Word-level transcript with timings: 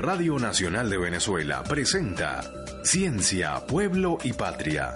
Radio 0.00 0.38
Nacional 0.38 0.90
de 0.90 0.98
Venezuela 0.98 1.62
presenta 1.62 2.42
Ciencia, 2.82 3.64
Pueblo 3.66 4.18
y 4.22 4.34
Patria. 4.34 4.92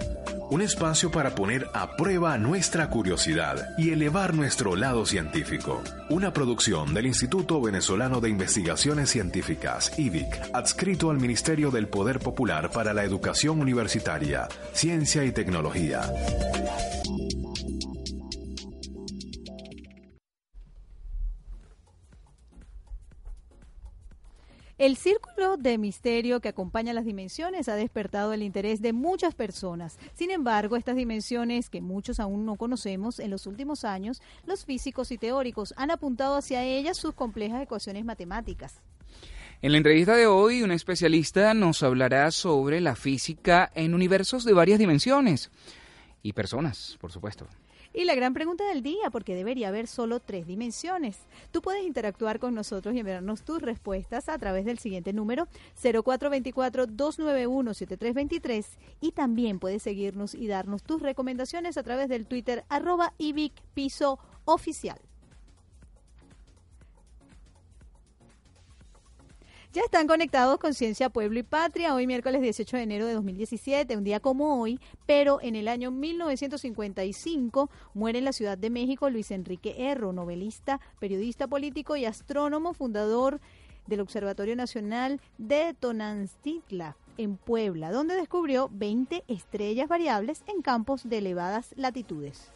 Un 0.51 0.61
espacio 0.61 1.09
para 1.09 1.33
poner 1.33 1.67
a 1.73 1.95
prueba 1.95 2.37
nuestra 2.37 2.89
curiosidad 2.89 3.75
y 3.77 3.89
elevar 3.89 4.35
nuestro 4.35 4.75
lado 4.75 5.07
científico. 5.07 5.81
Una 6.09 6.33
producción 6.33 6.93
del 6.93 7.07
Instituto 7.07 7.59
Venezolano 7.59 8.21
de 8.21 8.29
Investigaciones 8.29 9.09
Científicas, 9.09 9.97
IVIC, 9.97 10.49
adscrito 10.53 11.09
al 11.09 11.19
Ministerio 11.19 11.71
del 11.71 11.87
Poder 11.87 12.19
Popular 12.19 12.69
para 12.69 12.93
la 12.93 13.03
Educación 13.03 13.59
Universitaria, 13.59 14.47
Ciencia 14.73 15.23
y 15.23 15.31
Tecnología. 15.31 16.01
El 24.79 24.97
círculo 24.97 25.55
de 25.57 25.77
misterio 25.77 26.39
que 26.39 26.49
acompaña 26.49 26.93
las 26.93 27.05
dimensiones 27.05 27.69
ha 27.69 27.75
despertado 27.75 28.33
el 28.33 28.41
interés 28.41 28.81
de 28.81 28.91
muchas 28.91 29.35
personas. 29.35 29.99
Sin 30.15 30.31
embargo, 30.31 30.77
estas 30.77 30.95
dimensiones 30.95 31.69
que 31.69 31.79
muchos 31.79 32.19
aún 32.19 32.43
no 32.43 32.55
conocemos, 32.55 33.19
en 33.19 33.29
los 33.29 33.45
últimos 33.45 33.85
años, 33.85 34.19
los 34.47 34.65
físicos 34.65 35.11
y 35.11 35.19
teóricos 35.19 35.75
han 35.77 35.91
apuntado 35.91 36.35
hacia 36.35 36.63
ellas 36.63 36.97
sus 36.97 37.13
complejas 37.13 37.61
ecuaciones 37.61 38.03
matemáticas. 38.03 38.81
En 39.61 39.73
la 39.73 39.77
entrevista 39.77 40.15
de 40.15 40.25
hoy, 40.25 40.63
un 40.63 40.71
especialista 40.71 41.53
nos 41.53 41.83
hablará 41.83 42.31
sobre 42.31 42.81
la 42.81 42.95
física 42.95 43.71
en 43.75 43.93
universos 43.93 44.43
de 44.43 44.53
varias 44.53 44.79
dimensiones 44.79 45.51
y 46.23 46.33
personas, 46.33 46.97
por 46.99 47.11
supuesto. 47.11 47.47
Y 47.95 48.05
la 48.05 48.15
gran 48.15 48.33
pregunta 48.33 48.67
del 48.67 48.81
día, 48.81 49.11
porque 49.11 49.35
debería 49.35 49.67
haber 49.67 49.85
solo 49.85 50.19
tres 50.19 50.47
dimensiones. 50.47 51.19
Tú 51.51 51.61
puedes 51.61 51.85
interactuar 51.85 52.39
con 52.39 52.55
nosotros 52.55 52.95
y 52.95 52.99
enviarnos 52.99 53.43
tus 53.43 53.61
respuestas 53.61 54.29
a 54.29 54.39
través 54.39 54.65
del 54.65 54.79
siguiente 54.79 55.13
número 55.13 55.47
0424-291-7323 55.81 58.65
y 58.99 59.11
también 59.11 59.59
puedes 59.59 59.83
seguirnos 59.83 60.33
y 60.33 60.47
darnos 60.47 60.81
tus 60.81 61.03
recomendaciones 61.03 61.77
a 61.77 61.83
través 61.83 62.09
del 62.09 62.25
Twitter 62.25 62.65
arroba 62.67 63.13
Piso 63.75 64.17
Oficial. 64.45 64.99
Ya 69.73 69.81
están 69.81 70.05
conectados 70.05 70.59
con 70.59 70.75
Ciencia, 70.75 71.09
Pueblo 71.09 71.39
y 71.39 71.43
Patria, 71.43 71.95
hoy 71.95 72.05
miércoles 72.05 72.43
18 72.43 72.77
de 72.77 72.83
enero 72.83 73.07
de 73.07 73.13
2017, 73.13 73.97
un 73.97 74.03
día 74.03 74.19
como 74.19 74.61
hoy, 74.61 74.79
pero 75.07 75.41
en 75.41 75.55
el 75.55 75.67
año 75.67 75.89
1955 75.89 77.71
muere 77.95 78.19
en 78.19 78.25
la 78.25 78.33
Ciudad 78.33 78.55
de 78.55 78.69
México 78.69 79.09
Luis 79.09 79.31
Enrique 79.31 79.89
Erro, 79.89 80.13
novelista, 80.13 80.79
periodista 80.99 81.47
político 81.47 81.95
y 81.95 82.05
astrónomo, 82.05 82.75
fundador 82.75 83.41
del 83.87 84.01
Observatorio 84.01 84.55
Nacional 84.55 85.19
de 85.39 85.73
Tonantzitla 85.79 86.95
en 87.17 87.37
Puebla, 87.37 87.91
donde 87.91 88.13
descubrió 88.13 88.69
20 88.71 89.23
estrellas 89.27 89.87
variables 89.87 90.43
en 90.45 90.61
campos 90.61 91.09
de 91.09 91.17
elevadas 91.17 91.73
latitudes. 91.77 92.51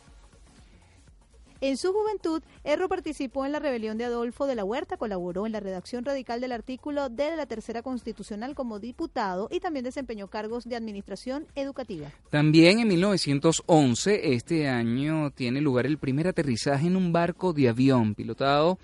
En 1.59 1.78
su 1.78 1.91
juventud, 1.91 2.44
Erro 2.63 2.88
participó 2.88 3.45
en 3.45 3.51
la 3.51 3.59
rebelión 3.59 3.97
de 3.97 4.06
Adolfo 4.06 4.45
de 4.45 4.56
la 4.56 4.63
Huerta, 4.63 4.97
colaboró 4.97 5.45
en 5.45 5.51
la 5.51 5.59
redacción 5.59 6.06
radical 6.06 6.40
del 6.40 6.51
artículo 6.51 7.09
de 7.09 7.35
la 7.35 7.45
Tercera 7.47 7.81
Constitucional 7.81 8.53
como 8.53 8.79
diputado 8.79 9.47
y 9.51 9.59
también 9.59 9.84
desempeñó 9.85 10.28
cargos 10.28 10.66
de 10.66 10.75
administración 10.75 11.47
educativa. 11.56 12.12
También 12.29 12.79
en 12.79 12.88
1911, 12.88 14.34
este 14.34 14.67
año, 14.67 15.31
tiene 15.31 15.62
lugar 15.62 15.85
el 15.88 15.97
primer 15.97 16.28
aterrizaje 16.28 16.88
en 16.88 16.96
un 16.96 17.12
barco 17.12 17.53
de 17.53 17.69
avión 17.69 18.13
pilotado 18.13 18.78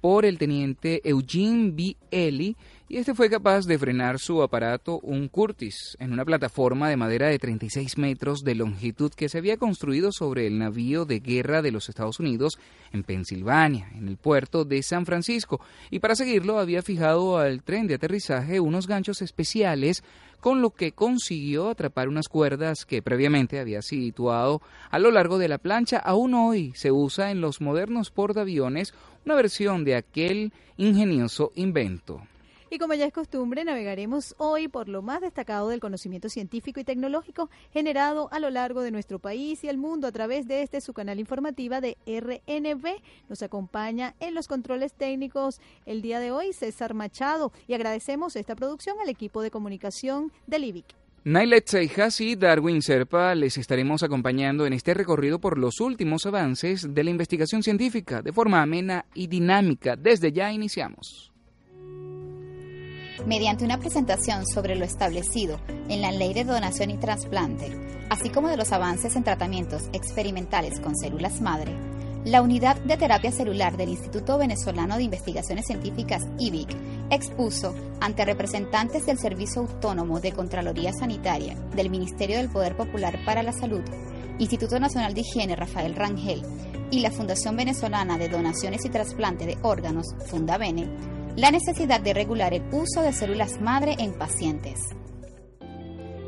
por 0.00 0.24
el 0.24 0.38
teniente 0.38 1.00
Eugene 1.08 1.72
B. 1.72 1.96
Ely 2.10 2.56
y 2.88 2.98
este 2.98 3.14
fue 3.14 3.28
capaz 3.28 3.66
de 3.66 3.78
frenar 3.80 4.20
su 4.20 4.42
aparato, 4.42 5.00
un 5.00 5.26
Curtis, 5.26 5.96
en 5.98 6.12
una 6.12 6.24
plataforma 6.24 6.88
de 6.88 6.96
madera 6.96 7.26
de 7.26 7.38
36 7.38 7.98
metros 7.98 8.44
de 8.44 8.54
longitud 8.54 9.10
que 9.10 9.28
se 9.28 9.38
había 9.38 9.56
construido 9.56 10.12
sobre 10.12 10.46
el 10.46 10.58
navío 10.58 11.04
de 11.04 11.18
guerra 11.18 11.62
de 11.62 11.72
los 11.72 11.88
Estados 11.88 12.20
Unidos 12.20 12.58
en 12.92 13.02
Pensilvania, 13.02 13.90
en 13.96 14.06
el 14.06 14.16
puerto 14.16 14.64
de 14.64 14.84
San 14.84 15.04
Francisco, 15.04 15.60
y 15.90 15.98
para 15.98 16.14
seguirlo 16.14 16.60
había 16.60 16.80
fijado 16.80 17.38
al 17.38 17.64
tren 17.64 17.88
de 17.88 17.94
aterrizaje 17.94 18.60
unos 18.60 18.86
ganchos 18.86 19.20
especiales 19.20 20.04
con 20.38 20.62
lo 20.62 20.70
que 20.70 20.92
consiguió 20.92 21.70
atrapar 21.70 22.08
unas 22.08 22.28
cuerdas 22.28 22.84
que 22.84 23.02
previamente 23.02 23.58
había 23.58 23.82
situado 23.82 24.62
a 24.90 25.00
lo 25.00 25.10
largo 25.10 25.38
de 25.38 25.48
la 25.48 25.58
plancha. 25.58 25.98
Aún 25.98 26.34
hoy 26.34 26.72
se 26.76 26.92
usa 26.92 27.32
en 27.32 27.40
los 27.40 27.60
modernos 27.60 28.12
portaaviones 28.12 28.94
una 29.24 29.34
versión 29.34 29.82
de 29.82 29.96
aquel 29.96 30.52
ingenioso 30.76 31.50
invento. 31.56 32.22
Y 32.76 32.78
como 32.78 32.92
ya 32.92 33.06
es 33.06 33.12
costumbre, 33.14 33.64
navegaremos 33.64 34.34
hoy 34.36 34.68
por 34.68 34.90
lo 34.90 35.00
más 35.00 35.22
destacado 35.22 35.70
del 35.70 35.80
conocimiento 35.80 36.28
científico 36.28 36.78
y 36.78 36.84
tecnológico 36.84 37.48
generado 37.72 38.28
a 38.32 38.38
lo 38.38 38.50
largo 38.50 38.82
de 38.82 38.90
nuestro 38.90 39.18
país 39.18 39.64
y 39.64 39.70
el 39.70 39.78
mundo 39.78 40.06
a 40.06 40.12
través 40.12 40.46
de 40.46 40.60
este 40.60 40.82
su 40.82 40.92
canal 40.92 41.18
informativa 41.18 41.80
de 41.80 41.96
RNB. 42.06 43.00
Nos 43.30 43.40
acompaña 43.40 44.14
en 44.20 44.34
los 44.34 44.46
controles 44.46 44.92
técnicos 44.92 45.58
el 45.86 46.02
día 46.02 46.20
de 46.20 46.32
hoy 46.32 46.52
César 46.52 46.92
Machado 46.92 47.50
y 47.66 47.72
agradecemos 47.72 48.36
esta 48.36 48.54
producción 48.54 49.00
al 49.00 49.08
equipo 49.08 49.40
de 49.40 49.50
comunicación 49.50 50.30
del 50.46 50.64
IBIC. 50.64 50.84
Nailet 51.24 51.66
Seijas 51.66 52.20
y 52.20 52.36
Darwin 52.36 52.82
Serpa 52.82 53.34
les 53.34 53.56
estaremos 53.56 54.02
acompañando 54.02 54.66
en 54.66 54.74
este 54.74 54.92
recorrido 54.92 55.40
por 55.40 55.56
los 55.56 55.80
últimos 55.80 56.26
avances 56.26 56.92
de 56.92 57.04
la 57.04 57.08
investigación 57.08 57.62
científica 57.62 58.20
de 58.20 58.34
forma 58.34 58.60
amena 58.60 59.06
y 59.14 59.28
dinámica. 59.28 59.96
Desde 59.96 60.30
ya 60.30 60.52
iniciamos 60.52 61.32
mediante 63.24 63.64
una 63.64 63.78
presentación 63.78 64.46
sobre 64.46 64.76
lo 64.76 64.84
establecido 64.84 65.58
en 65.88 66.02
la 66.02 66.12
Ley 66.12 66.34
de 66.34 66.44
Donación 66.44 66.90
y 66.90 66.98
Trasplante, 66.98 67.72
así 68.10 68.30
como 68.30 68.48
de 68.48 68.56
los 68.56 68.72
avances 68.72 69.16
en 69.16 69.24
tratamientos 69.24 69.84
experimentales 69.92 70.80
con 70.80 70.96
células 70.96 71.40
madre, 71.40 71.74
la 72.26 72.42
Unidad 72.42 72.76
de 72.82 72.96
Terapia 72.96 73.30
Celular 73.30 73.76
del 73.76 73.90
Instituto 73.90 74.36
Venezolano 74.36 74.96
de 74.96 75.04
Investigaciones 75.04 75.64
Científicas 75.66 76.24
IBIC 76.40 76.76
expuso 77.10 77.72
ante 78.00 78.24
representantes 78.24 79.06
del 79.06 79.16
Servicio 79.16 79.62
Autónomo 79.62 80.18
de 80.18 80.32
Contraloría 80.32 80.92
Sanitaria 80.92 81.56
del 81.76 81.88
Ministerio 81.88 82.38
del 82.38 82.50
Poder 82.50 82.76
Popular 82.76 83.16
para 83.24 83.44
la 83.44 83.52
Salud, 83.52 83.82
Instituto 84.40 84.80
Nacional 84.80 85.14
de 85.14 85.20
Higiene 85.20 85.54
Rafael 85.54 85.94
Rangel 85.94 86.42
y 86.90 86.98
la 86.98 87.12
Fundación 87.12 87.56
Venezolana 87.56 88.18
de 88.18 88.28
Donaciones 88.28 88.84
y 88.84 88.90
Trasplante 88.90 89.46
de 89.46 89.56
Órganos, 89.62 90.06
Fundabene, 90.26 90.88
la 91.36 91.50
necesidad 91.50 92.00
de 92.00 92.14
regular 92.14 92.54
el 92.54 92.62
uso 92.72 93.02
de 93.02 93.12
células 93.12 93.60
madre 93.60 93.96
en 93.98 94.14
pacientes. 94.14 94.80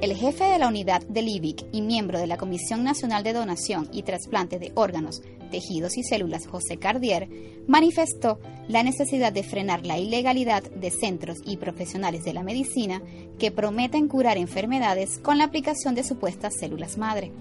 El 0.03 0.15
jefe 0.15 0.45
de 0.45 0.59
la 0.59 0.69
unidad 0.69 1.03
del 1.09 1.29
IBIC 1.29 1.65
y 1.73 1.81
miembro 1.81 2.19
de 2.21 2.27
la 2.27 2.37
Comisión 2.37 2.85
Nacional 2.85 3.25
de 3.25 3.33
Donación 3.33 3.89
y 3.91 4.03
Trasplante 4.03 4.59
de 4.59 4.71
Órganos, 4.75 5.23
Tejidos 5.51 5.97
y 5.97 6.05
Células, 6.05 6.47
José 6.47 6.77
Cardier, 6.77 7.29
manifestó 7.67 8.39
la 8.69 8.83
necesidad 8.83 9.33
de 9.33 9.43
frenar 9.43 9.87
la 9.87 9.99
ilegalidad 9.99 10.63
de 10.63 10.91
centros 10.91 11.39
y 11.45 11.57
profesionales 11.57 12.23
de 12.25 12.35
la 12.35 12.43
medicina 12.43 13.03
que 13.39 13.51
prometen 13.51 14.09
curar 14.09 14.37
enfermedades 14.37 15.19
con 15.19 15.39
la 15.39 15.45
aplicación 15.45 15.95
de 15.95 16.05
supuestas 16.05 16.55
células 16.61 16.99
madre. 16.99 17.33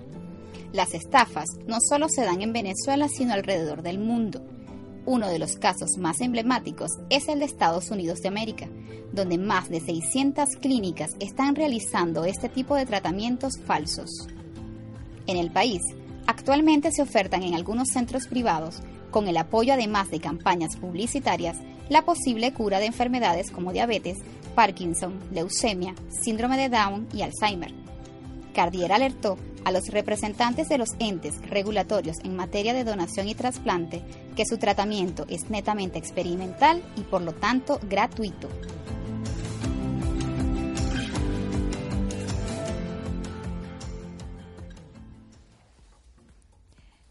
Las 0.72 0.94
estafas 0.94 1.50
no 1.68 1.78
solo 1.82 2.08
se 2.10 2.24
dan 2.24 2.42
en 2.42 2.54
Venezuela, 2.54 3.10
sino 3.10 3.34
alrededor 3.34 3.84
del 3.84 4.00
mundo. 4.00 4.42
Uno 5.08 5.30
de 5.30 5.40
los 5.40 5.56
casos 5.56 5.98
más 5.98 6.20
emblemáticos 6.20 6.92
es 7.10 7.30
el 7.30 7.40
de 7.40 7.46
Estados 7.46 7.92
Unidos 7.92 8.20
de 8.20 8.28
América, 8.28 8.68
donde 9.14 9.38
más 9.38 9.70
de 9.70 9.80
600 9.80 10.58
clínicas 10.58 11.12
están 11.22 11.56
realizando 11.56 12.26
este 12.26 12.50
tipo 12.50 12.76
de 12.76 12.86
tratamientos 12.86 13.58
falsos. 13.58 14.28
En 15.26 15.38
el 15.38 15.50
país, 15.50 15.82
actualmente 16.26 16.92
se 16.92 17.04
ofertan 17.04 17.44
en 17.44 17.56
algunos 17.56 17.88
centros 17.88 18.28
privados, 18.28 18.82
con 19.10 19.30
el 19.30 19.38
apoyo 19.38 19.72
además 19.72 20.12
de 20.12 20.20
campañas 20.20 20.76
publicitarias, 20.76 21.56
la 21.88 22.04
posible 22.04 22.52
cura 22.52 22.80
de 22.80 22.88
enfermedades 22.88 23.50
como 23.50 23.72
diabetes, 23.72 24.18
Parkinson, 24.56 25.18
leucemia, 25.32 25.96
síndrome 26.22 26.58
de 26.58 26.68
Down 26.68 27.08
y 27.14 27.22
Alzheimer. 27.22 27.87
Cardier 28.58 28.92
alertó 28.92 29.38
a 29.66 29.72
los 29.72 29.90
representantes 29.90 30.68
de 30.68 30.80
los 30.80 30.90
entes 30.98 31.36
regulatorios 31.48 32.18
en 32.24 32.36
materia 32.36 32.74
de 32.74 32.84
donación 32.84 33.28
y 33.28 33.36
trasplante 33.36 34.02
que 34.36 34.48
su 34.48 34.58
tratamiento 34.58 35.28
es 35.30 35.52
netamente 35.52 36.00
experimental 36.00 36.82
y 36.96 37.02
por 37.02 37.22
lo 37.22 37.34
tanto 37.34 37.80
gratuito. 37.88 38.50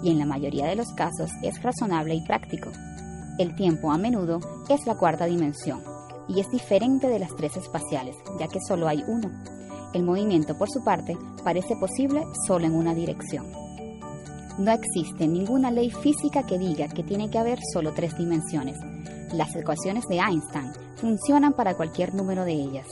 y 0.00 0.10
en 0.10 0.20
la 0.20 0.26
mayoría 0.26 0.66
de 0.66 0.76
los 0.76 0.92
casos 0.92 1.32
es 1.42 1.60
razonable 1.60 2.14
y 2.14 2.24
práctico. 2.24 2.70
El 3.36 3.56
tiempo 3.56 3.90
a 3.90 3.98
menudo 3.98 4.38
es 4.68 4.86
la 4.86 4.94
cuarta 4.94 5.24
dimensión, 5.24 5.93
y 6.28 6.40
es 6.40 6.50
diferente 6.50 7.08
de 7.08 7.18
las 7.18 7.34
tres 7.36 7.56
espaciales, 7.56 8.16
ya 8.38 8.48
que 8.48 8.60
solo 8.66 8.88
hay 8.88 9.04
uno. 9.06 9.30
El 9.92 10.02
movimiento, 10.02 10.56
por 10.58 10.70
su 10.70 10.82
parte, 10.82 11.16
parece 11.44 11.76
posible 11.76 12.24
solo 12.46 12.66
en 12.66 12.74
una 12.74 12.94
dirección. 12.94 13.46
No 14.58 14.70
existe 14.70 15.26
ninguna 15.26 15.70
ley 15.70 15.90
física 15.90 16.44
que 16.44 16.58
diga 16.58 16.88
que 16.88 17.02
tiene 17.02 17.28
que 17.28 17.38
haber 17.38 17.58
solo 17.72 17.92
tres 17.92 18.16
dimensiones. 18.16 18.78
Las 19.32 19.54
ecuaciones 19.56 20.04
de 20.06 20.18
Einstein 20.18 20.72
funcionan 20.96 21.54
para 21.54 21.74
cualquier 21.74 22.14
número 22.14 22.44
de 22.44 22.52
ellas. 22.52 22.86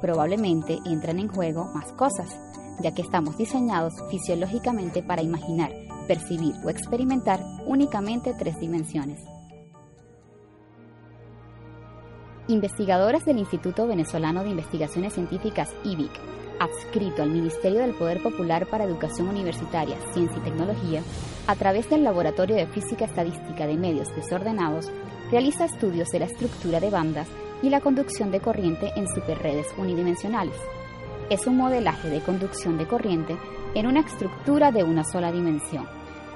Probablemente 0.00 0.78
entran 0.84 1.18
en 1.18 1.28
juego 1.28 1.64
más 1.72 1.92
cosas, 1.92 2.38
ya 2.80 2.92
que 2.92 3.02
estamos 3.02 3.38
diseñados 3.38 3.94
fisiológicamente 4.10 5.02
para 5.02 5.22
imaginar, 5.22 5.72
percibir 6.06 6.54
o 6.64 6.70
experimentar 6.70 7.40
únicamente 7.66 8.34
tres 8.34 8.58
dimensiones. 8.58 9.20
Investigadores 12.48 13.24
del 13.24 13.38
Instituto 13.38 13.88
Venezolano 13.88 14.44
de 14.44 14.50
Investigaciones 14.50 15.14
Científicas 15.14 15.68
IBIC, 15.82 16.12
adscrito 16.60 17.24
al 17.24 17.30
Ministerio 17.30 17.80
del 17.80 17.94
Poder 17.94 18.22
Popular 18.22 18.66
para 18.66 18.84
Educación 18.84 19.26
Universitaria, 19.26 19.96
Ciencia 20.12 20.38
y 20.38 20.42
Tecnología, 20.42 21.02
a 21.48 21.56
través 21.56 21.90
del 21.90 22.04
Laboratorio 22.04 22.54
de 22.54 22.68
Física 22.68 23.04
Estadística 23.04 23.66
de 23.66 23.76
Medios 23.76 24.14
Desordenados, 24.14 24.92
realiza 25.32 25.64
estudios 25.64 26.08
de 26.10 26.20
la 26.20 26.26
estructura 26.26 26.78
de 26.78 26.88
bandas 26.88 27.26
y 27.62 27.68
la 27.70 27.80
conducción 27.80 28.30
de 28.30 28.38
corriente 28.38 28.92
en 28.94 29.08
superredes 29.08 29.66
unidimensionales. 29.76 30.54
Es 31.30 31.48
un 31.48 31.56
modelaje 31.56 32.08
de 32.08 32.20
conducción 32.20 32.78
de 32.78 32.86
corriente 32.86 33.36
en 33.74 33.88
una 33.88 34.00
estructura 34.00 34.70
de 34.70 34.84
una 34.84 35.02
sola 35.02 35.32
dimensión, 35.32 35.88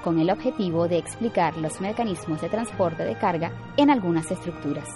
con 0.03 0.19
el 0.19 0.29
objetivo 0.29 0.89
de 0.89 0.97
explicar 0.97 1.55
los 1.55 1.79
mecanismos 1.79 2.41
de 2.41 2.49
transporte 2.49 3.05
de 3.05 3.15
carga 3.15 3.53
en 3.77 3.89
algunas 3.89 4.29
estructuras. 4.29 4.89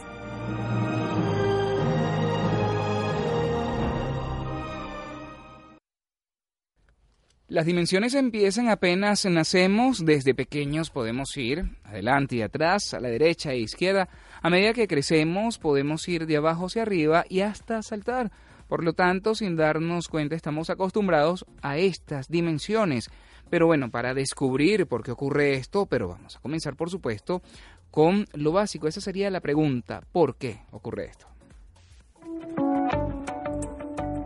Las 7.55 7.65
dimensiones 7.65 8.15
empiezan 8.15 8.67
apenas 8.67 9.23
nacemos, 9.23 10.03
desde 10.03 10.35
pequeños 10.35 10.89
podemos 10.89 11.37
ir 11.37 11.63
adelante 11.85 12.35
y 12.35 12.41
atrás, 12.41 12.93
a 12.93 12.99
la 12.99 13.07
derecha 13.07 13.53
e 13.53 13.59
izquierda. 13.59 14.09
A 14.41 14.49
medida 14.49 14.73
que 14.73 14.89
crecemos 14.89 15.57
podemos 15.57 16.05
ir 16.09 16.25
de 16.25 16.35
abajo 16.35 16.65
hacia 16.65 16.81
arriba 16.81 17.23
y 17.29 17.39
hasta 17.39 17.81
saltar. 17.81 18.29
Por 18.67 18.83
lo 18.83 18.91
tanto, 18.91 19.35
sin 19.35 19.55
darnos 19.55 20.09
cuenta, 20.09 20.35
estamos 20.35 20.69
acostumbrados 20.69 21.45
a 21.61 21.77
estas 21.77 22.27
dimensiones. 22.27 23.09
Pero 23.49 23.67
bueno, 23.67 23.89
para 23.89 24.13
descubrir 24.13 24.85
por 24.85 25.01
qué 25.01 25.11
ocurre 25.11 25.53
esto, 25.53 25.85
pero 25.85 26.09
vamos 26.09 26.35
a 26.35 26.41
comenzar 26.41 26.75
por 26.75 26.89
supuesto 26.89 27.41
con 27.89 28.25
lo 28.33 28.51
básico. 28.51 28.89
Esa 28.89 28.99
sería 28.99 29.29
la 29.29 29.39
pregunta, 29.39 30.01
¿por 30.11 30.35
qué 30.35 30.59
ocurre 30.71 31.05
esto? 31.05 31.34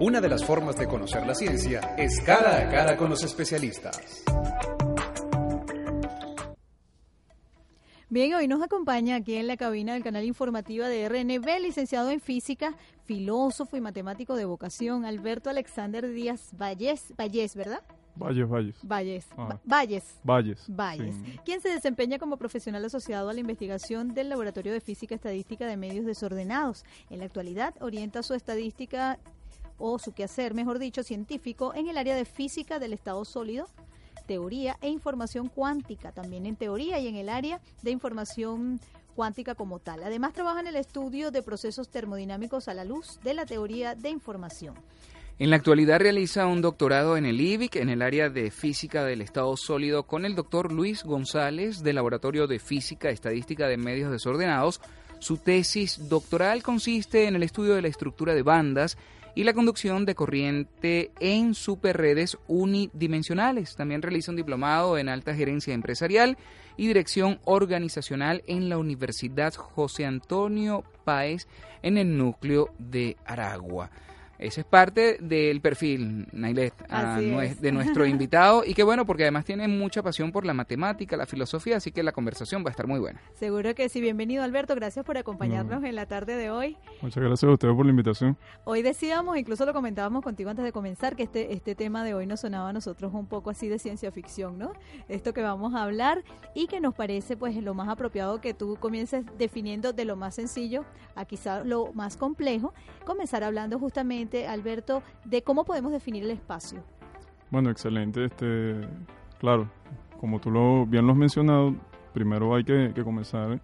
Una 0.02 0.22
de 0.22 0.30
las 0.30 0.46
formas 0.46 0.78
de 0.78 0.88
conocer 0.88 1.28
la 1.28 1.36
ciencia 1.36 1.82
es 1.98 2.22
cara 2.22 2.62
a 2.62 2.70
cara 2.70 2.96
con 2.96 3.10
los 3.10 3.22
especialistas. 3.22 4.24
Bien, 8.08 8.34
hoy 8.34 8.48
nos 8.48 8.62
acompaña 8.62 9.18
aquí 9.18 9.36
en 9.36 9.48
la 9.48 9.58
cabina 9.58 9.92
del 9.94 10.04
canal 10.04 10.24
informativa 10.24 10.88
de 10.88 11.10
RNB, 11.10 11.46
licenciado 11.62 12.12
en 12.12 12.22
física, 12.22 12.78
filósofo 13.04 13.76
y 13.76 13.82
matemático 13.82 14.38
de 14.38 14.46
vocación, 14.46 15.04
Alberto 15.04 15.50
Alexander 15.50 16.08
Díaz 16.08 16.54
Valles, 16.58 17.14
Valles 17.18 17.56
¿verdad? 17.58 17.82
Valles, 18.16 18.48
Valles. 18.48 18.76
Valles. 18.84 19.28
Ah. 19.38 19.60
Valles. 19.66 20.20
Valles. 20.24 20.66
Valles. 20.70 21.16
Quien 21.44 21.62
se 21.62 21.70
desempeña 21.70 22.20
como 22.20 22.38
profesional 22.38 22.84
asociado 22.86 23.30
a 23.30 23.34
la 23.34 23.40
investigación 23.40 24.14
del 24.14 24.30
Laboratorio 24.30 24.72
de 24.72 24.82
Física 24.82 25.16
Estadística 25.16 25.66
de 25.66 25.78
Medios 25.78 26.06
Desordenados. 26.06 26.86
En 27.10 27.20
la 27.20 27.26
actualidad 27.26 27.76
orienta 27.82 28.24
su 28.24 28.34
estadística 28.34 29.20
o 29.80 29.98
su 29.98 30.14
quehacer, 30.14 30.54
mejor 30.54 30.78
dicho, 30.78 31.04
científico 31.04 31.74
en 31.74 31.90
el 31.90 31.98
área 31.98 32.16
de 32.16 32.26
física 32.26 32.78
del 32.80 32.94
estado 32.94 33.26
sólido, 33.26 33.68
teoría 34.28 34.78
e 34.82 34.90
información 34.90 35.48
cuántica, 35.48 36.12
también 36.12 36.46
en 36.46 36.56
teoría 36.56 37.00
y 37.00 37.08
en 37.08 37.16
el 37.16 37.30
área 37.30 37.60
de 37.82 37.92
información 37.92 38.80
cuántica 39.16 39.56
como 39.56 39.80
tal. 39.80 40.04
Además 40.04 40.34
trabaja 40.34 40.60
en 40.60 40.68
el 40.68 40.76
estudio 40.76 41.32
de 41.32 41.42
procesos 41.42 41.90
termodinámicos 41.90 42.68
a 42.68 42.74
la 42.74 42.86
luz 42.86 43.20
de 43.24 43.34
la 43.34 43.46
teoría 43.46 43.96
de 43.96 44.10
información. 44.10 44.76
En 45.40 45.50
la 45.50 45.56
actualidad 45.56 46.00
realiza 46.00 46.48
un 46.48 46.62
doctorado 46.62 47.16
en 47.16 47.26
el 47.26 47.40
IBIC 47.40 47.78
en 47.78 47.90
el 47.90 48.02
área 48.02 48.30
de 48.30 48.52
física 48.52 49.06
del 49.06 49.22
estado 49.22 49.56
sólido 49.56 50.04
con 50.04 50.26
el 50.26 50.36
doctor 50.36 50.72
Luis 50.72 51.04
González 51.06 51.82
del 51.82 51.96
Laboratorio 51.96 52.46
de 52.46 52.60
Física 52.60 53.10
Estadística 53.10 53.68
de 53.68 53.78
Medios 53.78 54.12
Desordenados. 54.12 54.82
Su 55.20 55.38
tesis 55.38 56.10
doctoral 56.10 56.64
consiste 56.64 57.28
en 57.28 57.36
el 57.36 57.44
estudio 57.44 57.76
de 57.76 57.82
la 57.82 57.90
estructura 57.90 58.34
de 58.34 58.42
bandas 58.42 58.98
y 59.36 59.44
la 59.44 59.54
conducción 59.54 60.06
de 60.06 60.16
corriente 60.16 61.12
en 61.20 61.54
superredes 61.54 62.38
unidimensionales. 62.48 63.76
También 63.76 64.02
realiza 64.02 64.32
un 64.32 64.38
diplomado 64.38 64.98
en 64.98 65.10
alta 65.10 65.36
gerencia 65.36 65.74
empresarial 65.74 66.38
y 66.78 66.88
dirección 66.88 67.40
organizacional 67.46 68.44
en 68.48 68.70
la 68.70 68.78
Universidad 68.78 69.54
José 69.54 70.06
Antonio 70.06 70.84
Páez 71.04 71.48
en 71.84 71.98
el 71.98 72.18
núcleo 72.18 72.74
de 72.80 73.18
Aragua. 73.26 73.92
Ese 74.40 74.62
es 74.62 74.66
parte 74.66 75.18
del 75.20 75.60
perfil, 75.60 76.30
Nailet, 76.32 76.74
de 77.60 77.72
nuestro 77.74 78.06
invitado. 78.06 78.64
Y 78.66 78.74
qué 78.74 78.84
bueno, 78.84 79.06
porque 79.06 79.24
además 79.24 79.44
tiene 79.44 79.68
mucha 79.68 80.02
pasión 80.02 80.32
por 80.32 80.46
la 80.46 80.54
matemática, 80.54 81.18
la 81.18 81.26
filosofía, 81.26 81.76
así 81.76 81.92
que 81.92 82.04
la 82.04 82.14
conversación 82.14 82.64
va 82.64 82.70
a 82.70 82.72
estar 82.72 82.88
muy 82.88 83.02
buena. 83.02 83.22
Seguro 83.34 83.76
que 83.76 83.90
sí. 83.90 84.00
Bienvenido, 84.00 84.42
Alberto. 84.42 84.76
Gracias 84.76 85.06
por 85.06 85.18
acompañarnos 85.18 85.84
en 85.84 85.94
la 85.94 86.06
tarde 86.06 86.38
de 86.38 86.50
hoy. 86.50 86.78
Muchas 87.02 87.22
gracias 87.22 87.50
a 87.50 87.52
ustedes 87.52 87.76
por 87.76 87.86
la 87.86 87.90
invitación. 87.90 88.38
Hoy 88.64 88.82
decíamos, 88.82 89.38
incluso 89.38 89.66
lo 89.66 89.74
comentábamos 89.74 90.24
contigo 90.24 90.50
antes 90.50 90.64
de 90.64 90.72
comenzar, 90.72 91.18
que 91.18 91.24
este, 91.24 91.54
este 91.54 91.76
tema 91.76 92.06
de 92.06 92.14
hoy 92.14 92.26
nos 92.26 92.40
sonaba 92.40 92.70
a 92.70 92.74
nosotros 92.74 93.14
un 93.14 93.28
poco 93.28 93.50
así 93.50 93.68
de 93.68 93.78
ciencia 93.78 94.10
ficción, 94.10 94.58
¿no? 94.58 94.72
Esto 95.10 95.34
que 95.34 95.42
vamos 95.42 95.76
a 95.76 95.84
hablar 95.84 96.24
y 96.56 96.68
que 96.68 96.80
nos 96.80 96.96
parece 96.96 97.36
pues 97.36 97.58
lo 97.58 97.74
más 97.74 97.90
apropiado 97.90 98.40
que 98.40 98.54
tú 98.54 98.78
comiences 98.80 99.26
definiendo 99.38 99.92
de 99.92 100.06
lo 100.06 100.16
más 100.16 100.36
sencillo 100.36 100.86
a 101.16 101.26
quizá 101.26 101.66
lo 101.66 101.92
más 101.92 102.16
complejo, 102.16 102.74
comenzar 103.06 103.44
hablando 103.44 103.78
justamente 103.80 104.29
rápidamente, 104.30 104.48
Alberto, 104.48 105.04
de 105.26 105.42
cómo 105.42 105.66
podemos 105.66 105.92
definir 105.92 106.24
el 106.24 106.32
espacio. 106.32 106.84
Bueno, 107.52 107.70
excelente. 107.70 108.26
Este, 108.26 108.88
claro, 109.40 109.70
como 110.20 110.40
tú 110.40 110.52
lo 110.52 110.86
bien 110.86 111.06
lo 111.06 111.14
has 111.14 111.18
mencionado, 111.18 111.76
primero 112.14 112.56
hay 112.56 112.64
que, 112.64 112.92
que 112.94 113.04
comenzar 113.04 113.60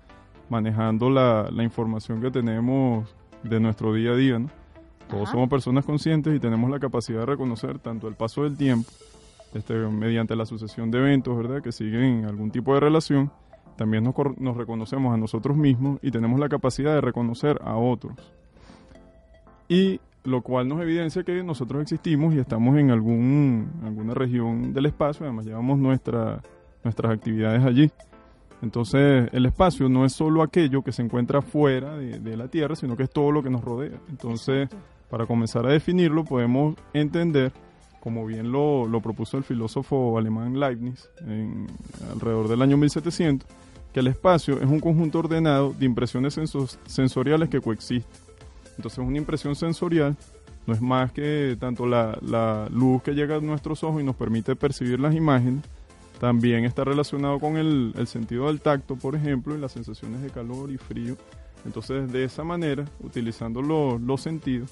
manejando 0.49 1.09
la, 1.09 1.49
la, 1.51 1.63
información 1.63 2.21
que 2.21 2.29
tenemos 2.29 3.15
de 3.43 3.59
nuestro 3.59 3.93
día 3.93 4.11
a 4.11 4.15
día. 4.15 4.39
¿no? 4.39 4.49
Todos 5.07 5.23
Ajá. 5.23 5.31
somos 5.33 5.49
personas 5.49 5.85
conscientes 5.85 6.35
y 6.35 6.39
tenemos 6.39 6.69
la 6.69 6.79
capacidad 6.79 7.21
de 7.21 7.25
reconocer 7.25 7.79
tanto 7.79 8.07
el 8.07 8.15
paso 8.15 8.43
del 8.43 8.57
tiempo, 8.57 8.89
este, 9.53 9.73
mediante 9.73 10.35
la 10.35 10.45
sucesión 10.45 10.91
de 10.91 10.99
eventos, 10.99 11.35
¿verdad? 11.37 11.61
Que 11.61 11.71
siguen 11.71 12.25
algún 12.25 12.51
tipo 12.51 12.73
de 12.73 12.79
relación. 12.79 13.31
También 13.75 14.03
nos, 14.03 14.15
nos 14.37 14.55
reconocemos 14.55 15.13
a 15.13 15.17
nosotros 15.17 15.57
mismos 15.57 15.99
y 16.01 16.09
tenemos 16.09 16.39
la 16.39 16.47
capacidad 16.47 16.93
de 16.93 17.01
reconocer 17.01 17.59
a 17.63 17.75
otros. 17.75 18.15
Y 19.67 19.99
lo 20.25 20.41
cual 20.41 20.67
nos 20.67 20.81
evidencia 20.81 21.23
que 21.23 21.43
nosotros 21.43 21.81
existimos 21.81 22.33
y 22.33 22.39
estamos 22.39 22.77
en 22.77 22.91
algún, 22.91 23.69
alguna 23.83 24.13
región 24.13 24.73
del 24.73 24.87
espacio, 24.87 25.25
además 25.25 25.45
llevamos 25.45 25.77
nuestra, 25.79 26.41
nuestras 26.83 27.11
actividades 27.13 27.63
allí. 27.63 27.91
Entonces, 28.61 29.29
el 29.31 29.45
espacio 29.45 29.89
no 29.89 30.05
es 30.05 30.13
solo 30.13 30.41
aquello 30.41 30.81
que 30.81 30.91
se 30.91 31.01
encuentra 31.03 31.41
fuera 31.41 31.95
de, 31.97 32.19
de 32.19 32.37
la 32.37 32.47
Tierra, 32.47 32.75
sino 32.75 32.95
que 32.97 33.03
es 33.03 33.09
todo 33.09 33.31
lo 33.31 33.43
que 33.43 33.49
nos 33.49 33.63
rodea. 33.63 33.99
Entonces, 34.09 34.63
Exacto. 34.63 34.85
para 35.09 35.25
comenzar 35.25 35.65
a 35.67 35.69
definirlo, 35.71 36.23
podemos 36.23 36.75
entender, 36.93 37.51
como 37.99 38.25
bien 38.25 38.51
lo, 38.51 38.87
lo 38.87 39.01
propuso 39.01 39.37
el 39.37 39.43
filósofo 39.43 40.17
alemán 40.17 40.59
Leibniz 40.59 41.09
en, 41.27 41.67
alrededor 42.11 42.47
del 42.47 42.61
año 42.61 42.77
1700, 42.77 43.47
que 43.93 43.99
el 43.99 44.07
espacio 44.07 44.55
es 44.59 44.65
un 44.69 44.79
conjunto 44.79 45.19
ordenado 45.19 45.73
de 45.77 45.85
impresiones 45.85 46.35
senso- 46.37 46.77
sensoriales 46.85 47.49
que 47.49 47.61
coexisten. 47.61 48.24
Entonces, 48.77 48.99
una 48.99 49.17
impresión 49.17 49.55
sensorial 49.55 50.15
no 50.67 50.73
es 50.73 50.81
más 50.81 51.11
que 51.11 51.55
tanto 51.59 51.85
la, 51.85 52.17
la 52.21 52.67
luz 52.71 53.03
que 53.03 53.13
llega 53.13 53.35
a 53.35 53.39
nuestros 53.39 53.83
ojos 53.83 54.01
y 54.01 54.05
nos 54.05 54.15
permite 54.15 54.55
percibir 54.55 54.99
las 54.99 55.13
imágenes, 55.13 55.63
también 56.19 56.65
está 56.65 56.83
relacionado 56.83 57.39
con 57.39 57.57
el, 57.57 57.93
sentido 58.07 58.47
del 58.47 58.61
tacto, 58.61 58.95
por 58.95 59.15
ejemplo, 59.15 59.55
y 59.55 59.59
las 59.59 59.73
sensaciones 59.73 60.21
de 60.21 60.29
calor 60.29 60.71
y 60.71 60.77
frío. 60.77 61.17
Entonces, 61.65 62.11
de 62.11 62.23
esa 62.23 62.43
manera, 62.43 62.85
utilizando 63.01 63.61
los- 63.61 64.21
sentidos, 64.21 64.71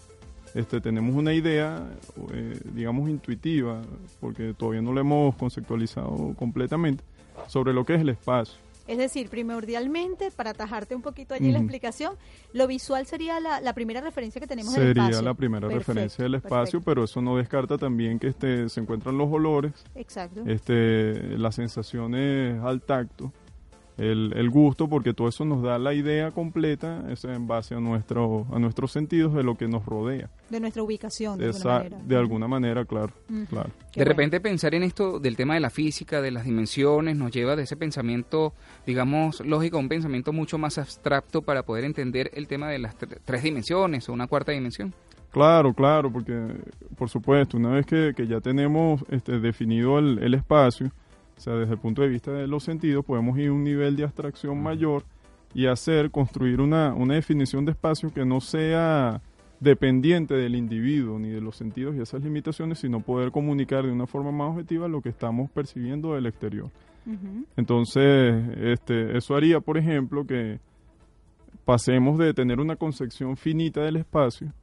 este, 0.53 0.79
tenemos 0.79 1.15
una 1.15 1.33
idea, 1.33 1.83
eh, 2.31 2.59
digamos, 2.73 3.09
intuitiva, 3.09 3.81
porque 4.19 4.53
todavía 4.53 4.81
no 4.81 4.93
lo 4.93 5.01
hemos 5.01 5.35
conceptualizado 5.35 6.33
completamente, 6.37 7.03
sobre 7.47 7.73
lo 7.73 7.83
que 7.83 7.95
es 7.95 8.01
el 8.01 8.09
espacio. 8.09 8.55
Es 8.87 8.97
decir, 8.97 9.29
primordialmente, 9.29 10.29
para 10.31 10.49
atajarte 10.49 10.93
un 10.95 11.01
poquito 11.01 11.33
allí 11.33 11.51
la 11.51 11.59
explicación, 11.59 12.15
lo 12.51 12.67
visual 12.67 13.05
sería 13.05 13.39
la, 13.39 13.61
la 13.61 13.73
primera 13.73 14.01
referencia 14.01 14.41
que 14.41 14.47
tenemos 14.47 14.73
del 14.73 14.87
Sería 14.87 15.03
espacio. 15.03 15.21
la 15.25 15.33
primera 15.33 15.67
Perfecto, 15.67 15.91
referencia 15.93 16.23
del 16.23 16.35
espacio, 16.35 16.79
perfecto. 16.79 16.85
pero 16.85 17.03
eso 17.05 17.21
no 17.21 17.37
descarta 17.37 17.77
también 17.77 18.19
que 18.19 18.27
este, 18.27 18.67
se 18.67 18.81
encuentran 18.81 19.17
los 19.17 19.31
olores, 19.31 19.71
Exacto. 19.95 20.43
este, 20.47 21.37
las 21.37 21.55
sensaciones 21.55 22.61
al 22.61 22.81
tacto, 22.81 23.31
el, 23.97 24.33
el 24.35 24.49
gusto, 24.49 24.87
porque 24.87 25.13
todo 25.13 25.27
eso 25.27 25.45
nos 25.45 25.61
da 25.61 25.77
la 25.77 25.93
idea 25.93 26.31
completa 26.31 27.03
es 27.11 27.23
en 27.25 27.45
base 27.47 27.75
a, 27.75 27.79
nuestro, 27.79 28.47
a 28.51 28.57
nuestros 28.59 28.91
sentidos 28.91 29.33
de 29.33 29.43
lo 29.43 29.55
que 29.55 29.67
nos 29.67 29.85
rodea. 29.85 30.29
de 30.49 30.59
nuestra 30.59 30.81
ubicación, 30.83 31.37
de 31.39 31.49
Esa- 31.49 31.77
alguna 31.77 31.89
manera. 31.89 32.07
de 32.07 32.15
alguna 32.17 32.47
manera, 32.47 32.85
claro, 32.85 33.13
claro. 33.49 33.69
Qué 33.91 33.99
de 33.99 34.05
bueno. 34.05 34.09
repente 34.09 34.39
pensar 34.41 34.73
en 34.75 34.83
esto 34.83 35.19
del 35.19 35.35
tema 35.35 35.53
de 35.53 35.59
la 35.59 35.69
física, 35.69 36.21
de 36.21 36.31
las 36.31 36.45
dimensiones, 36.45 37.15
nos 37.15 37.31
lleva 37.31 37.55
de 37.55 37.63
ese 37.63 37.77
pensamiento, 37.77 38.53
digamos, 38.87 39.39
lógico 39.45 39.77
a 39.77 39.79
un 39.79 39.89
pensamiento 39.89 40.33
mucho 40.33 40.57
más 40.57 40.77
abstracto 40.77 41.41
para 41.43 41.63
poder 41.63 41.83
entender 41.83 42.31
el 42.33 42.47
tema 42.47 42.69
de 42.69 42.79
las 42.79 42.97
tre- 42.97 43.19
tres 43.23 43.43
dimensiones 43.43 44.09
o 44.09 44.13
una 44.13 44.27
cuarta 44.27 44.51
dimensión. 44.51 44.93
Claro, 45.31 45.73
claro, 45.73 46.11
porque 46.11 46.39
por 46.95 47.09
supuesto, 47.09 47.57
una 47.57 47.69
vez 47.69 47.85
que, 47.87 48.13
que 48.15 48.27
ya 48.27 48.39
tenemos 48.39 49.03
este, 49.09 49.39
definido 49.39 49.97
el, 49.97 50.19
el 50.19 50.35
espacio, 50.35 50.91
o 51.37 51.39
sea, 51.39 51.53
desde 51.55 51.73
el 51.73 51.79
punto 51.79 52.01
de 52.01 52.09
vista 52.09 52.31
de 52.31 52.47
los 52.47 52.63
sentidos, 52.63 53.05
podemos 53.05 53.37
ir 53.37 53.49
a 53.49 53.53
un 53.53 53.63
nivel 53.63 53.95
de 53.95 54.03
abstracción 54.03 54.61
mayor 54.61 55.03
y 55.53 55.67
hacer, 55.67 56.11
construir 56.11 56.61
una, 56.61 56.93
una 56.93 57.15
definición 57.15 57.65
de 57.65 57.71
espacio 57.71 58.13
que 58.13 58.25
no 58.25 58.41
sea 58.41 59.21
dependiente 59.59 60.33
del 60.35 60.55
individuo 60.55 61.17
ni 61.19 61.29
de 61.29 61.41
los 61.41 61.55
sentidos 61.55 61.95
y 61.95 62.01
esas 62.01 62.21
limitaciones, 62.21 62.79
sino 62.79 62.99
poder 62.99 63.31
comunicar 63.31 63.85
de 63.85 63.91
una 63.91 64.05
forma 64.05 64.31
más 64.31 64.51
objetiva 64.51 64.87
lo 64.87 65.01
que 65.01 65.09
estamos 65.09 65.49
percibiendo 65.51 66.13
del 66.13 66.25
exterior. 66.25 66.69
Entonces, 67.57 68.33
este, 68.61 69.17
eso 69.17 69.35
haría, 69.35 69.59
por 69.59 69.77
ejemplo, 69.77 70.25
que 70.25 70.59
pasemos 71.65 72.17
de 72.17 72.33
tener 72.33 72.59
una 72.59 72.75
concepción 72.75 73.35
finita 73.35 73.81
del 73.81 73.97
espacio, 73.97 74.53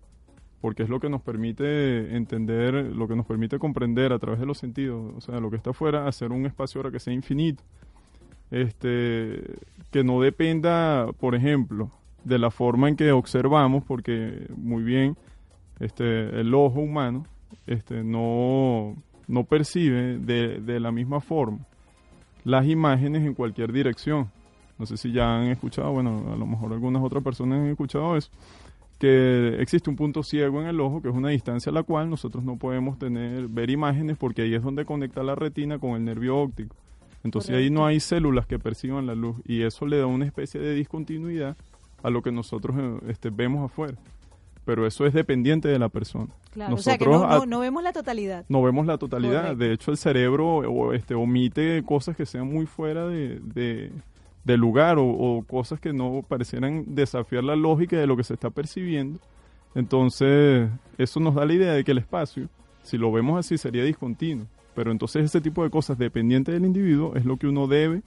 porque 0.61 0.83
es 0.83 0.89
lo 0.89 1.01
que 1.01 1.09
nos 1.09 1.23
permite 1.23 2.17
entender, 2.17 2.75
lo 2.75 3.09
que 3.09 3.17
nos 3.17 3.27
permite 3.27 3.59
comprender 3.59 4.13
a 4.13 4.19
través 4.19 4.41
de 4.41 4.47
los 4.47 4.59
sentidos, 4.59 5.15
o 5.17 5.21
sea, 5.21 5.41
lo 5.41 5.51
que 5.51 5.57
está 5.57 5.71
afuera, 5.71 6.07
hacer 6.07 6.33
un 6.33 6.47
espacio 6.47 6.81
ahora 6.81 6.91
que 6.91 7.01
sea 7.01 7.15
infinito. 7.15 7.63
Este, 8.51 9.43
que 9.91 10.03
no 10.03 10.21
dependa, 10.21 11.13
por 11.19 11.35
ejemplo, 11.35 11.91
de 12.25 12.39
la 12.39 12.51
forma 12.51 12.89
en 12.89 12.97
que 12.97 13.13
observamos, 13.13 13.85
porque 13.85 14.47
muy 14.57 14.83
bien, 14.83 15.17
este, 15.79 16.41
el 16.41 16.53
ojo 16.53 16.81
humano 16.81 17.25
este, 17.67 18.03
no, 18.03 18.97
no 19.29 19.45
percibe 19.45 20.19
de, 20.19 20.61
de 20.61 20.81
la 20.81 20.91
misma 20.91 21.21
forma 21.21 21.61
las 22.45 22.67
imágenes 22.67 23.25
en 23.25 23.35
cualquier 23.35 23.73
dirección. 23.73 24.31
No 24.79 24.87
sé 24.87 24.97
si 24.97 25.13
ya 25.13 25.37
han 25.37 25.49
escuchado, 25.49 25.93
bueno, 25.93 26.33
a 26.33 26.37
lo 26.37 26.47
mejor 26.47 26.73
algunas 26.73 27.03
otras 27.03 27.23
personas 27.23 27.61
han 27.61 27.67
escuchado 27.67 28.17
eso, 28.17 28.31
que 29.01 29.57
existe 29.61 29.89
un 29.91 29.97
punto 29.97 30.23
ciego 30.23 30.61
en 30.61 30.69
el 30.69 30.79
ojo, 30.81 31.01
que 31.03 31.09
es 31.09 31.15
una 31.15 31.31
distancia 31.31 31.71
a 31.71 31.73
la 31.73 31.83
cual 31.83 32.09
nosotros 32.11 32.45
no 32.45 32.57
podemos 32.59 32.99
tener, 32.99 33.49
ver 33.49 33.71
imágenes 33.71 34.17
porque 34.19 34.43
ahí 34.43 34.55
es 34.55 34.63
donde 34.63 34.85
conecta 34.85 35.23
la 35.25 35.35
retina 35.35 35.79
con 35.79 35.93
el 35.93 36.05
nervio 36.05 36.37
óptico. 36.39 36.77
Entonces 37.25 37.57
ahí 37.57 37.71
no 37.71 37.85
hay 37.87 37.99
células 37.99 38.47
que 38.47 38.59
perciban 38.59 39.07
la 39.07 39.15
luz 39.15 39.37
y 39.45 39.63
eso 39.63 39.87
le 39.87 39.99
da 39.99 40.07
una 40.07 40.27
especie 40.27 40.61
de 40.61 40.75
discontinuidad 40.75 41.57
a 42.03 42.11
lo 42.11 42.23
que 42.23 42.31
nosotros 42.31 42.77
eh, 42.79 42.99
este, 43.09 43.31
vemos 43.31 43.65
afuera. 43.71 43.99
Pero 44.65 44.87
eso 44.87 45.07
es 45.07 45.15
dependiente 45.15 45.69
de 45.69 45.79
la 45.79 45.89
persona. 45.89 46.29
Claro, 46.53 46.75
o 46.75 46.79
sea 46.79 46.97
que 46.99 47.05
no, 47.07 47.13
Nosotros 47.13 47.37
no, 47.39 47.43
a- 47.43 47.47
no 47.47 47.61
vemos 47.61 47.83
la 47.83 47.93
totalidad. 47.93 48.45
no 48.49 48.63
vemos 48.63 48.87
la 48.87 48.99
totalidad. 48.99 49.43
Correcto. 49.43 49.65
De 49.65 49.73
hecho, 49.73 49.91
el 49.91 49.97
cerebro 49.97 50.47
o, 50.59 50.93
este, 50.93 51.15
omite 51.15 51.83
cosas 51.85 52.17
que 52.17 52.27
sean 52.27 52.47
muy 52.53 52.67
fuera 52.67 53.07
de, 53.07 53.41
de- 53.41 53.91
del 54.45 54.61
lugar 54.61 54.97
o, 54.99 55.45
cosas 55.47 55.81
que 55.81 55.93
no 55.93 56.23
parecieran 56.27 56.85
desafiar 56.95 57.45
la 57.45 57.57
lógica 57.57 57.97
de 57.97 58.07
lo 58.07 58.17
que 58.17 58.25
se 58.25 58.35
está 58.35 58.51
percibiendo. 58.51 59.19
Entonces, 59.75 60.69
eso 60.99 61.21
nos 61.21 61.35
da 61.35 61.45
la 61.45 61.53
idea 61.53 61.73
de 61.73 61.85
que 61.85 61.93
el 61.93 61.99
espacio, 61.99 62.49
si 62.83 62.99
lo 62.99 63.13
vemos 63.13 63.39
así, 63.39 63.59
sería 63.59 63.85
discontinuo. 63.85 64.47
Pero 64.75 64.93
entonces 64.93 65.25
ese 65.25 65.41
tipo 65.41 65.63
de 65.63 65.71
cosas 65.71 65.99
dependientes 65.99 66.55
del 66.55 66.65
individuo 66.65 67.15
es 67.17 67.25
lo 67.25 67.37
que 67.37 67.47
uno 67.47 67.67
debe, 67.67 68.03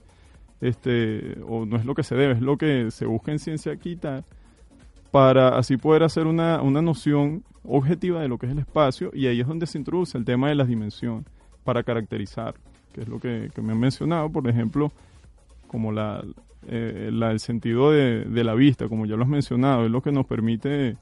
este, 0.60 1.38
o 1.46 1.66
no 1.66 1.76
es 1.76 1.84
lo 1.84 1.94
que 1.94 2.02
se 2.02 2.14
debe, 2.14 2.34
es 2.34 2.40
lo 2.40 2.56
que 2.56 2.90
se 2.90 3.06
busca 3.06 3.32
en 3.32 3.38
ciencia 3.38 3.76
quitar 3.76 4.24
para 5.10 5.56
así 5.58 5.76
poder 5.76 6.02
hacer 6.02 6.26
una, 6.26 6.60
una 6.62 6.82
noción 6.82 7.44
objetiva 7.64 8.20
de 8.20 8.28
lo 8.28 8.38
que 8.38 8.46
es 8.46 8.52
el 8.52 8.58
espacio 8.58 9.10
y 9.14 9.26
ahí 9.26 9.40
es 9.40 9.46
donde 9.46 9.66
se 9.66 9.78
introduce 9.78 10.18
el 10.18 10.24
tema 10.24 10.48
de 10.48 10.54
las 10.54 10.66
dimensiones 10.66 11.24
para 11.62 11.82
caracterizar, 11.82 12.54
que 12.92 13.02
es 13.02 13.08
lo 13.08 13.20
que 13.20 13.50
me 13.62 13.72
han 13.72 13.78
mencionado, 13.78 14.28
por 14.30 14.48
ejemplo, 14.48 14.90
como 15.74 15.90
la, 15.90 16.24
eh, 16.68 17.10
la- 17.12 17.32
el 17.32 17.40
sentido 17.40 17.90
de, 17.90 18.44
la 18.44 18.54
vista, 18.54 18.88
como 18.88 19.06
ya 19.06 19.16
lo 19.16 19.24
has 19.24 19.28
mencionado, 19.28 19.84
es 19.84 19.90
lo 19.90 20.02
que 20.02 20.12
nos 20.12 20.24
permite 20.24 20.96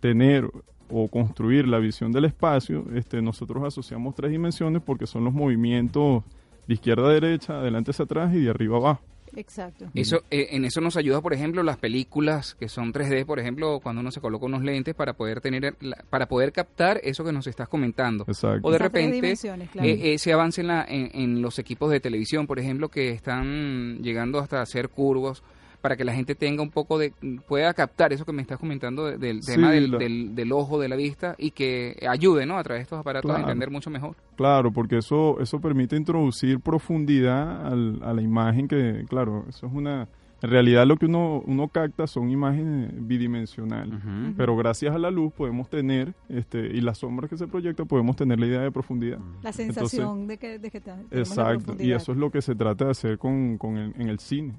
tener 0.00 0.50
o 0.90 1.08
construir 1.08 1.66
la 1.66 1.78
visión 1.78 2.12
del 2.12 2.26
espacio. 2.26 2.84
Este, 2.94 3.22
nosotros 3.22 3.64
asociamos 3.64 4.14
tres 4.14 4.30
dimensiones 4.32 4.82
porque 4.82 5.06
son 5.06 5.24
los 5.24 5.32
movimientos 5.32 6.24
de 6.68 6.74
izquierda 6.74 7.08
a 7.08 7.12
derecha, 7.14 7.58
adelante 7.58 7.92
hacia 7.92 8.04
atrás 8.04 8.34
y 8.34 8.40
de 8.40 8.50
arriba 8.50 8.76
abajo. 8.76 9.00
Exacto. 9.36 9.86
Eso, 9.94 10.22
eh, 10.30 10.48
en 10.50 10.64
eso 10.64 10.80
nos 10.80 10.96
ayuda, 10.96 11.20
por 11.20 11.32
ejemplo, 11.34 11.62
las 11.62 11.76
películas 11.76 12.56
que 12.58 12.68
son 12.68 12.92
3D, 12.92 13.24
por 13.26 13.38
ejemplo, 13.38 13.78
cuando 13.80 14.00
uno 14.00 14.10
se 14.10 14.20
coloca 14.20 14.46
unos 14.46 14.62
lentes 14.62 14.94
para 14.94 15.12
poder 15.12 15.40
tener, 15.40 15.76
la- 15.80 16.02
para 16.10 16.26
poder 16.26 16.52
captar 16.52 17.00
eso 17.04 17.22
que 17.22 17.32
nos 17.32 17.46
estás 17.46 17.68
comentando. 17.68 18.24
Exacto. 18.26 18.66
O 18.66 18.70
de 18.70 18.76
Esas 18.76 18.86
repente, 18.86 19.36
claro. 19.72 19.88
eh, 19.88 20.14
ese 20.14 20.32
avance 20.32 20.62
en, 20.62 20.66
la- 20.66 20.84
en, 20.88 21.10
en 21.14 21.42
los 21.42 21.58
equipos 21.58 21.90
de 21.90 22.00
televisión, 22.00 22.46
por 22.46 22.58
ejemplo, 22.58 22.88
que 22.88 23.10
están 23.10 23.98
llegando 24.02 24.38
hasta 24.38 24.60
hacer 24.62 24.88
curvos 24.88 25.42
para 25.80 25.96
que 25.96 26.04
la 26.04 26.12
gente 26.14 26.34
tenga 26.34 26.62
un 26.62 26.70
poco 26.70 26.98
de, 26.98 27.12
pueda 27.48 27.72
captar 27.74 28.12
eso 28.12 28.24
que 28.24 28.32
me 28.32 28.42
estás 28.42 28.58
comentando 28.58 29.04
de- 29.06 29.18
del 29.18 29.42
Sí, 29.42 29.52
tema 29.54 29.70
del, 29.72 29.90
la- 29.92 29.98
del, 29.98 30.34
del 30.34 30.52
ojo, 30.52 30.78
de 30.80 30.88
la 30.88 30.96
vista, 30.96 31.34
y 31.38 31.50
que 31.52 31.96
ayude, 32.08 32.46
¿no? 32.46 32.58
A 32.58 32.62
través 32.64 32.80
de 32.80 32.82
estos 32.84 32.98
aparatos 32.98 33.30
a 33.30 33.40
entender 33.40 33.70
mucho 33.70 33.90
mejor. 33.90 34.16
Claro, 34.36 34.70
porque 34.72 34.98
eso, 34.98 35.38
eso 35.40 35.60
permite 35.60 35.96
introducir 35.96 36.60
profundidad 36.60 37.66
al- 37.66 38.00
a 38.02 38.12
la 38.12 38.22
imagen 38.22 38.68
que, 38.68 39.04
claro, 39.08 39.44
eso 39.48 39.66
es 39.66 39.72
una... 39.72 40.08
En 40.42 40.50
realidad 40.50 40.86
lo 40.86 40.96
que 40.98 41.06
uno, 41.06 41.42
uno 41.46 41.68
capta 41.68 42.06
son 42.06 42.28
imágenes 42.28 42.90
bidimensionales, 42.94 43.94
pero 44.36 44.54
gracias 44.54 44.94
a 44.94 44.98
la 44.98 45.10
luz 45.10 45.32
podemos 45.32 45.68
tener, 45.70 46.12
este, 46.28 46.58
y 46.58 46.82
las 46.82 46.98
sombras 46.98 47.30
que 47.30 47.38
se 47.38 47.46
proyectan, 47.46 47.86
podemos 47.86 48.16
tener 48.16 48.38
la 48.38 48.46
idea 48.46 48.60
de 48.60 48.70
profundidad. 48.70 49.18
La 49.42 49.52
sensación 49.52 50.26
de 50.26 50.36
que, 50.36 50.58
de 50.58 50.70
que 50.70 50.82
la 50.84 50.98
Exacto, 51.10 51.74
y 51.78 51.90
eso 51.92 52.12
es 52.12 52.18
lo 52.18 52.30
que 52.30 52.42
se 52.42 52.54
trata 52.54 52.84
de 52.84 52.90
hacer 52.90 53.16
con, 53.18 53.56
con 53.56 53.78
el- 53.78 53.94
en 53.98 54.08
el 54.08 54.18
cine. 54.18 54.54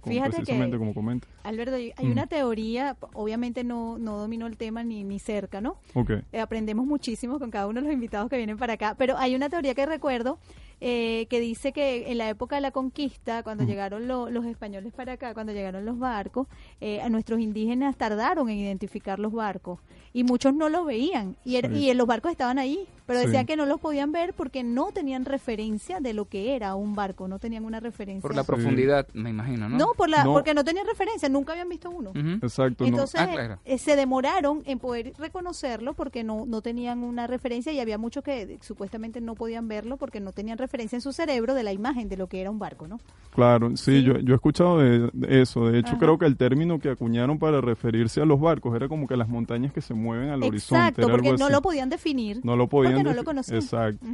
Como 0.00 0.12
Fíjate 0.14 0.30
que- 0.30 0.36
precisamente 0.36 0.78
como 0.78 0.94
comenta. 0.94 1.26
Alberto, 1.44 1.74
hay 1.74 1.92
Mm. 2.02 2.12
una 2.12 2.26
teoría, 2.26 2.96
obviamente 3.14 3.64
no, 3.64 3.98
no 3.98 4.18
domino 4.18 4.46
el 4.46 4.56
tema 4.56 4.82
ni, 4.84 5.04
ni 5.04 5.18
cerca, 5.18 5.60
¿no? 5.60 5.76
Ok. 5.94 6.10
Eh, 6.32 6.40
aprendemos 6.40 6.86
muchísimo 6.86 7.38
con 7.38 7.50
cada 7.50 7.66
uno 7.66 7.80
de 7.80 7.86
los 7.86 7.94
invitados 7.94 8.28
que 8.30 8.36
vienen 8.36 8.58
para 8.58 8.74
acá, 8.74 8.94
pero 8.98 9.16
hay 9.18 9.34
una 9.34 9.48
teoría 9.48 9.74
que 9.74 9.86
recuerdo 9.86 10.38
eh, 10.84 11.26
que 11.30 11.38
dice 11.38 11.72
que 11.72 12.10
en 12.10 12.18
la 12.18 12.28
época 12.28 12.56
de 12.56 12.60
la 12.60 12.72
conquista, 12.72 13.44
cuando 13.44 13.62
llegaron 13.62 14.08
lo- 14.08 14.28
los 14.30 14.44
españoles 14.46 14.92
para 14.92 15.12
acá, 15.12 15.32
cuando 15.32 15.52
llegaron 15.52 15.84
los 15.84 15.96
barcos, 15.96 16.48
eh, 16.80 17.00
a 17.00 17.08
nuestros 17.08 17.38
indígenas 17.38 17.96
tardaron 17.96 18.48
en 18.48 18.58
identificar 18.58 19.20
los 19.20 19.32
barcos 19.32 19.78
y 20.12 20.24
muchos 20.24 20.52
no 20.54 20.68
los 20.68 20.84
veían 20.84 21.36
y, 21.44 21.52
Sí. 21.60 21.66
y 21.72 21.94
los 21.94 22.08
barcos 22.08 22.32
estaban 22.32 22.58
ahí, 22.58 22.80
pero 23.12 23.20
Sí. 23.20 23.26
decían 23.26 23.46
que 23.46 23.56
no 23.56 23.66
los 23.66 23.80
podían 23.80 24.12
ver 24.12 24.32
porque 24.34 24.62
no 24.62 24.90
tenían 24.92 25.24
referencia 25.24 26.00
de 26.00 26.12
lo 26.14 26.24
que 26.26 26.54
era 26.56 26.74
un 26.74 26.94
barco, 26.94 27.28
no 27.28 27.38
tenían 27.38 27.64
una 27.64 27.80
referencia. 27.80 28.22
Por 28.22 28.34
la 28.34 28.42
Sí. 28.42 28.46
profundidad, 28.46 29.06
me 29.12 29.30
imagino, 29.30 29.68
¿no? 29.68 29.76
no, 29.78 29.88
por 29.96 30.08
la, 30.08 30.24
No. 30.24 30.32
porque 30.32 30.54
no 30.54 30.64
tenían 30.64 30.86
referencia, 30.86 31.28
nunca 31.28 31.52
habían 31.52 31.68
visto 31.68 31.90
uno. 31.90 32.12
Exacto. 32.42 32.84
no. 32.84 32.88
Entonces 32.88 33.20
Ah, 33.20 33.28
claro. 33.30 33.58
eh, 33.64 33.78
se 33.78 33.96
demoraron 33.96 34.62
en 34.64 34.78
poder 34.78 35.12
reconocerlo 35.18 35.94
porque 35.94 36.24
no, 36.24 36.44
no 36.46 36.62
tenían 36.62 37.02
una 37.04 37.26
referencia 37.26 37.72
y 37.72 37.80
había 37.80 37.98
muchos 37.98 38.24
que 38.24 38.58
supuestamente 38.62 39.20
no 39.20 39.34
podían 39.34 39.68
verlo 39.68 39.96
porque 39.96 40.20
no 40.20 40.32
tenían 40.32 40.58
referencia 40.58 40.96
en 40.96 41.00
su 41.02 41.12
cerebro 41.12 41.54
de 41.54 41.62
la 41.62 41.72
imagen 41.72 42.08
de 42.08 42.16
lo 42.16 42.26
que 42.28 42.40
era 42.40 42.50
un 42.50 42.58
barco, 42.58 42.86
¿no? 42.88 43.00
Claro, 43.34 43.76
sí, 43.76 43.92
Sí. 43.92 44.02
Yo, 44.04 44.18
yo 44.18 44.32
he 44.32 44.36
escuchado 44.36 44.78
de, 44.78 45.10
de 45.12 45.42
eso. 45.42 45.66
De 45.68 45.78
hecho, 45.78 45.90
Ajá. 45.90 45.98
creo 45.98 46.18
que 46.18 46.24
el 46.26 46.36
término 46.36 46.78
que 46.78 46.88
acuñaron 46.90 47.38
para 47.38 47.60
referirse 47.60 48.20
a 48.22 48.24
los 48.24 48.40
barcos 48.40 48.74
era 48.74 48.88
como 48.88 49.06
que 49.06 49.16
las 49.16 49.28
montañas 49.28 49.72
que 49.72 49.80
se 49.82 49.92
mueven 49.92 50.30
al 50.30 50.42
horizonte. 50.42 50.76
Exacto, 50.88 51.08
porque 51.10 51.28
algo 51.28 51.38
no 51.38 51.44
así. 51.46 51.52
lo 51.54 51.60
podían 51.62 51.90
definir. 51.90 52.40
No 52.42 52.56
lo 52.56 52.68
podían 52.68 53.01
no 53.02 53.12
lo 53.14 53.24
conocían. 53.24 53.58
Exacto. 53.58 54.06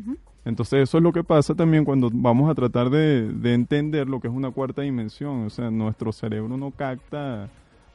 Entonces 0.45 0.85
eso 0.85 0.99
es 0.99 1.05
lo 1.05 1.13
que 1.13 1.25
pasa 1.25 1.55
también 1.55 1.85
cuando 1.85 2.11
vamos 2.13 2.51
a 2.51 2.55
tratar 2.55 2.91
de, 2.91 3.29
de 3.29 3.55
entender 3.55 4.09
lo 4.09 4.21
que 4.21 4.29
es 4.29 4.35
una 4.35 4.51
cuarta 4.51 4.83
dimensión. 4.83 5.47
O 5.47 5.51
sea, 5.51 5.71
nuestro 5.71 6.13
cerebro 6.13 6.57
no 6.57 6.71
capta 6.71 7.49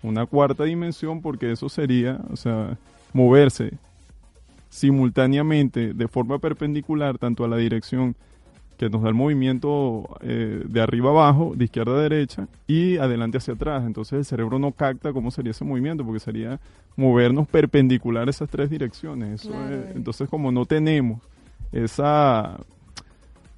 una 0.03 0.25
cuarta 0.25 0.63
dimensión 0.65 1.21
porque 1.21 1.51
eso 1.51 1.69
sería, 1.69 2.19
o 2.31 2.35
sea, 2.35 2.77
moverse 3.13 3.73
simultáneamente 4.69 5.93
de 5.93 6.07
forma 6.07 6.39
perpendicular 6.39 7.17
tanto 7.17 7.45
a 7.45 7.47
la 7.47 7.57
dirección 7.57 8.15
que 8.77 8.89
nos 8.89 9.03
da 9.03 9.09
el 9.09 9.13
movimiento 9.13 10.17
eh, 10.21 10.63
de 10.67 10.81
arriba 10.81 11.11
abajo, 11.11 11.53
de 11.55 11.65
izquierda 11.65 11.93
a 11.93 12.01
derecha 12.01 12.47
y 12.67 12.97
adelante 12.97 13.37
hacia 13.37 13.53
atrás. 13.53 13.83
Entonces 13.85 14.17
el 14.19 14.25
cerebro 14.25 14.59
no 14.59 14.71
capta 14.71 15.13
cómo 15.13 15.31
sería 15.31 15.51
ese 15.51 15.63
movimiento 15.63 16.03
porque 16.03 16.19
sería 16.19 16.59
movernos 16.95 17.47
perpendicular 17.47 18.27
a 18.27 18.29
esas 18.31 18.49
tres 18.49 18.69
direcciones. 18.69 19.41
Eso 19.41 19.49
Claro. 19.51 19.75
es- 19.75 19.95
entonces 19.95 20.29
como 20.29 20.51
no 20.51 20.65
tenemos 20.65 21.21
esa 21.71 22.59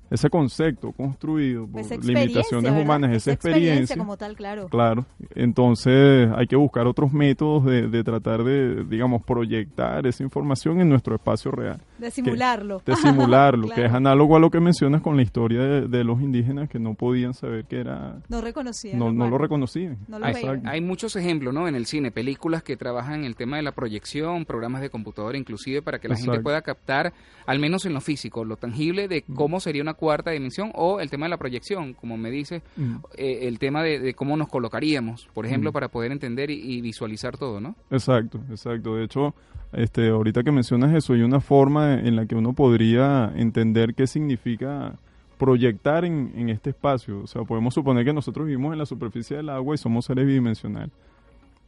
ese 0.10 0.30
concepto 0.30 0.92
construido 0.92 1.68
por 1.68 1.82
Esa 1.82 1.96
limitaciones 1.96 2.64
¿verdad? 2.72 2.82
humanas, 2.82 3.12
esa, 3.16 3.32
experiencia, 3.34 3.98
como 3.98 4.18
tal, 4.18 4.36
claro. 4.36 4.68
Claro, 4.70 5.06
entonces 5.34 6.30
hay 6.36 6.48
que 6.48 6.56
buscar 6.56 6.88
otros 6.88 7.14
métodos 7.14 7.66
de, 7.66 7.88
de 7.88 8.04
tratar 8.04 8.44
de, 8.44 8.84
digamos, 8.86 9.24
proyectar 9.24 10.06
esa 10.08 10.24
información 10.24 10.80
en 10.82 10.90
nuestro 10.90 11.16
espacio 11.16 11.52
real, 11.52 11.80
De 11.98 12.12
simularlo. 12.12 12.82
de 12.86 12.96
simularlo, 12.96 13.70
que 13.76 13.86
es 13.86 13.92
análogo 13.94 14.36
a 14.36 14.40
lo 14.40 14.50
que 14.50 14.60
mencionas 14.60 15.02
con 15.02 15.16
la 15.16 15.24
historia 15.24 15.62
de, 15.62 15.88
de 15.88 16.04
los 16.04 16.22
indígenas 16.22 16.70
que 16.70 16.80
no 16.80 16.94
podían 16.94 17.34
saber 17.34 17.66
que 17.66 17.80
era, 17.80 18.18
No 18.30 18.42
reconocían. 18.42 19.00
no, 19.00 19.12
lo 19.12 19.38
reconocían. 19.38 19.98
No 20.08 20.20
lo 20.20 20.26
Hay, 20.26 20.36
hay 20.66 20.82
muchos 20.82 21.16
ejemplos, 21.16 21.54
¿no? 21.54 21.68
En 21.68 21.76
el 21.76 21.86
cine, 21.86 22.12
películas 22.12 22.64
que 22.64 22.78
trabajan 22.78 23.24
el 23.24 23.36
tema 23.36 23.58
de 23.58 23.64
la 23.64 23.72
proyección, 23.72 24.46
programas 24.46 24.82
de 24.82 24.90
computadora, 24.90 25.38
inclusive 25.38 25.82
para 25.82 26.00
que 26.00 26.08
la 26.08 26.16
gente 26.16 26.40
pueda 26.42 26.62
captar, 26.62 27.14
al 27.46 27.60
menos 27.60 27.86
en 27.86 27.94
lo 27.94 28.02
físico, 28.02 28.46
lo 28.46 28.58
tangible 28.58 29.08
de 29.08 29.24
cómo 29.24 29.60
sería 29.60 29.82
una 29.82 29.95
cuarta 29.96 30.32
dimensión 30.32 30.72
o 30.76 31.00
el 31.00 31.10
tema 31.10 31.26
de 31.26 31.32
la 31.32 31.38
proyección, 31.38 31.94
como 31.94 32.16
me 32.18 32.30
dices, 32.32 32.62
Mm. 32.78 32.96
eh, 33.18 33.40
el 33.48 33.58
tema 33.60 33.82
de, 33.84 34.00
de 34.00 34.14
cómo 34.14 34.38
nos 34.38 34.48
colocaríamos, 34.50 35.28
por 35.34 35.46
ejemplo, 35.46 35.72
Mm. 35.72 35.74
para 35.74 35.88
poder 35.90 36.12
entender 36.12 36.50
y, 36.52 36.56
y 36.62 36.82
visualizar 36.82 37.38
todo, 37.38 37.60
¿no? 37.60 37.76
Exacto, 37.92 38.40
exacto. 38.50 38.96
De 38.96 39.04
hecho, 39.06 39.34
este, 39.74 40.10
ahorita 40.10 40.44
que 40.44 40.52
mencionas 40.52 40.94
eso, 40.96 41.14
hay 41.14 41.22
una 41.22 41.40
forma 41.42 41.96
en 41.96 42.16
la 42.16 42.26
que 42.26 42.36
uno 42.36 42.54
podría 42.54 43.32
entender 43.36 43.94
qué 43.96 44.08
significa 44.08 44.94
proyectar 45.38 46.06
en, 46.06 46.32
en 46.36 46.50
este 46.50 46.70
espacio. 46.70 47.22
O 47.24 47.28
sea, 47.28 47.44
podemos 47.44 47.74
suponer 47.74 48.06
que 48.06 48.14
nosotros 48.14 48.46
vivimos 48.48 48.72
en 48.72 48.80
la 48.80 48.86
superficie 48.86 49.36
del 49.38 49.50
agua 49.50 49.76
y 49.76 49.78
somos 49.78 50.06
seres 50.06 50.26
bidimensionales. 50.26 50.92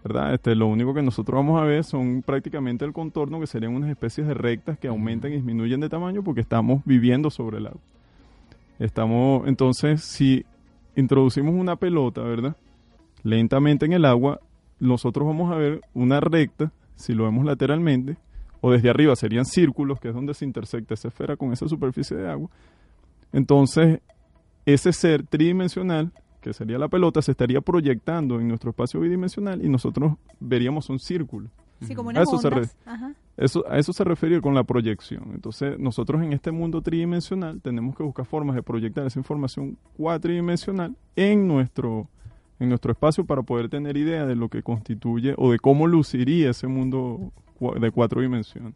¿Verdad? 0.03 0.35
Este, 0.35 0.55
lo 0.55 0.67
único 0.67 0.93
que 0.93 1.01
nosotros 1.01 1.35
vamos 1.35 1.59
a 1.61 1.65
ver 1.65 1.83
son 1.83 2.21
prácticamente 2.21 2.85
el 2.85 2.93
contorno, 2.93 3.41
que 3.41 3.47
serían 3.47 3.75
unas 3.75 3.89
especies 3.89 4.25
de 4.25 4.33
rectas 4.35 4.77
que 4.77 4.87
aumentan 4.87 5.31
y 5.33 5.35
disminuyen 5.35 5.81
de 5.81 5.89
tamaño 5.89 6.23
porque 6.23 6.39
estamos 6.39 6.81
viviendo 6.85 7.29
sobre 7.29 7.57
el 7.57 7.67
agua. 7.67 7.81
Estamos, 8.79 9.47
entonces, 9.47 10.03
si 10.03 10.45
introducimos 10.95 11.55
una 11.55 11.75
pelota, 11.75 12.21
¿verdad? 12.21 12.55
Lentamente 13.23 13.85
en 13.85 13.93
el 13.93 14.05
agua, 14.05 14.39
nosotros 14.79 15.27
vamos 15.27 15.51
a 15.51 15.55
ver 15.55 15.81
una 15.93 16.19
recta, 16.19 16.71
si 16.95 17.13
lo 17.13 17.23
vemos 17.25 17.45
lateralmente, 17.45 18.17
o 18.61 18.71
desde 18.71 18.89
arriba 18.89 19.15
serían 19.15 19.45
círculos, 19.45 19.99
que 19.99 20.09
es 20.09 20.13
donde 20.13 20.33
se 20.33 20.45
intersecta 20.45 20.93
esa 20.93 21.07
esfera 21.07 21.35
con 21.35 21.51
esa 21.53 21.67
superficie 21.67 22.17
de 22.17 22.29
agua. 22.29 22.49
Entonces, 23.33 23.99
ese 24.65 24.93
ser 24.93 25.25
tridimensional, 25.25 26.11
que 26.41 26.53
sería 26.53 26.77
la 26.77 26.87
pelota, 26.87 27.21
se 27.21 27.31
estaría 27.31 27.61
proyectando 27.61 28.39
en 28.39 28.47
nuestro 28.47 28.69
espacio 28.71 28.99
bidimensional 28.99 29.63
y 29.63 29.69
nosotros 29.69 30.13
veríamos 30.39 30.89
un 30.89 30.99
círculo. 30.99 31.49
Sí, 31.81 31.93
como 31.93 32.09
A 32.09 32.21
eso 32.21 32.37
se. 32.37 32.47
Ajá. 32.85 33.13
Eso, 33.37 33.63
a 33.69 33.77
eso 33.77 33.93
se 33.93 34.03
refiere 34.03 34.41
con 34.41 34.55
la 34.55 34.63
proyección. 34.63 35.31
Entonces, 35.35 35.77
nosotros 35.77 36.23
en 36.23 36.33
este 36.33 36.51
mundo 36.51 36.81
tridimensional 36.81 37.61
tenemos 37.61 37.95
que 37.95 38.01
buscar 38.01 38.25
formas 38.25 38.55
de 38.55 38.63
proyectar 38.63 39.05
esa 39.05 39.19
información 39.19 39.77
cuatridimensional 39.95 40.95
en 41.15 41.47
nuestro, 41.47 42.09
en 42.59 42.69
nuestro 42.69 42.91
espacio 42.91 43.25
para 43.25 43.43
poder 43.43 43.69
tener 43.69 43.95
idea 43.95 44.25
de 44.25 44.35
lo 44.35 44.49
que 44.49 44.63
constituye 44.63 45.35
o 45.37 45.51
de 45.51 45.59
cómo 45.59 45.85
luciría 45.85 46.49
ese 46.49 46.65
mundo 46.65 47.31
de 47.79 47.91
cuatro 47.91 48.21
dimensiones. 48.21 48.73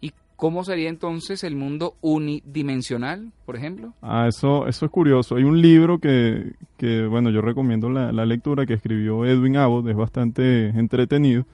¿Y 0.00 0.12
cómo 0.34 0.64
sería 0.64 0.88
entonces 0.88 1.44
el 1.44 1.54
mundo 1.54 1.94
unidimensional, 2.00 3.32
por 3.44 3.54
ejemplo? 3.54 3.94
Ah, 4.02 4.26
eso, 4.26 4.66
eso 4.66 4.84
es 4.84 4.90
curioso. 4.90 5.36
Hay 5.36 5.44
un 5.44 5.62
libro 5.62 6.00
que, 6.00 6.54
que 6.76 7.06
bueno, 7.06 7.30
yo 7.30 7.40
recomiendo 7.40 7.88
la, 7.88 8.10
la 8.10 8.26
lectura 8.26 8.66
que 8.66 8.74
escribió 8.74 9.24
Edwin 9.24 9.58
Abbott, 9.58 9.86
es 9.86 9.96
bastante 9.96 10.70
entretenido, 10.70 11.46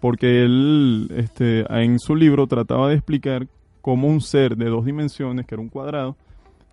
porque 0.00 0.44
él 0.44 1.10
este, 1.16 1.64
en 1.68 1.98
su 1.98 2.14
libro 2.14 2.46
trataba 2.46 2.88
de 2.88 2.94
explicar 2.94 3.46
cómo 3.80 4.08
un 4.08 4.20
ser 4.20 4.56
de 4.56 4.66
dos 4.66 4.84
dimensiones, 4.84 5.46
que 5.46 5.54
era 5.54 5.62
un 5.62 5.68
cuadrado, 5.68 6.16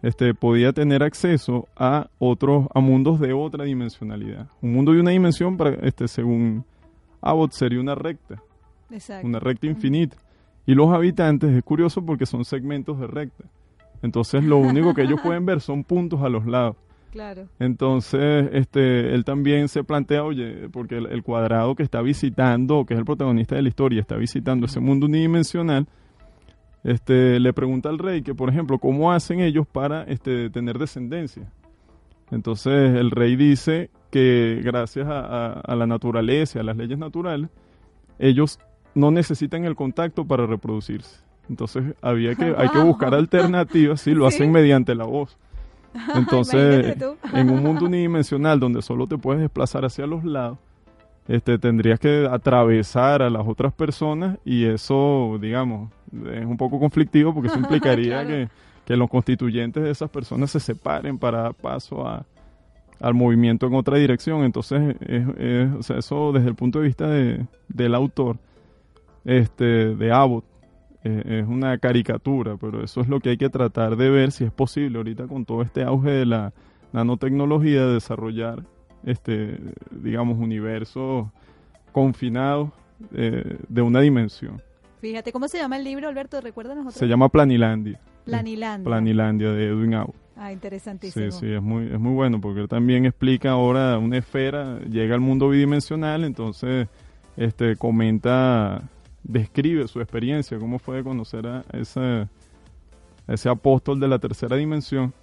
este, 0.01 0.33
podía 0.33 0.73
tener 0.73 1.01
acceso 1.01 1.67
a 1.75 2.09
otros, 2.19 2.67
a 2.73 2.79
mundos 2.79 3.19
de 3.19 3.33
otra 3.33 3.65
dimensionalidad. 3.65 4.47
Un 4.61 4.73
mundo 4.73 4.91
de 4.91 4.99
una 4.99 5.11
dimensión, 5.11 5.57
para, 5.57 5.71
este, 5.87 6.07
según 6.07 6.63
Abbott, 7.21 7.53
sería 7.53 7.79
una 7.79 7.95
recta 7.95 8.41
Exacto. 8.91 9.27
una 9.27 9.39
recta 9.39 9.67
infinita. 9.67 10.17
Y 10.65 10.73
los 10.73 10.91
habitantes 10.93 11.51
es 11.51 11.63
curioso 11.63 12.03
porque 12.05 12.25
son 12.25 12.43
segmentos 12.45 12.99
de 12.99 13.07
recta. 13.07 13.45
Entonces 14.01 14.43
lo 14.43 14.57
único 14.57 14.93
que 14.93 15.03
ellos 15.03 15.19
pueden 15.21 15.45
ver 15.45 15.61
son 15.61 15.83
puntos 15.83 16.21
a 16.21 16.29
los 16.29 16.45
lados. 16.45 16.75
Claro. 17.15 17.47
Entonces, 17.59 18.49
este, 18.51 19.15
él 19.15 19.23
también 19.23 19.69
se 19.69 19.85
plantea, 19.85 20.21
oye, 20.25 20.67
porque 20.69 20.97
el, 20.97 21.05
el 21.05 21.23
cuadrado 21.23 21.73
que 21.73 21.81
está 21.83 22.01
visitando, 22.01 22.85
que 22.85 22.93
es 22.93 22.99
el 22.99 23.05
protagonista 23.05 23.55
de 23.55 23.61
la 23.61 23.69
historia, 23.69 24.01
está 24.01 24.17
visitando 24.17 24.65
ese 24.65 24.81
mundo 24.81 25.05
unidimensional, 25.05 25.87
este, 26.83 27.39
le 27.39 27.53
pregunta 27.53 27.87
al 27.87 27.99
rey 27.99 28.21
que, 28.21 28.35
por 28.35 28.49
ejemplo, 28.49 28.79
¿cómo 28.79 29.13
hacen 29.13 29.39
ellos 29.39 29.65
para 29.65 30.03
este, 30.03 30.49
tener 30.49 30.77
descendencia? 30.77 31.49
Entonces 32.31 32.95
el 32.95 33.11
rey 33.11 33.37
dice 33.37 33.89
que 34.11 34.59
gracias 34.61 35.07
a, 35.07 35.19
a- 35.21 35.59
a 35.61 35.75
la 35.77 35.87
naturaleza, 35.87 36.59
a 36.59 36.63
las 36.63 36.75
leyes 36.75 36.97
naturales, 36.97 37.49
ellos 38.19 38.59
no 38.93 39.09
necesitan 39.11 39.63
el 39.63 39.75
contacto 39.75 40.25
para 40.25 40.45
reproducirse. 40.45 41.21
Entonces 41.49 41.83
había 42.01 42.35
que, 42.35 42.53
hay 42.57 42.67
que 42.69 42.79
buscar 42.83 43.13
alternativas, 43.15 44.01
sí, 44.01 44.13
lo 44.13 44.29
Sí. 44.29 44.35
hacen 44.35 44.51
mediante 44.51 44.95
la 44.95 45.05
voz. 45.05 45.37
Entonces, 46.15 46.95
en 47.33 47.49
un 47.49 47.63
mundo 47.63 47.85
unidimensional 47.85 48.59
donde 48.59 48.81
solo 48.81 49.07
te 49.07 49.17
puedes 49.17 49.41
desplazar 49.41 49.85
hacia 49.85 50.05
los 50.05 50.23
lados, 50.23 50.57
este, 51.27 51.57
tendrías 51.57 51.99
que 51.99 52.27
atravesar 52.29 53.21
a 53.23 53.29
las 53.29 53.47
otras 53.47 53.73
personas 53.73 54.37
y 54.45 54.65
eso, 54.65 55.37
digamos, 55.41 55.91
es 56.31 56.45
un 56.45 56.57
poco 56.57 56.79
conflictivo 56.79 57.33
porque 57.33 57.47
eso 57.49 57.57
implicaría 57.59 58.21
Claro. 58.23 58.27
que, 58.29 58.49
que 58.85 58.95
los 58.97 59.09
constituyentes 59.09 59.81
de 59.83 59.89
esas 59.89 60.09
personas 60.11 60.51
se 60.51 60.59
separen 60.59 61.17
para 61.17 61.41
dar 61.41 61.53
paso 61.55 62.07
a, 62.07 62.23
al 62.99 63.13
movimiento 63.15 63.65
en 63.65 63.73
otra 63.73 63.97
dirección. 63.97 64.43
Entonces, 64.43 64.95
es, 65.01 65.27
es- 65.37 65.73
o 65.73 65.81
sea, 65.81 65.97
eso 65.97 66.31
desde 66.31 66.49
el 66.49 66.55
punto 66.55 66.79
de 66.79 66.85
vista 66.87 67.07
de, 67.07 67.43
del 67.69 67.95
autor, 67.95 68.37
este, 69.23 69.95
de 69.95 70.11
Abbott, 70.11 70.45
eh, 71.07 71.41
es 71.41 71.47
una 71.47 71.77
caricatura, 71.77 72.57
pero 72.57 72.83
eso 72.83 73.01
es 73.01 73.07
lo 73.07 73.19
que 73.19 73.29
hay 73.29 73.37
que 73.37 73.49
tratar 73.49 73.95
de 73.95 74.09
ver 74.09 74.31
si 74.31 74.43
es 74.43 74.51
posible 74.51 74.97
ahorita 74.97 75.27
con 75.27 75.45
todo 75.45 75.61
este 75.61 75.83
auge 75.83 76.09
de 76.09 76.25
la 76.25 76.51
nanotecnología 76.93 77.85
de 77.85 77.93
desarrollar, 77.93 78.63
este, 79.05 79.59
digamos, 79.91 80.39
universos 80.39 81.27
confinados 81.91 82.71
eh, 83.13 83.59
de 83.69 83.81
una 83.83 84.01
dimensión. 84.01 84.59
Fíjate, 84.99 85.31
¿cómo 85.31 85.47
se 85.47 85.59
llama 85.59 85.77
el 85.77 85.83
libro, 85.83 86.07
Alberto? 86.07 86.41
Recuérdanos 86.41 86.87
otra 86.87 86.97
Se 86.97 87.05
llama 87.05 87.29
Planilandia. 87.29 87.99
Planilandia. 88.25 88.83
Planilandia 88.83 89.51
de 89.51 89.67
Edwin 89.67 89.93
Abbott. 89.93 90.15
Ah, 90.35 90.51
interesantísimo. 90.51 91.31
Sí, 91.31 91.39
sí, 91.39 91.53
es 91.53 91.61
muy, 91.61 91.85
es 91.85 91.99
muy 91.99 92.13
bueno 92.13 92.41
porque 92.41 92.61
él 92.61 92.67
también 92.67 93.05
explica 93.05 93.51
ahora 93.51 93.99
una 93.99 94.17
esfera, 94.17 94.79
llega 94.89 95.13
al 95.13 95.21
mundo 95.21 95.49
bidimensional, 95.49 96.23
entonces 96.23 96.87
este 97.37 97.75
comenta, 97.75 98.81
describe 99.27 99.87
su 99.87 99.99
experiencia, 99.99 100.57
cómo 100.59 100.79
fue 100.79 100.97
de 100.97 101.03
conocer 101.03 101.45
a 101.47 101.65
ese, 101.73 101.99
a 101.99 103.33
ese 103.33 103.49
apóstol 103.49 103.99
de 103.99 104.07
la 104.07 104.19
tercera 104.19 104.55
dimensión 104.55 105.13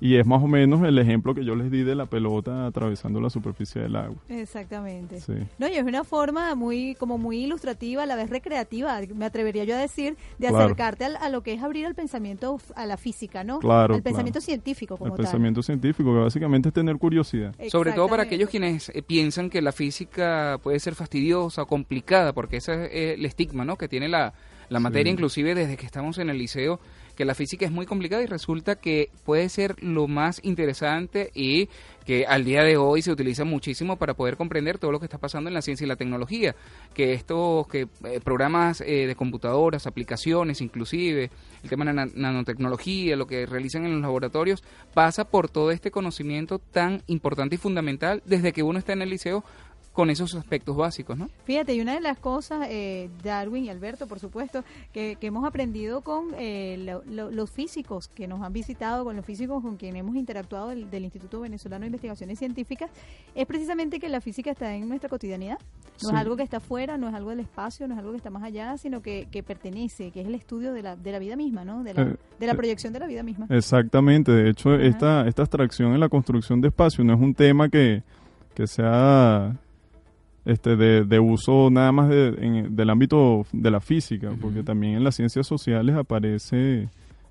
y 0.00 0.16
es 0.16 0.26
más 0.26 0.42
o 0.42 0.46
menos 0.46 0.82
el 0.82 0.98
ejemplo 0.98 1.34
que 1.34 1.44
yo 1.44 1.54
les 1.54 1.70
di 1.70 1.82
de 1.82 1.94
la 1.94 2.06
pelota 2.06 2.66
atravesando 2.66 3.20
la 3.20 3.30
superficie 3.30 3.80
del 3.82 3.96
agua. 3.96 4.16
Exactamente. 4.28 5.20
Sí. 5.20 5.34
No, 5.58 5.68
y 5.68 5.72
es 5.74 5.84
una 5.84 6.04
forma 6.04 6.54
muy, 6.54 6.94
como 6.96 7.18
muy 7.18 7.44
ilustrativa, 7.44 8.02
a 8.02 8.06
la 8.06 8.16
vez 8.16 8.30
recreativa, 8.30 9.00
me 9.14 9.24
atrevería 9.24 9.64
yo 9.64 9.74
a 9.74 9.78
decir, 9.78 10.16
de 10.38 10.48
Claro. 10.48 10.64
acercarte 10.64 11.04
al- 11.04 11.16
a, 11.16 11.28
lo 11.28 11.42
que 11.42 11.52
es 11.54 11.62
abrir 11.62 11.86
al 11.86 11.94
pensamiento, 11.94 12.60
a 12.74 12.86
la 12.86 12.96
física, 12.96 13.44
¿no? 13.44 13.58
Claro, 13.58 13.94
Al 13.94 14.02
pensamiento 14.02 14.38
claro. 14.40 14.46
científico 14.46 14.96
como 14.96 15.06
El 15.12 15.16
tal. 15.16 15.24
pensamiento 15.24 15.62
científico, 15.62 16.12
que 16.12 16.20
básicamente 16.20 16.68
es 16.68 16.74
tener 16.74 16.96
curiosidad. 16.96 17.54
Sobre 17.68 17.92
todo 17.92 18.08
para 18.08 18.24
aquellos 18.24 18.48
quienes 18.50 18.88
eh, 18.90 19.02
piensan 19.02 19.50
que 19.50 19.60
la 19.62 19.72
física 19.72 20.58
puede 20.62 20.78
ser 20.80 20.94
fastidiosa 20.94 21.62
o 21.62 21.66
complicada, 21.66 22.32
porque 22.32 22.58
ese 22.58 22.72
es 22.86 22.90
eh, 22.92 23.14
el 23.14 23.24
estigma 23.24 23.64
¿no? 23.64 23.76
que 23.76 23.88
tiene 23.88 24.08
la, 24.08 24.32
la 24.68 24.80
materia, 24.80 25.10
Sí. 25.10 25.14
inclusive 25.14 25.54
desde 25.54 25.76
que 25.76 25.86
estamos 25.86 26.18
en 26.18 26.28
el 26.30 26.38
liceo, 26.38 26.80
que 27.16 27.24
la 27.24 27.34
física 27.34 27.64
es 27.66 27.72
muy 27.72 27.86
complicada 27.86 28.22
y 28.22 28.26
resulta 28.26 28.76
que 28.76 29.10
puede 29.24 29.48
ser 29.48 29.82
lo 29.82 30.06
más 30.06 30.40
interesante 30.44 31.30
y 31.34 31.68
que 32.04 32.24
al 32.24 32.44
día 32.44 32.62
de 32.62 32.76
hoy 32.76 33.02
se 33.02 33.10
utiliza 33.10 33.44
muchísimo 33.44 33.96
para 33.96 34.14
poder 34.14 34.36
comprender 34.36 34.78
todo 34.78 34.92
lo 34.92 35.00
que 35.00 35.06
está 35.06 35.18
pasando 35.18 35.48
en 35.48 35.54
la 35.54 35.62
ciencia 35.62 35.84
y 35.84 35.88
la 35.88 35.96
tecnología, 35.96 36.54
que 36.94 37.14
estos 37.14 37.66
que 37.66 37.88
eh, 38.04 38.20
programas 38.22 38.80
eh, 38.80 39.06
de 39.08 39.16
computadoras, 39.16 39.88
aplicaciones, 39.88 40.60
inclusive 40.60 41.30
el 41.64 41.68
tema 41.68 41.84
de 41.84 41.92
la 41.94 42.04
na- 42.06 42.12
nanotecnología, 42.14 43.16
lo 43.16 43.26
que 43.26 43.44
realizan 43.46 43.84
en 43.86 43.92
los 43.94 44.02
laboratorios, 44.02 44.62
pasa 44.94 45.24
por 45.28 45.48
todo 45.48 45.72
este 45.72 45.90
conocimiento 45.90 46.60
tan 46.60 47.02
importante 47.08 47.56
y 47.56 47.58
fundamental 47.58 48.22
desde 48.24 48.52
que 48.52 48.62
uno 48.62 48.78
está 48.78 48.92
en 48.92 49.02
el 49.02 49.10
liceo 49.10 49.42
con 49.96 50.10
esos 50.10 50.34
aspectos 50.34 50.76
básicos, 50.76 51.16
¿no? 51.16 51.30
Fíjate, 51.44 51.74
y 51.74 51.80
una 51.80 51.94
de 51.94 52.02
las 52.02 52.18
cosas, 52.18 52.66
eh, 52.70 53.08
Darwin 53.24 53.64
y 53.64 53.70
Alberto, 53.70 54.06
por 54.06 54.20
supuesto, 54.20 54.62
que, 54.92 55.16
que 55.18 55.28
hemos 55.28 55.46
aprendido 55.46 56.02
con 56.02 56.26
eh, 56.38 56.76
lo- 56.84 57.02
lo- 57.10 57.30
los 57.30 57.50
físicos 57.50 58.08
que 58.08 58.28
nos 58.28 58.42
han 58.42 58.52
visitado, 58.52 59.04
con 59.04 59.16
los 59.16 59.24
físicos 59.24 59.62
con 59.62 59.78
quienes 59.78 60.00
hemos 60.00 60.14
interactuado 60.14 60.68
del, 60.68 60.90
del 60.90 61.04
Instituto 61.04 61.40
Venezolano 61.40 61.80
de 61.80 61.86
Investigaciones 61.86 62.38
Científicas, 62.38 62.90
es 63.34 63.46
precisamente 63.46 63.98
que 63.98 64.10
la 64.10 64.20
física 64.20 64.50
está 64.50 64.74
en 64.74 64.86
nuestra 64.86 65.08
cotidianidad. 65.08 65.58
No 66.02 66.10
Sí. 66.10 66.14
es 66.14 66.20
algo 66.20 66.36
que 66.36 66.42
está 66.42 66.58
afuera, 66.58 66.98
no 66.98 67.08
es 67.08 67.14
algo 67.14 67.30
del 67.30 67.40
espacio, 67.40 67.88
no 67.88 67.94
es 67.94 67.98
algo 67.98 68.10
que 68.10 68.18
está 68.18 68.28
más 68.28 68.42
allá, 68.42 68.76
sino 68.76 69.00
que, 69.00 69.28
que 69.30 69.42
pertenece, 69.42 70.10
que 70.10 70.20
es 70.20 70.26
el 70.26 70.34
estudio 70.34 70.74
de 70.74 70.82
la, 70.82 70.94
de 70.94 71.10
la 71.10 71.18
vida 71.18 71.36
misma, 71.36 71.64
¿no? 71.64 71.82
De 71.82 71.94
la, 71.94 72.02
Eh, 72.02 72.16
de 72.38 72.46
la 72.46 72.52
eh, 72.52 72.56
proyección 72.56 72.92
de 72.92 72.98
la 73.00 73.06
vida 73.06 73.22
misma. 73.22 73.46
Exactamente, 73.48 74.30
de 74.30 74.50
hecho 74.50 74.74
Ajá. 74.74 74.82
esta, 74.82 75.26
esta 75.26 75.40
abstracción 75.42 75.94
en 75.94 76.00
la 76.00 76.10
construcción 76.10 76.60
de 76.60 76.68
espacio 76.68 77.02
no 77.02 77.14
es 77.14 77.20
un 77.20 77.34
tema 77.34 77.70
que, 77.70 78.02
que 78.54 78.66
sea 78.66 79.56
este, 80.46 80.76
de, 80.76 81.04
de 81.04 81.18
uso 81.20 81.68
nada 81.70 81.92
más 81.92 82.08
de- 82.08 82.34
en- 82.40 82.74
del 82.74 82.88
ámbito 82.88 83.44
de 83.52 83.70
la 83.70 83.80
física, 83.80 84.30
porque 84.40 84.62
también 84.62 84.94
en 84.94 85.04
las 85.04 85.16
ciencias 85.16 85.46
sociales 85.46 85.94
aparece 85.96 86.88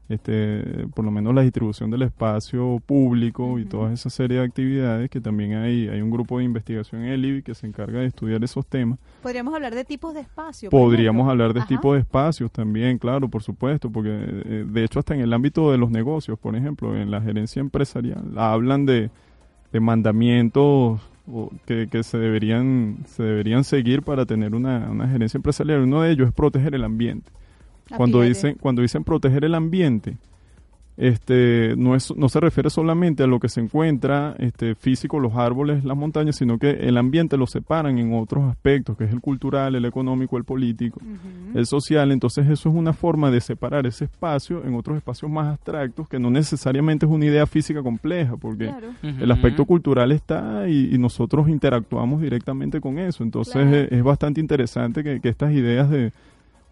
este, 0.08 0.86
por 0.93 1.04
lo 1.04 1.10
menos 1.10 1.34
la 1.34 1.41
distribución 1.41 1.89
del 1.89 2.04
espacio 2.04 2.80
público 2.86 3.58
y 3.58 3.63
Ujú. 3.63 3.69
toda 3.71 3.93
esa 3.93 4.12
serie 4.12 4.38
de 4.38 4.43
actividades 4.45 5.10
que 5.10 5.19
también 5.19 5.56
hay, 5.56 5.88
hay 5.88 5.99
un 5.99 6.12
grupo 6.12 6.38
de 6.38 6.43
investigación 6.43 7.01
en 7.01 7.08
el 7.13 7.25
IBI 7.25 7.41
que 7.41 7.56
se 7.56 7.65
encarga 7.65 8.01
de 8.01 8.06
estudiar 8.06 8.43
esos 8.43 8.67
temas. 8.67 8.99
Podríamos 9.23 9.56
hablar 9.56 9.73
de 9.73 9.84
tipos 9.84 10.13
de 10.13 10.19
espacio. 10.19 10.69
por 10.69 10.80
Podríamos 10.82 11.28
hablar 11.28 11.54
de 11.56 11.62
Ajá. 11.62 11.67
tipo 11.69 11.93
de 11.95 12.01
espacios 12.01 12.51
también, 12.51 12.99
claro, 12.99 13.28
por 13.30 13.41
supuesto, 13.41 13.89
porque 13.89 14.12
eh, 14.12 14.65
de 14.67 14.84
hecho 14.84 14.99
hasta 14.99 15.15
en 15.15 15.21
el 15.21 15.34
ámbito 15.34 15.71
de 15.71 15.80
los 15.80 15.89
negocios, 15.89 16.38
por 16.38 16.56
ejemplo, 16.56 16.95
en 16.95 17.10
la 17.10 17.19
gerencia 17.19 17.60
empresarial, 17.60 18.38
hablan 18.38 18.86
de, 18.86 19.10
de 19.73 19.80
mandamientos 19.80 21.01
que, 21.65 21.88
que 21.89 22.03
se 22.03 22.17
deberían 22.17 22.97
se 23.07 23.23
deberían 23.23 23.63
seguir 23.63 24.01
para 24.03 24.25
tener 24.25 24.53
una, 24.55 24.89
una 24.89 25.07
gerencia 25.07 25.38
empresarial. 25.38 25.81
Uno 25.81 26.01
de 26.01 26.11
ellos 26.11 26.27
es 26.27 26.33
proteger 26.33 26.75
el 26.75 26.83
ambiente. 26.83 27.31
Cuando 27.97 28.21
dicen 28.21 28.57
cuando 28.59 28.81
dicen 28.81 29.03
proteger 29.03 29.45
el 29.45 29.55
ambiente, 29.55 30.17
este 30.97 31.75
no 31.77 31.95
es 31.95 32.15
no 32.15 32.29
se 32.29 32.39
refiere 32.39 32.69
solamente 32.69 33.23
a 33.23 33.27
lo 33.27 33.39
que 33.39 33.49
se 33.49 33.60
encuentra 33.60 34.36
este 34.39 34.75
físico 34.75 35.19
los 35.19 35.36
árboles 35.36 35.84
las 35.84 35.97
montañas 35.97 36.38
sino 36.38 36.58
que 36.58 36.69
el 36.69 36.97
ambiente 36.97 37.36
lo 37.38 37.47
separan 37.47 37.97
en 37.99 38.13
otros 38.13 38.45
aspectos 38.45 38.97
que 38.97 39.03
es 39.03 39.12
el 39.12 39.19
cultural 39.19 39.75
el 39.75 39.84
económico 39.86 40.38
el 40.38 40.45
político 40.45 41.01
el 41.53 41.65
social 41.65 42.12
entonces 42.13 42.47
eso 42.47 42.69
es 42.69 42.75
una 42.75 42.93
forma 42.93 43.29
de 43.29 43.41
separar 43.41 43.86
ese 43.86 44.05
espacio 44.05 44.63
en 44.65 44.73
otros 44.75 44.95
espacios 44.97 45.29
más 45.29 45.47
abstractos 45.47 46.08
que 46.08 46.17
no 46.19 46.29
necesariamente 46.29 47.05
es 47.05 47.12
una 47.12 47.25
idea 47.25 47.45
física 47.45 47.84
compleja 47.84 48.38
porque 48.38 48.65
Claro. 48.65 48.88
el 49.03 49.31
aspecto 49.31 49.65
cultural 49.65 50.12
está 50.12 50.67
y, 50.69 50.93
y 50.95 50.97
nosotros 50.97 51.49
interactuamos 51.49 52.21
directamente 52.21 52.79
con 52.81 52.97
eso. 52.99 53.23
Entonces 53.23 53.53
Claro. 53.53 53.75
es, 53.75 53.91
es 53.91 54.03
bastante 54.03 54.39
interesante 54.41 55.03
que, 55.03 55.19
que 55.19 55.29
estas 55.29 55.51
ideas 55.53 55.89
de 55.89 56.12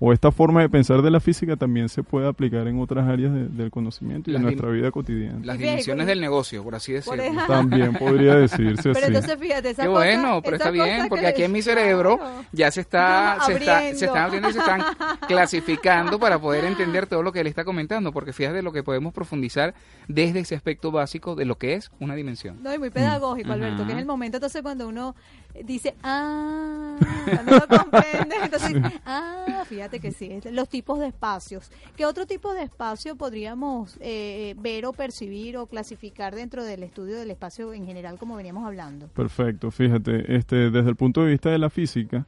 o 0.06 0.12
esta 0.12 0.32
forma 0.34 0.60
de 0.60 0.68
pensar 0.68 1.02
de 1.02 1.10
la 1.10 1.22
física 1.22 1.56
también 1.56 1.88
se 1.88 2.04
pueda 2.04 2.28
aplicar 2.28 2.68
en 2.68 2.78
otras 2.82 3.08
áreas 3.08 3.32
de- 3.34 3.48
del 3.48 3.72
conocimiento 3.72 4.30
y 4.30 4.34
de 4.34 4.39
Las 4.39 4.44
nuestra 4.44 4.68
dim- 4.68 4.76
vida 4.76 4.92
cotidiana. 4.92 5.39
Las 5.44 5.58
dimensiones 5.58 6.08
del 6.08 6.20
negocio, 6.20 6.62
por 6.62 6.76
así 6.76 6.92
decirlo. 6.92 7.24
También 7.48 7.94
podría 7.94 8.36
decirse 8.36 8.92
Pero 8.92 8.98
así. 8.98 9.06
entonces 9.08 9.38
fíjate, 9.39 9.70
esa 9.70 9.84
Qué 9.84 9.88
cosa- 9.88 10.00
bueno, 10.00 10.42
pero 10.44 10.56
esa 10.58 10.66
está 10.70 10.72
bien, 10.72 11.08
porque 11.08 11.22
que 11.24 11.28
aquí 11.30 11.44
en 11.44 11.52
mi 11.54 11.62
cerebro 11.62 12.18
Claro. 12.18 12.44
ya 12.52 12.70
se 12.70 12.82
está, 12.82 13.38
se 13.46 13.54
está, 13.54 13.80
se 13.96 14.06
están 14.06 14.24
abriendo 14.24 14.50
y 14.50 14.54
se 14.54 14.60
están 14.60 14.82
clasificando 15.28 16.20
para 16.20 16.39
poder 16.39 16.66
entender 16.66 17.08
todo 17.08 17.24
lo 17.24 17.32
que 17.32 17.39
él 17.39 17.48
está 17.48 17.63
comentando, 17.63 18.12
porque 18.12 18.34
fíjate 18.34 18.62
lo 18.62 18.72
que 18.72 18.84
podemos 18.84 19.13
profundizar 19.13 19.74
desde 20.08 20.39
ese 20.39 20.56
aspecto 20.56 20.92
básico 20.92 21.36
de 21.36 21.46
lo 21.46 21.58
que 21.58 21.76
es 21.76 21.92
una 22.00 22.16
dimensión. 22.16 22.62
No, 22.62 22.74
y 22.74 22.78
muy 22.78 22.89
pedagógico, 22.89 23.50
Mm. 23.50 23.52
Alberto, 23.54 23.86
que 23.86 23.94
es 23.94 23.98
el 24.00 24.06
momento 24.06 24.38
entonces 24.38 24.62
cuando 24.62 24.88
uno 24.88 25.16
dice, 25.66 25.94
ah, 26.04 26.96
cuando 27.26 27.52
lo 27.58 27.68
comprende, 27.68 28.36
entonces, 28.44 28.76
ah, 29.06 29.63
fíjate 29.68 30.00
que 30.00 30.12
sí, 30.12 30.39
los 30.52 30.70
tipos 30.70 31.00
de 31.00 31.08
espacios. 31.08 31.70
¿Qué 31.96 32.06
otro 32.06 32.26
tipo 32.26 32.54
de 32.54 32.63
espacio 32.63 33.16
podríamos 33.16 33.98
eh, 34.02 34.56
ver 34.60 34.86
o 34.86 34.94
percibir 34.94 35.58
o 35.58 35.68
clasificar 35.68 36.34
dentro 36.36 36.63
del 36.63 36.84
estudio 36.84 37.16
del 37.18 37.32
espacio 37.32 37.74
en 37.74 37.86
general, 37.86 38.18
como 38.18 38.36
veníamos 38.36 38.66
hablando? 38.66 39.08
Perfecto, 39.10 39.70
fíjate, 39.72 40.36
este, 40.36 40.70
desde 40.72 40.89
el 40.89 40.96
punto 40.96 41.24
de 41.24 41.32
vista 41.32 41.50
de 41.50 41.58
la 41.58 41.70
física, 41.70 42.26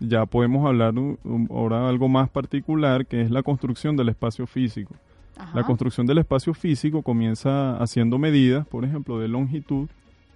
ya 0.00 0.26
podemos 0.26 0.66
hablar 0.66 0.98
un- 0.98 1.18
un- 1.24 1.48
ahora 1.50 1.88
algo 1.88 2.08
más 2.08 2.28
particular, 2.28 3.06
que 3.06 3.22
es 3.22 3.30
la 3.30 3.42
construcción 3.42 3.96
del 3.96 4.08
espacio 4.08 4.46
físico. 4.46 4.94
Ajá. 5.36 5.58
La 5.58 5.64
construcción 5.64 6.06
del 6.06 6.18
espacio 6.18 6.52
físico 6.54 7.02
comienza 7.02 7.76
haciendo 7.76 8.18
medidas, 8.18 8.66
por 8.66 8.84
ejemplo, 8.84 9.18
de 9.18 9.28
longitud, 9.28 9.88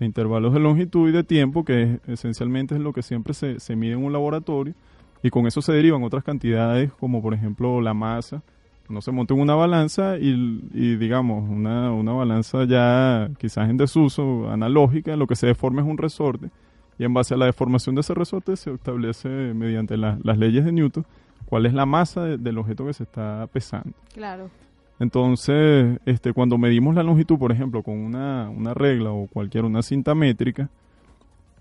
intervalos 0.04 0.52
de 0.52 0.60
longitud 0.60 1.08
y 1.08 1.12
de 1.12 1.24
tiempo, 1.24 1.64
que 1.64 1.82
es- 1.82 2.08
esencialmente 2.08 2.74
es 2.74 2.80
lo 2.80 2.92
que 2.92 3.02
siempre 3.02 3.32
se, 3.34 3.58
se 3.60 3.76
mide 3.76 3.92
en 3.92 4.04
un 4.04 4.12
laboratorio, 4.12 4.74
y 5.22 5.30
con 5.30 5.46
eso 5.46 5.62
se 5.62 5.72
derivan 5.72 6.02
otras 6.04 6.22
cantidades, 6.24 6.92
como 6.92 7.22
por 7.22 7.32
ejemplo 7.34 7.80
la 7.80 7.94
masa. 7.94 8.42
No 8.88 9.00
se 9.00 9.10
monta 9.10 9.34
en 9.34 9.40
una 9.40 9.56
balanza 9.56 10.16
y, 10.16 10.62
y, 10.72 10.94
digamos, 10.96 11.48
una, 11.50 11.90
una 11.90 12.12
balanza 12.12 12.64
ya 12.64 13.28
quizás 13.38 13.68
en 13.68 13.76
desuso, 13.76 14.48
analógica, 14.48 15.16
lo 15.16 15.26
que 15.26 15.34
se 15.34 15.48
deforma 15.48 15.82
es 15.82 15.88
un 15.88 15.98
resorte, 15.98 16.50
y 16.98 17.04
en 17.04 17.12
base 17.12 17.34
a 17.34 17.36
la 17.36 17.46
deformación 17.46 17.94
de 17.96 18.02
ese 18.02 18.14
resorte 18.14 18.56
se 18.56 18.72
establece 18.72 19.28
mediante 19.28 19.96
la- 19.96 20.18
las 20.22 20.38
leyes 20.38 20.64
de 20.64 20.70
Newton 20.72 21.04
cuál 21.46 21.66
es 21.66 21.74
la 21.74 21.84
masa 21.86 22.24
de- 22.24 22.38
del 22.38 22.58
objeto 22.58 22.86
que 22.86 22.92
se 22.92 23.02
está 23.02 23.48
pesando. 23.52 23.90
Claro. 24.14 24.50
Entonces, 24.98 25.98
este, 26.06 26.32
cuando 26.32 26.56
medimos 26.56 26.94
la 26.94 27.02
longitud, 27.02 27.38
por 27.38 27.52
ejemplo, 27.52 27.82
con 27.82 27.98
una, 27.98 28.48
una 28.48 28.72
regla 28.72 29.10
o 29.10 29.26
cualquier 29.26 29.64
una 29.64 29.82
cinta 29.82 30.14
métrica, 30.14 30.70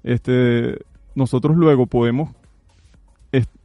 este, 0.04 0.80
nosotros 1.16 1.58
luego 1.58 1.86
podemos 1.88 2.30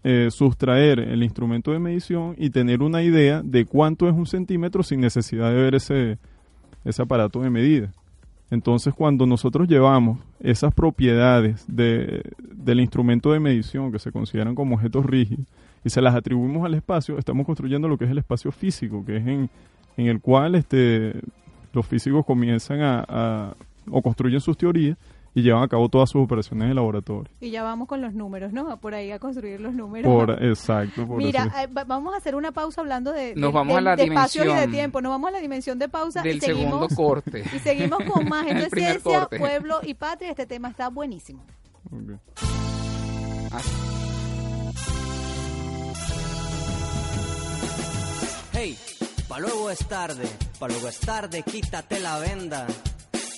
eh, 0.02 0.28
sustraer 0.30 0.98
el 0.98 1.22
instrumento 1.22 1.72
de 1.72 1.78
medición 1.78 2.34
y 2.38 2.48
tener 2.48 2.82
una 2.82 3.02
idea 3.02 3.42
de 3.44 3.66
cuánto 3.66 4.08
es 4.08 4.14
un 4.14 4.24
centímetro 4.24 4.82
sin 4.82 5.00
necesidad 5.00 5.50
de 5.50 5.56
ver 5.56 5.74
ese, 5.74 6.18
ese 6.86 7.02
aparato 7.02 7.42
de 7.42 7.50
medida. 7.50 7.92
Entonces, 8.50 8.92
cuando 8.94 9.26
nosotros 9.26 9.68
llevamos 9.68 10.18
esas 10.40 10.74
propiedades 10.74 11.64
de- 11.68 12.22
del 12.52 12.80
instrumento 12.80 13.32
de 13.32 13.40
medición 13.40 13.92
que 13.92 13.98
se 13.98 14.10
consideran 14.12 14.54
como 14.54 14.74
objetos 14.74 15.06
rígidos 15.06 15.46
y 15.84 15.90
se 15.90 16.00
las 16.02 16.14
atribuimos 16.14 16.64
al 16.64 16.74
espacio, 16.74 17.16
estamos 17.18 17.46
construyendo 17.46 17.88
lo 17.88 17.96
que 17.96 18.04
es 18.06 18.10
el 18.10 18.18
espacio 18.18 18.50
físico, 18.52 19.04
que 19.04 19.16
es 19.18 19.26
en, 19.26 19.48
el 19.96 20.20
cual 20.20 20.54
este, 20.56 21.14
los 21.72 21.86
físicos 21.86 22.24
comienzan 22.26 22.80
a, 22.80 23.04
a- 23.08 23.54
o 23.90 24.02
construyen 24.02 24.40
sus 24.40 24.56
teorías 24.58 24.96
y 25.34 25.42
llevan 25.42 25.62
a 25.62 25.68
cabo 25.68 25.88
todas 25.88 26.10
sus 26.10 26.22
operaciones 26.24 26.68
en 26.70 26.74
laboratorio. 26.74 27.30
Y 27.40 27.50
ya 27.50 27.62
vamos 27.62 27.86
con 27.86 28.00
los 28.00 28.14
números, 28.14 28.52
¿no? 28.52 28.76
Por 28.80 28.94
ahí 28.94 29.12
a 29.12 29.18
construir 29.18 29.60
los 29.60 29.72
números. 29.74 30.10
Por, 30.12 30.30
exacto, 30.44 31.06
por 31.06 31.18
Mira, 31.18 31.44
eso. 31.44 31.58
eh, 31.58 31.66
va- 31.68 31.84
vamos 31.84 32.14
a 32.14 32.16
hacer 32.16 32.34
una 32.34 32.50
pausa 32.52 32.80
hablando 32.80 33.12
de, 33.12 33.34
Nos 33.36 33.50
de- 33.50 33.54
vamos 33.54 33.74
de- 33.74 33.78
a 33.78 33.80
la 33.82 33.96
de 33.96 34.04
espacio 34.04 34.44
y 34.44 34.54
de 34.54 34.66
tiempo. 34.68 35.00
Nos 35.00 35.10
vamos 35.10 35.28
a 35.28 35.32
la 35.32 35.38
dimensión 35.40 35.78
de 35.78 35.88
pausa 35.88 36.22
Del 36.22 36.38
y 36.38 36.40
seguimos, 36.40 36.72
segundo 36.72 36.88
corte. 36.96 37.44
y 37.54 37.58
seguimos 37.60 37.98
con 38.04 38.28
más. 38.28 38.46
Esto 38.46 38.64
es 38.66 38.70
ciencia, 38.72 39.18
corte. 39.20 39.38
pueblo 39.38 39.78
y 39.84 39.94
patria. 39.94 40.30
Este 40.30 40.46
tema 40.46 40.68
está 40.68 40.88
buenísimo. 40.88 41.44
Ah, 43.52 43.60
Hey, 48.52 48.76
pa' 49.28 49.38
luego 49.38 49.70
es 49.70 49.78
tarde, 49.86 50.24
pa' 50.58 50.68
luego 50.68 50.88
es 50.88 51.00
tarde, 51.00 51.42
quítate 51.42 51.98
la 52.00 52.18
venda. 52.18 52.66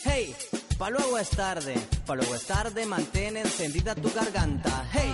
Hey, 0.05 0.35
pa' 0.83 0.91
luego 0.91 1.17
es 1.17 1.31
tarde, 1.31 1.75
pa' 2.05 2.17
luego 2.17 2.35
es 2.35 2.45
tarde, 2.45 2.85
mantén 2.87 3.37
encendida 3.37 3.95
tu 3.95 4.11
garganta. 4.13 4.85
Hey, 4.93 5.13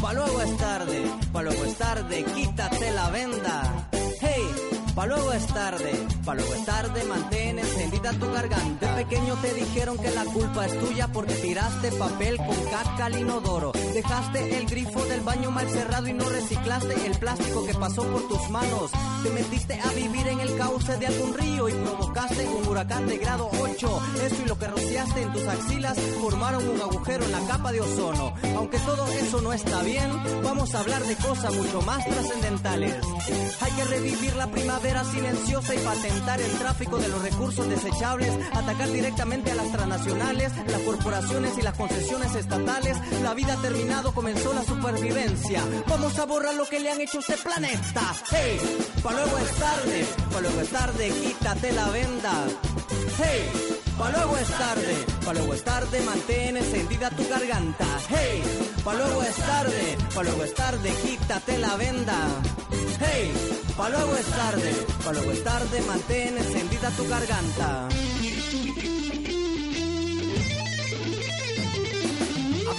pa' 0.00 0.14
luego 0.14 0.40
es 0.40 0.56
tarde, 0.56 1.04
pa' 1.30 1.42
luego 1.42 1.62
es 1.62 1.76
tarde, 1.76 2.24
quítate 2.24 2.90
la 2.90 3.10
venda. 3.10 3.90
Pa' 5.00 5.06
luego 5.06 5.32
es 5.32 5.46
tarde, 5.46 5.92
pa' 6.26 6.34
luego 6.34 6.52
es 6.52 6.64
tarde, 6.66 7.04
mantén 7.04 7.58
encendida 7.58 8.12
tu 8.12 8.30
garganta. 8.30 8.96
De 8.96 9.04
pequeño 9.04 9.34
te 9.36 9.54
dijeron 9.54 9.96
que 9.96 10.10
la 10.10 10.26
culpa 10.26 10.66
es 10.66 10.78
tuya 10.78 11.08
porque 11.08 11.32
tiraste 11.36 11.90
papel 11.92 12.36
con 12.36 12.54
caca 12.70 13.06
al 13.06 13.18
inodoro. 13.18 13.72
Dejaste 13.94 14.58
el 14.58 14.66
grifo 14.66 15.02
del 15.06 15.22
baño 15.22 15.50
mal 15.50 15.66
cerrado 15.70 16.06
y 16.06 16.12
no 16.12 16.28
reciclaste 16.28 17.06
el 17.06 17.18
plástico 17.18 17.64
que 17.64 17.72
pasó 17.72 18.02
por 18.02 18.28
tus 18.28 18.50
manos. 18.50 18.90
Te 19.22 19.30
metiste 19.30 19.80
a 19.80 19.90
vivir 19.92 20.28
en 20.28 20.40
el 20.40 20.54
cauce 20.58 20.94
de 20.98 21.06
algún 21.06 21.32
río 21.32 21.70
y 21.70 21.72
provocaste 21.72 22.46
un 22.46 22.68
huracán 22.68 23.06
de 23.06 23.16
grado 23.16 23.48
8. 23.58 24.02
Eso 24.26 24.42
y 24.44 24.48
lo 24.48 24.58
que 24.58 24.66
rociaste 24.66 25.22
en 25.22 25.32
tus 25.32 25.46
axilas 25.46 25.98
formaron 26.20 26.68
un 26.68 26.78
agujero 26.78 27.24
en 27.24 27.32
la 27.32 27.40
capa 27.46 27.72
de 27.72 27.80
ozono. 27.80 28.34
Aunque 28.54 28.78
todo 28.80 29.10
eso 29.12 29.40
no 29.40 29.54
está 29.54 29.82
bien, 29.82 30.10
vamos 30.44 30.74
a 30.74 30.80
hablar 30.80 31.02
de 31.04 31.16
cosas 31.16 31.54
mucho 31.54 31.80
más 31.80 32.04
trascendentales. 32.04 32.96
Hay 33.62 33.72
que 33.72 33.84
revivir 33.84 34.36
la 34.36 34.50
primavera 34.50 34.89
silenciosa 35.04 35.74
y 35.74 35.78
patentar 35.78 36.40
el 36.40 36.50
tráfico 36.58 36.98
de 36.98 37.08
los 37.08 37.22
recursos 37.22 37.68
desechables, 37.68 38.32
atacar 38.52 38.90
directamente 38.90 39.52
a 39.52 39.54
las 39.54 39.70
transnacionales, 39.72 40.52
las 40.66 40.80
corporaciones 40.82 41.56
y 41.58 41.62
las 41.62 41.76
concesiones 41.76 42.34
estatales. 42.34 42.96
La 43.22 43.34
vida 43.34 43.54
ha 43.54 43.62
terminado, 43.62 44.12
comenzó 44.12 44.52
la 44.52 44.64
supervivencia. 44.64 45.62
Vamos 45.88 46.18
a 46.18 46.26
borrar 46.26 46.54
lo 46.54 46.66
que 46.66 46.80
le 46.80 46.90
han 46.90 47.00
hecho 47.00 47.18
a 47.18 47.20
este 47.20 47.36
planeta. 47.36 48.02
Hey, 48.30 48.60
pa' 49.02 49.12
luego 49.12 49.38
es 49.38 49.50
tarde, 49.52 50.06
pa' 50.32 50.40
luego 50.40 50.60
es 50.60 50.68
tarde, 50.70 51.12
quítate 51.22 51.72
la 51.72 51.88
venda. 51.90 52.32
Hey, 53.18 53.50
pa' 53.96 54.10
luego 54.10 54.36
es 54.36 54.48
tarde, 54.48 54.96
pa' 55.24 55.32
luego 55.32 55.54
es 55.54 55.64
tarde, 55.64 56.00
mantén 56.02 56.56
encendida 56.56 57.10
tu 57.10 57.28
garganta. 57.28 57.86
Hey, 58.08 58.42
pa' 58.84 58.94
luego 58.94 59.22
es 59.22 59.36
tarde, 59.36 59.96
pa' 60.14 60.22
luego 60.22 60.44
es 60.44 60.54
tarde, 60.54 60.92
quítate 61.04 61.58
la 61.58 61.76
venda. 61.76 62.16
Hey, 63.00 63.32
pa' 63.80 63.88
luego 63.88 64.14
es 64.14 64.26
tarde, 64.26 64.72
pa' 65.02 65.12
luego 65.12 65.30
es 65.32 65.42
tarde, 65.42 65.80
mantén 65.88 66.36
encendida 66.36 66.90
tu 66.90 67.08
garganta. 67.08 67.88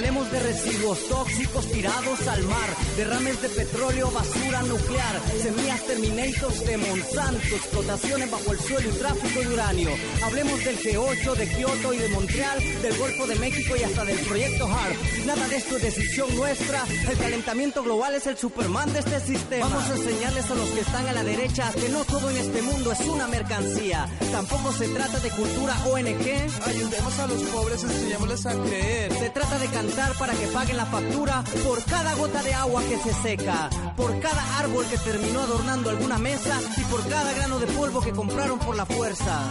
Hablemos 0.01 0.31
de 0.31 0.39
residuos 0.39 1.07
tóxicos 1.09 1.67
tirados 1.67 2.27
al 2.27 2.43
mar, 2.45 2.69
derrames 2.97 3.39
de 3.39 3.49
petróleo, 3.49 4.09
basura 4.09 4.63
nuclear, 4.63 5.21
semillas 5.39 5.85
terminators 5.85 6.65
de 6.65 6.77
Monsanto, 6.77 7.55
explotaciones 7.55 8.31
bajo 8.31 8.51
el 8.51 8.59
suelo 8.61 8.89
y 8.89 8.93
tráfico 8.93 9.39
de 9.41 9.47
uranio. 9.53 9.89
Hablemos 10.23 10.65
del 10.65 10.79
G8, 10.79 11.35
de 11.35 11.47
Kioto 11.49 11.93
y 11.93 11.97
de 11.99 12.07
Montreal, 12.09 12.81
del 12.81 12.97
Golfo 12.97 13.27
de 13.27 13.35
México 13.35 13.75
y 13.79 13.83
hasta 13.83 14.03
del 14.03 14.17
proyecto 14.21 14.65
HARP. 14.65 14.97
Nada 15.27 15.47
de 15.47 15.57
esto 15.57 15.77
es 15.77 15.83
decisión 15.83 16.35
nuestra, 16.35 16.83
el 17.07 17.17
calentamiento 17.19 17.83
global 17.83 18.15
es 18.15 18.25
el 18.25 18.37
Superman 18.39 18.91
de 18.93 18.99
este 19.01 19.19
sistema. 19.19 19.67
Vamos 19.67 19.87
a 19.87 19.95
enseñarles 19.97 20.49
a 20.49 20.55
los 20.55 20.69
que 20.69 20.79
están 20.79 21.07
a 21.09 21.13
la 21.13 21.23
derecha 21.23 21.71
que 21.79 21.89
no 21.89 22.03
todo 22.05 22.27
en 22.31 22.37
este 22.37 22.63
mundo 22.63 22.91
es 22.91 23.01
una 23.01 23.27
mercancía. 23.27 24.09
Tampoco 24.31 24.71
se 24.71 24.87
trata 24.87 25.19
de 25.19 25.29
cultura 25.29 25.77
ONG. 25.85 26.65
Ayudemos 26.65 27.19
a 27.19 27.27
los 27.27 27.43
pobres, 27.43 27.83
enseñémosles 27.83 28.45
a 28.47 28.53
creer. 28.63 29.13
Se 29.13 29.29
trata 29.29 29.59
de 29.59 29.67
cantar 29.67 29.90
para 30.17 30.33
que 30.33 30.47
paguen 30.47 30.77
la 30.77 30.85
factura 30.85 31.43
por 31.65 31.83
cada 31.83 32.13
gota 32.15 32.41
de 32.43 32.53
agua 32.53 32.81
que 32.83 32.97
se 32.97 33.13
seca, 33.13 33.69
por 33.97 34.19
cada 34.21 34.59
árbol 34.59 34.85
que 34.85 34.97
terminó 34.97 35.41
adornando 35.41 35.89
alguna 35.89 36.17
mesa 36.17 36.59
y 36.77 36.81
por 36.85 37.05
cada 37.09 37.33
grano 37.33 37.59
de 37.59 37.67
polvo 37.67 37.99
que 38.01 38.11
compraron 38.11 38.57
por 38.59 38.75
la 38.75 38.85
fuerza. 38.85 39.49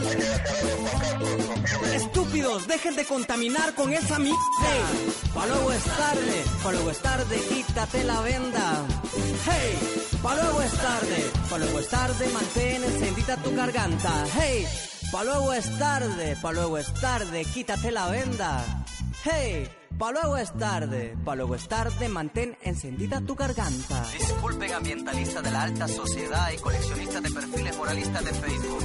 Estúpidos, 1.94 2.66
dejen 2.66 2.96
de 2.96 3.04
contaminar 3.04 3.74
con 3.74 3.92
esa 3.92 4.18
mi... 4.18 4.30
Hey, 4.30 5.12
pa' 5.34 5.46
luego 5.46 5.72
es 5.72 5.84
tarde, 5.84 6.44
pa' 6.62 6.72
luego 6.72 6.90
es 6.90 6.98
tarde, 7.00 7.40
quítate 7.48 8.04
la 8.04 8.20
venda. 8.22 8.86
Hey, 9.44 9.78
pa' 10.22 10.34
luego 10.34 10.62
es 10.62 10.72
tarde, 10.72 11.30
pa' 11.50 11.58
luego 11.58 11.78
es 11.78 11.88
tarde, 11.88 12.28
mantén 12.32 12.84
encendida 12.84 13.36
tu 13.36 13.54
garganta. 13.54 14.24
Hey, 14.40 14.66
pa' 15.12 15.22
luego 15.22 15.52
es 15.52 15.78
tarde, 15.78 16.36
pa' 16.40 16.52
luego 16.52 16.78
es 16.78 16.92
tarde, 16.94 17.44
quítate 17.44 17.90
la 17.90 18.08
venda. 18.08 18.64
Hey, 19.22 19.68
pa' 19.98 20.12
luego 20.12 20.36
es 20.36 20.52
tarde, 20.52 21.16
pa' 21.24 21.34
luego 21.34 21.54
es 21.54 21.68
tarde, 21.68 22.08
mantén 22.08 22.56
encendida 22.62 23.20
tu 23.20 23.34
garganta. 23.34 24.06
Disculpen 24.12 24.72
ambientalistas 24.72 25.42
de 25.42 25.50
la 25.50 25.62
alta 25.62 25.88
sociedad 25.88 26.50
y 26.52 26.58
coleccionistas 26.58 27.22
de 27.22 27.30
perfiles 27.30 27.76
moralistas 27.76 28.24
de 28.24 28.32
Facebook. 28.32 28.84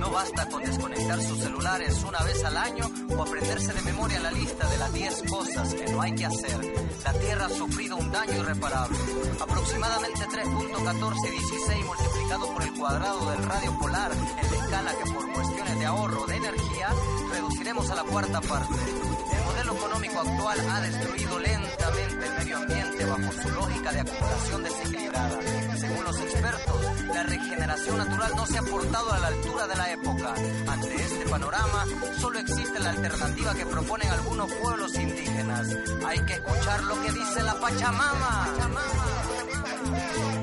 No 0.00 0.10
basta 0.10 0.48
con 0.48 0.62
desconectar 0.62 1.22
sus 1.22 1.38
celulares 1.38 2.02
una 2.04 2.22
vez 2.22 2.44
al 2.44 2.56
año 2.56 2.90
o 3.16 3.22
aprenderse 3.22 3.72
de 3.72 3.82
memoria 3.82 4.20
la 4.20 4.30
lista 4.32 4.68
de 4.68 4.78
las 4.78 4.92
10 4.92 5.22
cosas 5.30 5.74
que 5.74 5.92
no 5.92 6.02
hay 6.02 6.14
que 6.14 6.26
hacer. 6.26 6.74
La 7.04 7.12
Tierra 7.12 7.46
ha 7.46 7.50
sufrido 7.50 7.96
un 7.96 8.10
daño 8.10 8.34
irreparable. 8.34 8.98
Aproximadamente 9.40 10.24
3.1416 10.24 11.84
multiplicado 11.84 12.52
por 12.52 12.62
el 12.62 12.74
cuadrado 12.74 13.30
del 13.30 13.42
radio 13.44 13.78
polar 13.78 14.12
en 14.12 14.50
la 14.50 14.56
escala 14.56 14.92
que 15.02 15.10
por 15.12 15.32
cuestiones 15.32 15.78
de 15.78 15.86
ahorro 15.86 16.26
de 16.26 16.36
energía 16.36 16.88
reduciremos 17.32 17.90
a 17.90 17.94
la 17.94 18.04
cuarta 18.04 18.40
parte. 18.40 18.74
El 19.64 19.70
modelo 19.70 19.86
económico 19.86 20.20
actual 20.20 20.60
ha 20.70 20.80
destruido 20.82 21.38
lentamente 21.38 22.26
el 22.26 22.34
medio 22.34 22.56
ambiente 22.58 23.04
bajo 23.06 23.32
su 23.32 23.50
lógica 23.50 23.92
de 23.92 24.00
acumulación 24.00 24.62
desequilibrada. 24.62 25.38
Según 25.78 26.04
los 26.04 26.20
expertos, 26.20 26.80
la 27.14 27.22
regeneración 27.22 27.96
natural 27.96 28.32
no 28.36 28.46
se 28.46 28.58
ha 28.58 28.62
portado 28.62 29.12
a 29.12 29.18
la 29.20 29.26
altura 29.28 29.66
de 29.66 29.76
la 29.76 29.90
época. 29.90 30.34
Ante 30.68 30.94
este 30.96 31.26
panorama, 31.30 31.86
solo 32.20 32.40
existe 32.40 32.78
la 32.78 32.90
alternativa 32.90 33.54
que 33.54 33.64
proponen 33.64 34.10
algunos 34.10 34.52
pueblos 34.52 34.94
indígenas. 34.96 35.68
Hay 36.06 36.20
que 36.20 36.34
escuchar 36.34 36.84
lo 36.84 37.00
que 37.00 37.12
dice 37.12 37.42
la 37.42 37.54
Pachamama. 37.54 38.48
En 40.30 40.33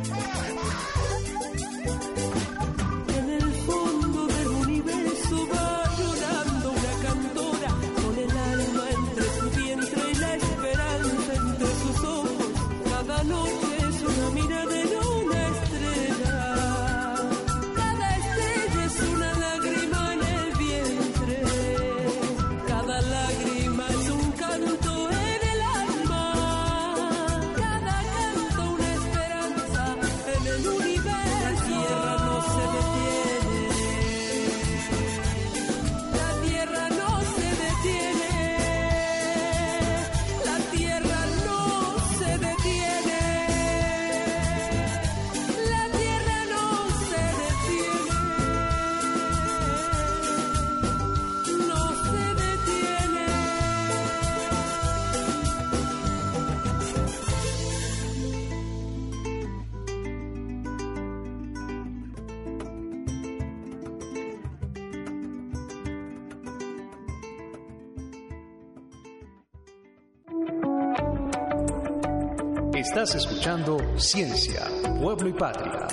Estás 72.93 73.15
escuchando 73.15 73.77
Ciencia, 73.97 74.67
Pueblo 75.01 75.29
y 75.29 75.31
Patria. 75.31 75.87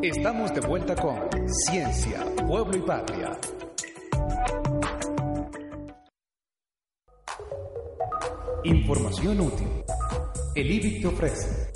Estamos 0.00 0.54
de 0.54 0.60
vuelta 0.60 0.94
con 0.94 1.18
Ciencia, 1.48 2.24
Pueblo 2.46 2.76
y 2.76 2.82
Patria. 2.82 3.36
Información 8.62 9.40
útil. 9.40 9.68
El 10.54 10.70
IBIC 10.70 11.02
te 11.02 11.08
ofrece 11.08 11.72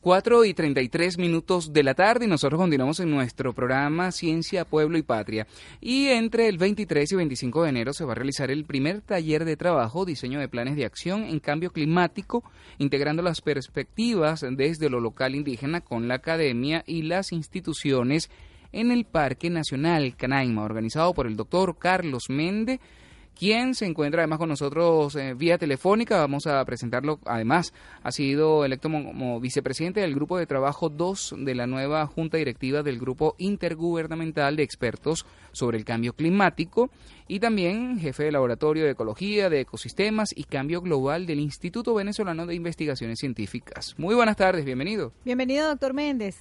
4 0.00 0.46
y 0.46 0.54
33 0.54 1.18
minutos 1.18 1.74
de 1.74 1.82
la 1.82 1.92
tarde 1.92 2.24
y 2.24 2.28
nosotros 2.28 2.58
continuamos 2.58 3.00
en 3.00 3.10
nuestro 3.10 3.52
programa 3.52 4.12
Ciencia, 4.12 4.64
Pueblo 4.64 4.96
y 4.96 5.02
Patria. 5.02 5.46
Y 5.78 6.06
entre 6.06 6.48
el 6.48 6.56
23 6.56 7.12
y 7.12 7.16
25 7.16 7.62
de 7.62 7.68
enero 7.68 7.92
se 7.92 8.06
va 8.06 8.12
a 8.12 8.14
realizar 8.14 8.50
el 8.50 8.64
primer 8.64 9.02
taller 9.02 9.44
de 9.44 9.58
trabajo, 9.58 10.06
diseño 10.06 10.40
de 10.40 10.48
planes 10.48 10.76
de 10.76 10.86
acción 10.86 11.24
en 11.24 11.38
cambio 11.38 11.70
climático, 11.70 12.42
integrando 12.78 13.22
las 13.22 13.42
perspectivas 13.42 14.42
desde 14.52 14.88
lo 14.88 15.00
local 15.00 15.34
indígena 15.34 15.82
con 15.82 16.08
la 16.08 16.14
academia 16.14 16.82
y 16.86 17.02
las 17.02 17.30
instituciones 17.32 18.30
en 18.72 18.92
el 18.92 19.04
Parque 19.04 19.50
Nacional 19.50 20.16
Canaima, 20.16 20.64
organizado 20.64 21.12
por 21.12 21.26
el 21.26 21.36
doctor 21.36 21.76
Carlos 21.78 22.30
Méndez 22.30 22.80
quien 23.38 23.74
se 23.74 23.86
encuentra 23.86 24.22
además 24.22 24.38
con 24.38 24.48
nosotros 24.48 25.16
eh, 25.16 25.34
vía 25.34 25.58
telefónica. 25.58 26.18
Vamos 26.18 26.46
a 26.46 26.64
presentarlo. 26.64 27.18
Además, 27.24 27.72
ha 28.02 28.12
sido 28.12 28.64
electo 28.64 28.90
como, 28.90 29.40
vicepresidente 29.40 30.00
del 30.00 30.14
Grupo 30.14 30.38
de 30.38 30.46
Trabajo 30.46 30.88
2 30.88 31.36
de 31.38 31.54
la 31.54 31.66
nueva 31.66 32.06
Junta 32.06 32.36
Directiva 32.36 32.82
del 32.82 32.98
Grupo 32.98 33.34
Intergubernamental 33.38 34.56
de 34.56 34.62
Expertos 34.62 35.26
sobre 35.52 35.78
el 35.78 35.84
Cambio 35.84 36.12
Climático 36.12 36.90
y 37.28 37.40
también 37.40 37.98
jefe 37.98 38.24
de 38.24 38.32
Laboratorio 38.32 38.84
de 38.84 38.90
Ecología, 38.90 39.48
de 39.48 39.60
Ecosistemas 39.60 40.36
y 40.36 40.44
Cambio 40.44 40.82
Global 40.82 41.26
del 41.26 41.40
Instituto 41.40 41.94
Venezolano 41.94 42.46
de 42.46 42.54
Investigaciones 42.54 43.18
Científicas. 43.18 43.94
Muy 43.98 44.14
buenas 44.14 44.36
tardes, 44.36 44.64
bienvenido. 44.64 45.12
Bienvenido, 45.24 45.68
doctor 45.68 45.94
Méndez. 45.94 46.36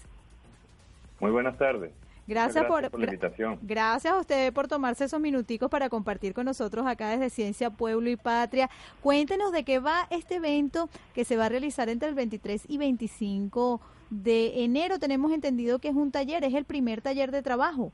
Muy 1.19 1.31
buenas 1.31 1.57
tardes. 1.57 1.91
Gracias, 2.29 2.63
por, 2.67 2.83
la 2.99 3.05
invitación. 3.05 3.57
Gracias 3.63 4.13
a 4.13 4.19
usted 4.19 4.53
por 4.53 4.67
tomarse 4.67 5.05
esos 5.05 5.19
minuticos 5.19 5.67
para 5.67 5.89
compartir 5.89 6.35
con 6.35 6.45
nosotros 6.45 6.85
acá 6.85 7.09
desde 7.09 7.31
Ciencia, 7.31 7.71
Pueblo 7.71 8.07
y 8.07 8.17
Patria. 8.17 8.69
Cuéntenos 9.01 9.51
de 9.51 9.63
qué 9.63 9.79
va 9.79 10.05
este 10.11 10.35
evento 10.35 10.89
que 11.15 11.25
se 11.25 11.37
va 11.37 11.47
a 11.47 11.49
realizar 11.49 11.89
entre 11.89 12.07
el 12.07 12.13
23 12.13 12.69
y 12.69 12.77
25 12.77 13.81
de 14.11 14.63
enero. 14.63 14.99
Tenemos 14.99 15.31
entendido 15.31 15.79
que 15.79 15.87
es 15.87 15.95
un 15.95 16.11
taller, 16.11 16.43
es 16.43 16.53
el 16.53 16.65
primer 16.65 17.01
taller 17.01 17.31
de 17.31 17.41
trabajo. 17.41 17.91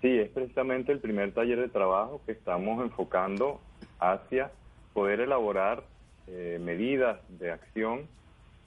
Sí, 0.00 0.08
es 0.18 0.30
precisamente 0.30 0.90
el 0.90 0.98
primer 0.98 1.34
taller 1.34 1.60
de 1.60 1.68
trabajo 1.68 2.22
que 2.24 2.32
estamos 2.32 2.82
enfocando 2.82 3.60
hacia 4.00 4.50
poder 4.94 5.20
elaborar 5.20 5.84
eh, 6.28 6.58
medidas 6.62 7.18
de 7.28 7.52
acción 7.52 8.06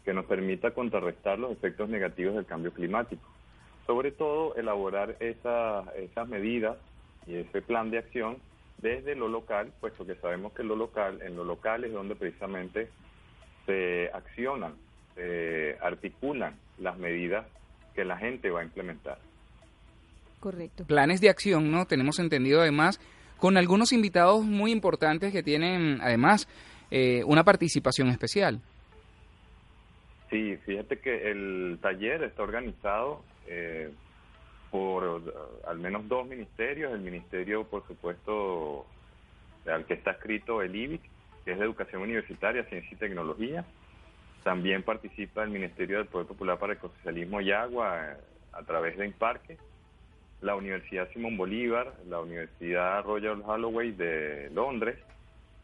que 0.04 0.14
nos 0.14 0.26
permita 0.26 0.70
contrarrestar 0.70 1.40
los 1.40 1.52
efectos 1.52 1.90
negativos 1.90 2.36
del 2.36 2.46
cambio 2.46 2.72
climático 2.72 3.35
sobre 3.86 4.12
todo 4.12 4.56
elaborar 4.56 5.16
esas 5.20 6.28
medidas 6.28 6.78
y 7.28 7.36
ese 7.36 7.62
plan 7.62 7.92
de 7.92 8.00
acción 8.00 8.38
desde 8.78 9.16
lo 9.16 9.28
local, 9.28 9.72
puesto 9.80 10.06
que 10.06 10.16
sabemos 10.16 10.54
que 10.54 10.64
lo 10.64 10.76
local, 10.76 11.22
en 11.22 11.36
lo 11.36 11.44
local 11.44 11.86
es 11.86 11.94
donde 11.94 12.16
precisamente 12.16 12.90
se 13.66 14.10
accionan, 14.14 14.74
se 15.16 15.78
articulan 15.82 16.56
las 16.78 16.98
medidas 16.98 17.46
que 17.96 18.06
la 18.06 18.18
gente 18.18 18.50
va 18.50 18.62
a 18.62 18.64
implementar. 18.64 19.18
Correcto. 20.40 20.86
Planes 20.86 21.22
de 21.22 21.30
acción, 21.30 21.72
¿no? 21.72 21.86
Tenemos 21.86 22.20
entendido 22.20 22.62
además 22.62 23.00
con 23.38 23.58
algunos 23.58 23.94
invitados 23.94 24.44
muy 24.44 24.72
importantes 24.72 25.32
que 25.32 25.42
tienen 25.42 26.00
además 26.02 26.48
eh, 26.92 27.24
una 27.26 27.44
participación 27.44 28.10
especial. 28.10 28.62
Sí, 30.30 30.58
fíjate 30.66 31.00
que 31.00 31.32
el 31.32 31.80
taller 31.82 32.24
está 32.24 32.44
organizado 32.44 33.24
eh, 33.48 33.92
por 34.72 35.04
uh, 35.04 35.22
al 35.68 35.80
menos 35.80 36.08
dos 36.08 36.28
ministerios, 36.28 36.94
el 36.94 37.00
ministerio, 37.00 37.66
por 37.66 37.86
supuesto, 37.88 38.86
al 39.66 39.86
que 39.86 39.94
está 39.94 40.12
escrito 40.12 40.62
el 40.62 40.76
IBIC, 40.76 41.02
que 41.44 41.52
es 41.52 41.60
de 41.60 41.66
Educación 41.66 42.02
Universitaria, 42.02 42.66
Ciencia 42.66 42.90
y 42.92 42.98
Tecnología. 42.98 43.66
También 44.44 44.84
participa 44.84 45.44
el 45.44 45.50
Ministerio 45.50 45.98
del 45.98 46.08
Poder 46.08 46.28
Popular 46.28 46.60
para 46.60 46.74
el 46.74 46.78
Ecosocialismo 46.78 47.42
y 47.42 47.52
Agua 47.52 48.12
eh, 48.12 48.18
a 48.54 48.64
través 48.64 48.98
de 48.98 49.06
Imparque, 49.06 49.58
la 50.42 50.56
Universidad 50.56 51.10
Simón 51.14 51.38
Bolívar, 51.38 51.94
la 52.08 52.20
Universidad 52.20 53.04
Royal 53.04 53.42
Holloway 53.46 53.92
de 53.92 54.50
Londres 54.52 54.98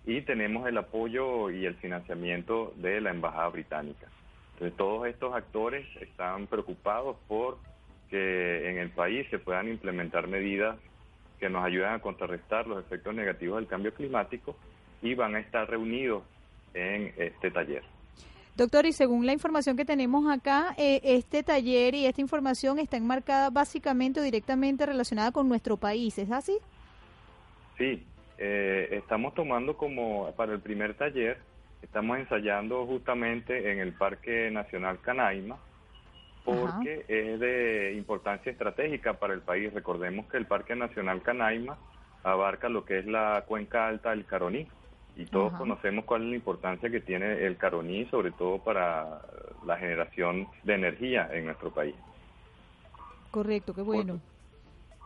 y 0.06 0.22
tenemos 0.22 0.68
el 0.68 0.78
apoyo 0.78 1.50
y 1.52 1.66
el 1.66 1.76
financiamiento 1.76 2.74
de 2.78 3.02
la 3.02 3.12
Embajada 3.12 3.50
Británica. 3.50 4.08
Entonces 4.54 4.78
todos 4.78 5.08
estos 5.08 5.34
actores 5.36 5.86
están 5.98 6.48
preocupados 6.48 7.18
por 7.28 7.58
que 8.12 8.70
en 8.70 8.78
el 8.78 8.90
país 8.90 9.26
se 9.32 9.40
puedan 9.40 9.70
implementar 9.70 10.28
medidas 10.28 10.78
que 11.40 11.50
nos 11.50 11.66
ayuden 11.66 11.94
a 11.94 12.00
contrarrestar 12.00 12.68
los 12.68 12.86
efectos 12.86 13.16
negativos 13.16 13.58
del 13.58 13.68
cambio 13.68 13.94
climático 13.94 14.56
y 15.02 15.16
van 15.16 15.34
a 15.36 15.40
estar 15.40 15.68
reunidos 15.68 16.24
en 16.76 17.14
este 17.18 17.50
taller. 17.50 17.84
Doctor, 18.56 18.86
y 18.86 18.92
según 18.92 19.26
la 19.26 19.34
información 19.34 19.78
que 19.78 19.86
tenemos 19.86 20.30
acá, 20.32 20.76
eh, 20.78 21.00
este 21.04 21.42
taller 21.42 21.96
y 21.96 22.06
esta 22.06 22.22
información 22.22 22.80
está 22.80 22.98
enmarcada 22.98 23.50
básicamente 23.50 24.20
o 24.20 24.24
directamente 24.24 24.86
relacionada 24.86 25.32
con 25.32 25.48
nuestro 25.48 25.78
país, 25.78 26.18
¿es 26.20 26.32
así? 26.32 26.58
Sí, 27.78 28.06
eh, 28.38 28.90
estamos 28.92 29.34
tomando 29.34 29.78
como 29.78 30.32
para 30.36 30.54
el 30.54 30.60
primer 30.60 30.96
taller, 30.96 31.38
estamos 31.82 32.20
ensayando 32.20 32.86
justamente 32.86 33.72
en 33.72 33.80
el 33.80 33.94
Parque 33.94 34.52
Nacional 34.52 35.00
Canaima, 35.00 35.58
porque 36.44 37.06
es 37.08 37.40
de 37.40 37.94
importancia 37.96 38.52
estratégica 38.52 39.14
para 39.14 39.34
el 39.34 39.42
país. 39.42 39.74
Recordemos 39.74 40.26
que 40.28 40.38
el 40.38 40.46
Parque 40.46 40.76
Nacional 40.76 41.22
Canaima 41.22 41.78
abarca 42.24 42.70
lo 42.70 42.86
que 42.86 43.00
es 43.00 43.06
la 43.06 43.44
cuenca 43.48 43.88
alta 43.88 44.12
del 44.12 44.26
Caroní 44.26 44.68
y 45.16 45.26
todos 45.26 45.54
conocemos 45.54 46.06
cuál 46.06 46.24
es 46.24 46.30
la 46.30 46.36
importancia 46.36 46.90
que 46.90 47.02
tiene 47.02 47.46
el 47.46 47.58
Caroní, 47.58 48.06
sobre 48.06 48.32
todo 48.32 48.60
para 48.60 49.22
la 49.66 49.78
generación 49.78 50.48
de 50.64 50.74
energía 50.74 51.30
en 51.32 51.46
nuestro 51.46 51.72
país. 51.72 51.96
Correcto, 53.30 53.74
qué 53.74 53.82
bueno. 53.82 54.20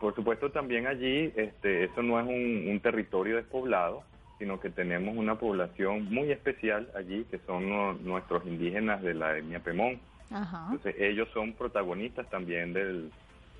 Por, 0.00 0.14
supuesto, 0.14 0.50
también 0.50 0.86
allí, 0.86 1.32
este, 1.36 1.84
eso 1.84 2.02
no 2.02 2.20
es 2.20 2.26
un, 2.26 2.68
un, 2.68 2.80
territorio 2.80 3.36
despoblado, 3.36 4.02
sino 4.38 4.60
que 4.60 4.68
tenemos 4.68 5.16
una 5.16 5.36
población 5.36 6.12
muy 6.12 6.30
especial 6.30 6.88
allí, 6.94 7.24
que 7.30 7.38
son 7.46 8.04
nuestros 8.04 8.44
indígenas 8.46 9.02
de 9.02 9.14
la 9.14 9.38
etnia 9.38 9.60
Pemón 9.60 9.98
entonces 10.30 10.94
ellos 10.98 11.28
son 11.32 11.52
protagonistas 11.52 12.28
también 12.30 12.72
del, 12.72 13.10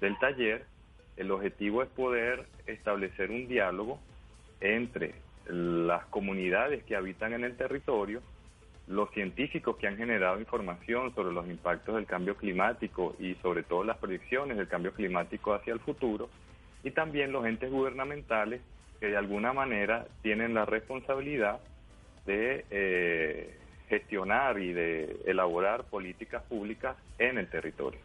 del 0.00 0.18
taller. 0.18 0.64
El 1.16 1.30
objetivo 1.30 1.82
es 1.82 1.88
poder 1.90 2.46
establecer 2.66 3.30
un 3.30 3.48
diálogo 3.48 4.00
entre 4.60 5.14
las 5.48 6.04
comunidades 6.06 6.82
que 6.84 6.96
habitan 6.96 7.32
en 7.32 7.44
el 7.44 7.56
territorio, 7.56 8.20
los 8.88 9.10
científicos 9.10 9.76
que 9.76 9.86
han 9.86 9.96
generado 9.96 10.38
información 10.38 11.14
sobre 11.14 11.32
los 11.32 11.46
impactos 11.46 11.94
del 11.94 12.06
cambio 12.06 12.36
climático 12.36 13.16
y 13.18 13.34
sobre 13.36 13.62
todo 13.62 13.84
las 13.84 13.98
predicciones 13.98 14.56
del 14.56 14.68
cambio 14.68 14.92
climático 14.92 15.54
hacia 15.54 15.72
el 15.72 15.80
futuro, 15.80 16.28
y 16.82 16.90
también 16.90 17.32
los 17.32 17.46
entes 17.46 17.70
gubernamentales 17.70 18.60
que 19.00 19.06
de 19.06 19.16
alguna 19.16 19.52
manera 19.52 20.06
tienen 20.22 20.54
la 20.54 20.64
responsabilidad 20.64 21.60
de 22.26 22.64
eh, 22.70 23.58
gestionar 23.88 24.58
y 24.58 24.72
de 24.72 25.16
elaborar 25.26 25.84
políticas 25.84 26.42
públicas 26.44 26.96
en 27.18 27.38
el 27.38 27.48
territorio. 27.48 28.00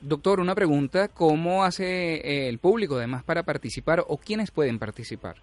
Doctor, 0.00 0.40
una 0.40 0.54
pregunta, 0.54 1.08
¿cómo 1.08 1.64
hace 1.64 2.16
eh, 2.16 2.48
el 2.48 2.58
público 2.58 2.96
además 2.96 3.22
para 3.22 3.44
participar 3.44 4.02
o 4.06 4.16
quiénes 4.16 4.50
pueden 4.50 4.78
participar? 4.78 5.36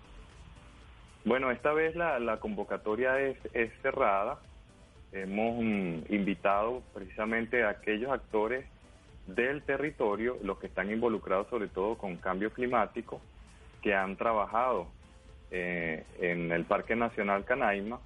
Bueno, 1.24 1.52
esta 1.52 1.72
vez 1.74 1.96
la, 1.96 2.38
convocatoria 2.42 3.20
es, 3.20 3.38
cerrada. 3.82 4.40
Hemos 5.12 5.64
mm, 5.64 6.14
invitado 6.14 6.84
precisamente 6.94 7.64
a 7.64 7.70
aquellos 7.70 8.12
actores 8.12 8.66
del 9.28 9.62
territorio, 9.64 10.38
los 10.44 10.60
que 10.60 10.68
están 10.68 10.92
involucrados 10.92 11.48
sobre 11.50 11.68
todo 11.68 11.98
con 11.98 12.18
cambio 12.18 12.52
climático, 12.52 13.22
que 13.82 13.94
han 13.94 14.18
trabajado 14.18 14.88
eh, 15.52 16.04
en 16.20 16.52
el 16.52 16.66
Parque 16.66 16.96
Nacional 16.96 17.46
Canaima 17.46 18.00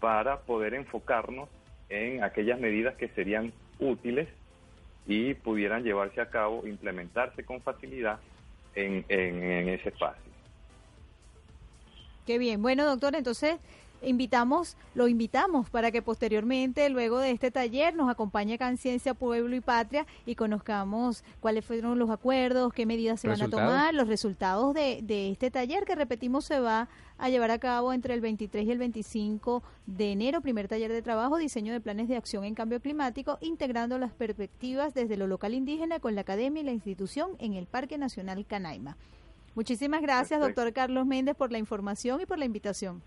para 0.00 0.40
poder 0.40 0.74
enfocarnos 0.74 1.48
en 1.88 2.24
aquellas 2.24 2.58
medidas 2.58 2.96
que 2.96 3.08
serían 3.08 3.52
útiles 3.78 4.28
y 5.06 5.34
pudieran 5.34 5.82
llevarse 5.82 6.20
a 6.20 6.30
cabo, 6.30 6.66
implementarse 6.66 7.44
con 7.44 7.60
facilidad 7.60 8.18
en, 8.74 9.04
ese 9.08 9.88
espacio. 9.88 10.22
Qué 12.26 12.38
bien. 12.38 12.62
Bueno, 12.62 12.84
doctor, 12.84 13.16
entonces 13.16 13.58
invitamos, 14.02 14.76
lo 14.94 15.08
invitamos 15.08 15.70
para 15.70 15.90
que 15.90 16.02
posteriormente, 16.02 16.88
luego 16.90 17.18
de 17.18 17.30
este 17.30 17.50
taller, 17.50 17.94
nos 17.94 18.10
acompañe 18.10 18.54
acá 18.54 18.68
en 18.68 18.76
Ciencia, 18.76 19.14
Pueblo 19.14 19.54
y 19.54 19.60
Patria 19.60 20.06
y 20.26 20.34
conozcamos 20.34 21.24
cuáles 21.40 21.64
fueron 21.64 21.98
los 21.98 22.10
acuerdos, 22.10 22.72
qué 22.72 22.86
medidas 22.86 23.20
se 23.20 23.28
van 23.28 23.42
a 23.42 23.48
tomar, 23.48 23.94
los 23.94 24.08
resultados 24.08 24.74
de, 24.74 25.00
de 25.02 25.30
este 25.30 25.50
taller 25.50 25.84
que 25.84 25.94
repetimos 25.94 26.44
se 26.44 26.60
va 26.60 26.88
a 27.20 27.28
llevar 27.28 27.50
a 27.50 27.58
cabo 27.58 27.92
entre 27.92 28.14
el 28.14 28.20
23 28.20 28.66
y 28.66 28.70
el 28.70 28.78
25 28.78 29.62
de 29.86 30.12
enero, 30.12 30.40
primer 30.40 30.68
taller 30.68 30.90
de 30.90 31.02
trabajo, 31.02 31.36
diseño 31.36 31.72
de 31.72 31.80
planes 31.80 32.08
de 32.08 32.16
acción 32.16 32.44
en 32.44 32.54
cambio 32.54 32.80
climático, 32.80 33.38
integrando 33.42 33.98
las 33.98 34.12
perspectivas 34.12 34.94
desde 34.94 35.18
lo 35.18 35.26
local 35.26 35.52
indígena 35.52 36.00
con 36.00 36.14
la 36.14 36.22
academia 36.22 36.62
y 36.62 36.64
la 36.64 36.72
institución 36.72 37.32
en 37.38 37.54
el 37.54 37.66
Parque 37.66 37.98
Nacional 37.98 38.46
Canaima. 38.46 38.96
Muchísimas 39.54 40.00
gracias, 40.00 40.40
doctor 40.40 40.72
Carlos 40.72 41.06
Méndez, 41.06 41.36
por 41.36 41.52
la 41.52 41.58
información 41.58 42.20
y 42.20 42.26
por 42.26 42.38
la 42.38 42.46
invitación. 42.46 43.02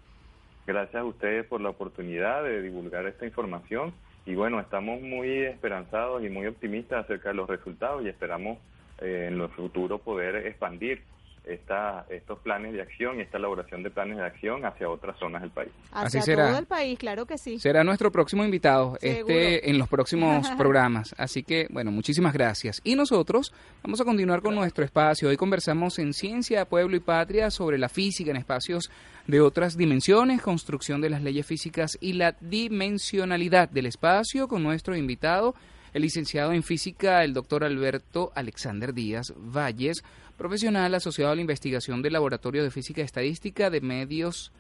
Gracias 0.66 1.02
a 1.02 1.06
ustedes 1.06 1.46
por 1.46 1.60
la 1.60 1.70
oportunidad 1.70 2.44
de 2.44 2.62
divulgar 2.62 3.06
esta 3.06 3.26
información. 3.26 3.94
Y 4.26 4.36
bueno, 4.36 4.60
estamos 4.62 5.02
muy 5.02 5.30
esperanzados 5.44 6.24
y 6.24 6.30
muy 6.30 6.48
optimistas 6.48 7.04
acerca 7.04 7.30
de 7.30 7.36
los 7.36 7.50
resultados 7.50 8.04
y 8.04 8.08
esperamos 8.08 8.58
eh, 9.00 9.28
en 9.28 9.38
lo 9.38 9.50
futuro 9.50 9.98
poder 9.98 10.48
expandir 10.48 11.02
esta, 11.46 12.06
estos 12.10 12.40
planes 12.40 12.74
de 12.74 12.82
acción 12.82 13.20
y 13.20 13.22
esta 13.22 13.38
elaboración 13.38 13.84
de 13.84 13.90
planes 13.90 14.18
de 14.18 14.24
acción 14.24 14.66
hacia 14.66 14.90
otras 14.90 15.18
zonas 15.20 15.42
del 15.42 15.52
país. 15.52 15.72
Hacia 15.92 16.20
Así 16.20 16.32
será. 16.32 16.48
todo 16.48 16.60
el 16.60 16.66
país, 16.66 16.98
claro 16.98 17.26
que 17.26 17.38
sí. 17.38 17.60
Será 17.60 17.84
nuestro 17.84 18.12
próximo 18.12 18.44
invitado 18.44 18.98
Seguro. 19.00 19.34
este 19.34 19.70
en 19.70 19.78
los 19.78 19.88
próximos 19.88 20.50
programas. 20.58 21.14
Así 21.18 21.44
que, 21.44 21.68
bueno, 21.70 21.92
muchísimas 21.92 22.34
gracias. 22.34 22.82
Y 22.84 22.96
nosotros 22.96 23.54
vamos 23.84 24.00
a 24.00 24.06
continuar 24.06 24.42
con 24.42 24.56
nuestro 24.56 24.86
espacio. 24.86 25.30
Hoy 25.30 25.38
conversamos 25.38 26.00
en 26.00 26.14
Ciencia, 26.14 26.66
Pueblo 26.66 26.96
y 26.96 27.02
Patria 27.02 27.52
sobre 27.52 27.78
la 27.78 27.90
física 27.90 28.32
en 28.32 28.38
espacios 28.38 28.90
de 29.28 29.42
otras 29.42 29.78
dimensiones, 29.78 30.42
construcción 30.42 31.02
de 31.02 31.10
las 31.10 31.22
leyes 31.22 31.46
físicas 31.46 31.98
y 32.02 32.14
la 32.14 32.36
dimensionalidad 32.42 33.70
del 33.70 33.86
espacio 33.86 34.48
con 34.48 34.64
nuestro 34.64 34.96
invitado, 34.96 35.56
el 35.94 36.02
licenciado 36.02 36.52
en 36.54 36.64
física, 36.64 37.24
el 37.24 37.34
doctor 37.34 37.64
Alberto 37.64 38.32
Alexander 38.36 38.94
Díaz 38.94 39.34
Valles, 39.38 40.04
profesional 40.38 40.94
asociado 40.96 41.32
a 41.32 41.36
la 41.36 41.42
investigación 41.42 42.02
del 42.02 42.14
Laboratorio 42.14 42.64
de 42.64 42.72
Física 42.72 43.02
y 43.02 43.06
Estadística 43.06 43.70
de 43.70 43.82
Medios. 43.82 44.52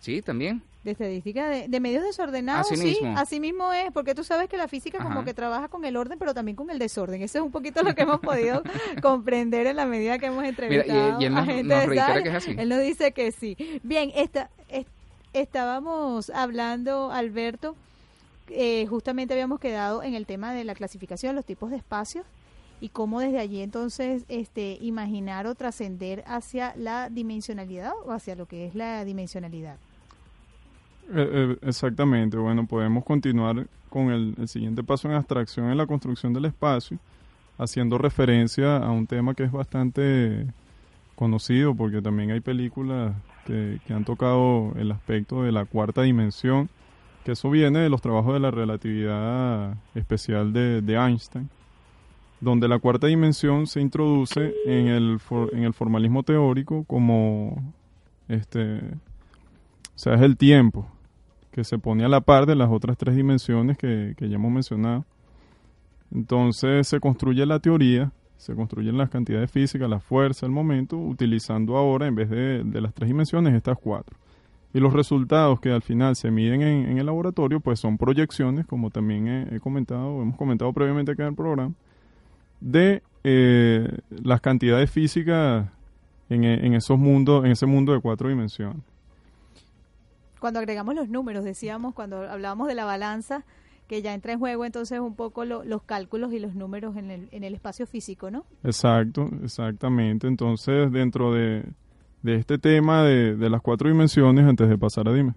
Sí, 0.00 0.22
también. 0.22 0.62
De 0.84 0.92
estadística 0.92 1.48
de, 1.48 1.66
de 1.66 1.80
medios 1.80 2.04
desordenados, 2.04 2.70
Así 2.70 2.76
sí, 2.80 2.86
mismo. 2.86 3.18
así 3.18 3.40
mismo 3.40 3.72
es, 3.72 3.90
porque 3.92 4.14
tú 4.14 4.22
sabes 4.22 4.48
que 4.48 4.56
la 4.56 4.68
física 4.68 5.02
como 5.02 5.24
que 5.24 5.34
trabaja 5.34 5.66
con 5.66 5.84
el 5.84 5.96
orden, 5.96 6.16
pero 6.16 6.32
también 6.32 6.54
con 6.54 6.70
el 6.70 6.78
desorden. 6.78 7.22
Eso 7.22 7.38
es 7.38 7.44
un 7.44 7.50
poquito 7.50 7.82
lo 7.82 7.92
que 7.96 8.02
hemos 8.02 8.20
podido 8.20 8.62
comprender 9.02 9.66
en 9.66 9.74
la 9.76 9.86
medida 9.86 10.18
que 10.18 10.26
hemos 10.26 10.44
entrevistado 10.44 11.20
y 11.20 11.24
él 11.24 11.32
a 11.34 11.40
nos- 11.40 11.46
gente 11.46 11.74
nos 11.74 11.88
de 11.88 12.22
que 12.22 12.28
es 12.28 12.34
así. 12.36 12.54
Él 12.56 12.68
nos 12.68 12.80
dice 12.82 13.10
que 13.10 13.32
sí. 13.32 13.56
Bien, 13.82 14.12
esta, 14.14 14.48
es- 14.68 14.86
estábamos 15.32 16.30
hablando, 16.30 17.10
Alberto, 17.10 17.74
eh, 18.48 18.86
justamente 18.86 19.34
habíamos 19.34 19.60
quedado 19.60 20.02
en 20.02 20.14
el 20.14 20.26
tema 20.26 20.52
de 20.52 20.64
la 20.64 20.74
clasificación, 20.74 21.34
los 21.34 21.44
tipos 21.44 21.70
de 21.70 21.76
espacios 21.76 22.24
y 22.80 22.90
cómo 22.90 23.20
desde 23.20 23.38
allí 23.38 23.62
entonces 23.62 24.24
este 24.28 24.78
imaginar 24.80 25.46
o 25.46 25.54
trascender 25.54 26.22
hacia 26.26 26.74
la 26.76 27.08
dimensionalidad 27.08 27.92
o 28.04 28.12
hacia 28.12 28.36
lo 28.36 28.46
que 28.46 28.66
es 28.66 28.74
la 28.74 29.04
dimensionalidad. 29.04 29.76
Eh, 31.14 31.28
eh, 31.32 31.56
exactamente, 31.62 32.36
bueno, 32.36 32.66
podemos 32.66 33.04
continuar 33.04 33.66
con 33.88 34.10
el, 34.10 34.48
siguiente 34.48 34.82
paso 34.82 35.08
en 35.08 35.14
abstracción 35.14 35.70
en 35.70 35.78
la 35.78 35.86
construcción 35.86 36.32
del 36.32 36.46
espacio, 36.46 36.98
haciendo 37.58 37.96
referencia 37.96 38.76
a 38.76 38.90
un 38.90 39.06
tema 39.06 39.34
que 39.34 39.44
es 39.44 39.52
bastante 39.52 40.46
conocido, 41.14 41.74
porque 41.74 42.02
también 42.02 42.32
hay 42.32 42.40
películas 42.40 43.14
que 43.46 43.78
han 43.90 44.04
tocado 44.04 44.72
el 44.76 44.90
aspecto 44.90 45.44
de 45.44 45.52
la 45.52 45.64
cuarta 45.64 46.02
dimensión, 46.02 46.68
que 47.26 47.32
eso 47.32 47.50
viene 47.50 47.80
de 47.80 47.88
los 47.88 48.00
trabajos 48.00 48.34
de 48.34 48.38
la 48.38 48.52
relatividad 48.52 49.74
especial 49.96 50.52
de, 50.52 50.94
Einstein, 50.94 51.50
donde 52.40 52.68
la 52.68 52.78
cuarta 52.78 53.08
dimensión 53.08 53.66
se 53.66 53.80
introduce 53.80 54.54
en 54.64 54.86
el, 54.86 55.18
en 55.50 55.64
el 55.64 55.74
formalismo 55.74 56.22
teórico 56.22 56.84
como 56.84 57.74
este 58.28 58.76
o 58.76 59.98
sea, 59.98 60.14
es 60.14 60.20
el 60.20 60.36
tiempo 60.36 60.86
que 61.50 61.64
se 61.64 61.78
pone 61.78 62.04
a 62.04 62.08
la 62.08 62.20
par 62.20 62.46
de 62.46 62.54
las 62.54 62.70
otras 62.70 62.96
tres 62.96 63.16
dimensiones 63.16 63.76
que, 63.76 64.14
que 64.16 64.28
ya 64.28 64.36
hemos 64.36 64.52
mencionado. 64.52 65.04
Entonces 66.14 66.86
se 66.86 67.00
construye 67.00 67.44
la 67.44 67.58
teoría, 67.58 68.12
se 68.36 68.54
construyen 68.54 68.96
las 68.96 69.10
cantidades 69.10 69.50
físicas, 69.50 69.90
la 69.90 69.98
fuerza, 69.98 70.46
el 70.46 70.52
momento, 70.52 70.96
utilizando 70.96 71.76
ahora, 71.76 72.06
en 72.06 72.14
vez 72.14 72.30
de, 72.30 72.62
de 72.62 72.80
las 72.80 72.94
tres 72.94 73.08
dimensiones, 73.08 73.52
estas 73.52 73.78
cuatro. 73.82 74.16
Y 74.76 74.80
los 74.80 74.92
resultados 74.92 75.58
que 75.60 75.70
al 75.70 75.80
final 75.80 76.16
se 76.16 76.30
miden 76.30 76.60
en, 76.60 76.90
en 76.90 76.98
el 76.98 77.06
laboratorio, 77.06 77.60
pues 77.60 77.80
son 77.80 77.96
proyecciones, 77.96 78.66
como 78.66 78.90
también 78.90 79.26
he, 79.26 79.56
he 79.56 79.60
comentado, 79.60 80.20
hemos 80.20 80.36
comentado 80.36 80.70
previamente 80.74 81.12
acá 81.12 81.22
en 81.22 81.30
el 81.30 81.34
programa, 81.34 81.72
de 82.60 83.02
eh, 83.24 83.88
las 84.22 84.42
cantidades 84.42 84.90
físicas 84.90 85.66
en, 86.28 86.44
en 86.44 86.74
esos 86.74 86.98
mundos, 86.98 87.46
en 87.46 87.52
ese 87.52 87.64
mundo 87.64 87.94
de 87.94 88.00
cuatro 88.00 88.28
dimensiones. 88.28 88.82
Cuando 90.40 90.58
agregamos 90.58 90.94
los 90.94 91.08
números, 91.08 91.42
decíamos, 91.44 91.94
cuando 91.94 92.28
hablábamos 92.28 92.68
de 92.68 92.74
la 92.74 92.84
balanza, 92.84 93.44
que 93.88 94.02
ya 94.02 94.12
entra 94.12 94.32
en 94.34 94.38
juego 94.40 94.66
entonces 94.66 95.00
un 95.00 95.14
poco 95.14 95.46
lo- 95.46 95.64
los 95.64 95.84
cálculos 95.84 96.34
y 96.34 96.38
los 96.38 96.54
números 96.54 96.96
en 96.96 97.10
el, 97.10 97.28
en 97.32 97.44
el 97.44 97.54
espacio 97.54 97.86
físico, 97.86 98.30
¿no? 98.30 98.44
Exacto, 98.62 99.30
exactamente. 99.42 100.26
Entonces, 100.26 100.92
dentro 100.92 101.32
de, 101.32 101.64
de 102.22 102.36
este 102.36 102.58
tema 102.58 103.02
de, 103.02 103.36
de 103.36 103.50
las 103.50 103.60
cuatro 103.62 103.88
dimensiones, 103.88 104.46
antes 104.46 104.68
de 104.68 104.76
pasar 104.78 105.08
a 105.08 105.12
dime, 105.12 105.34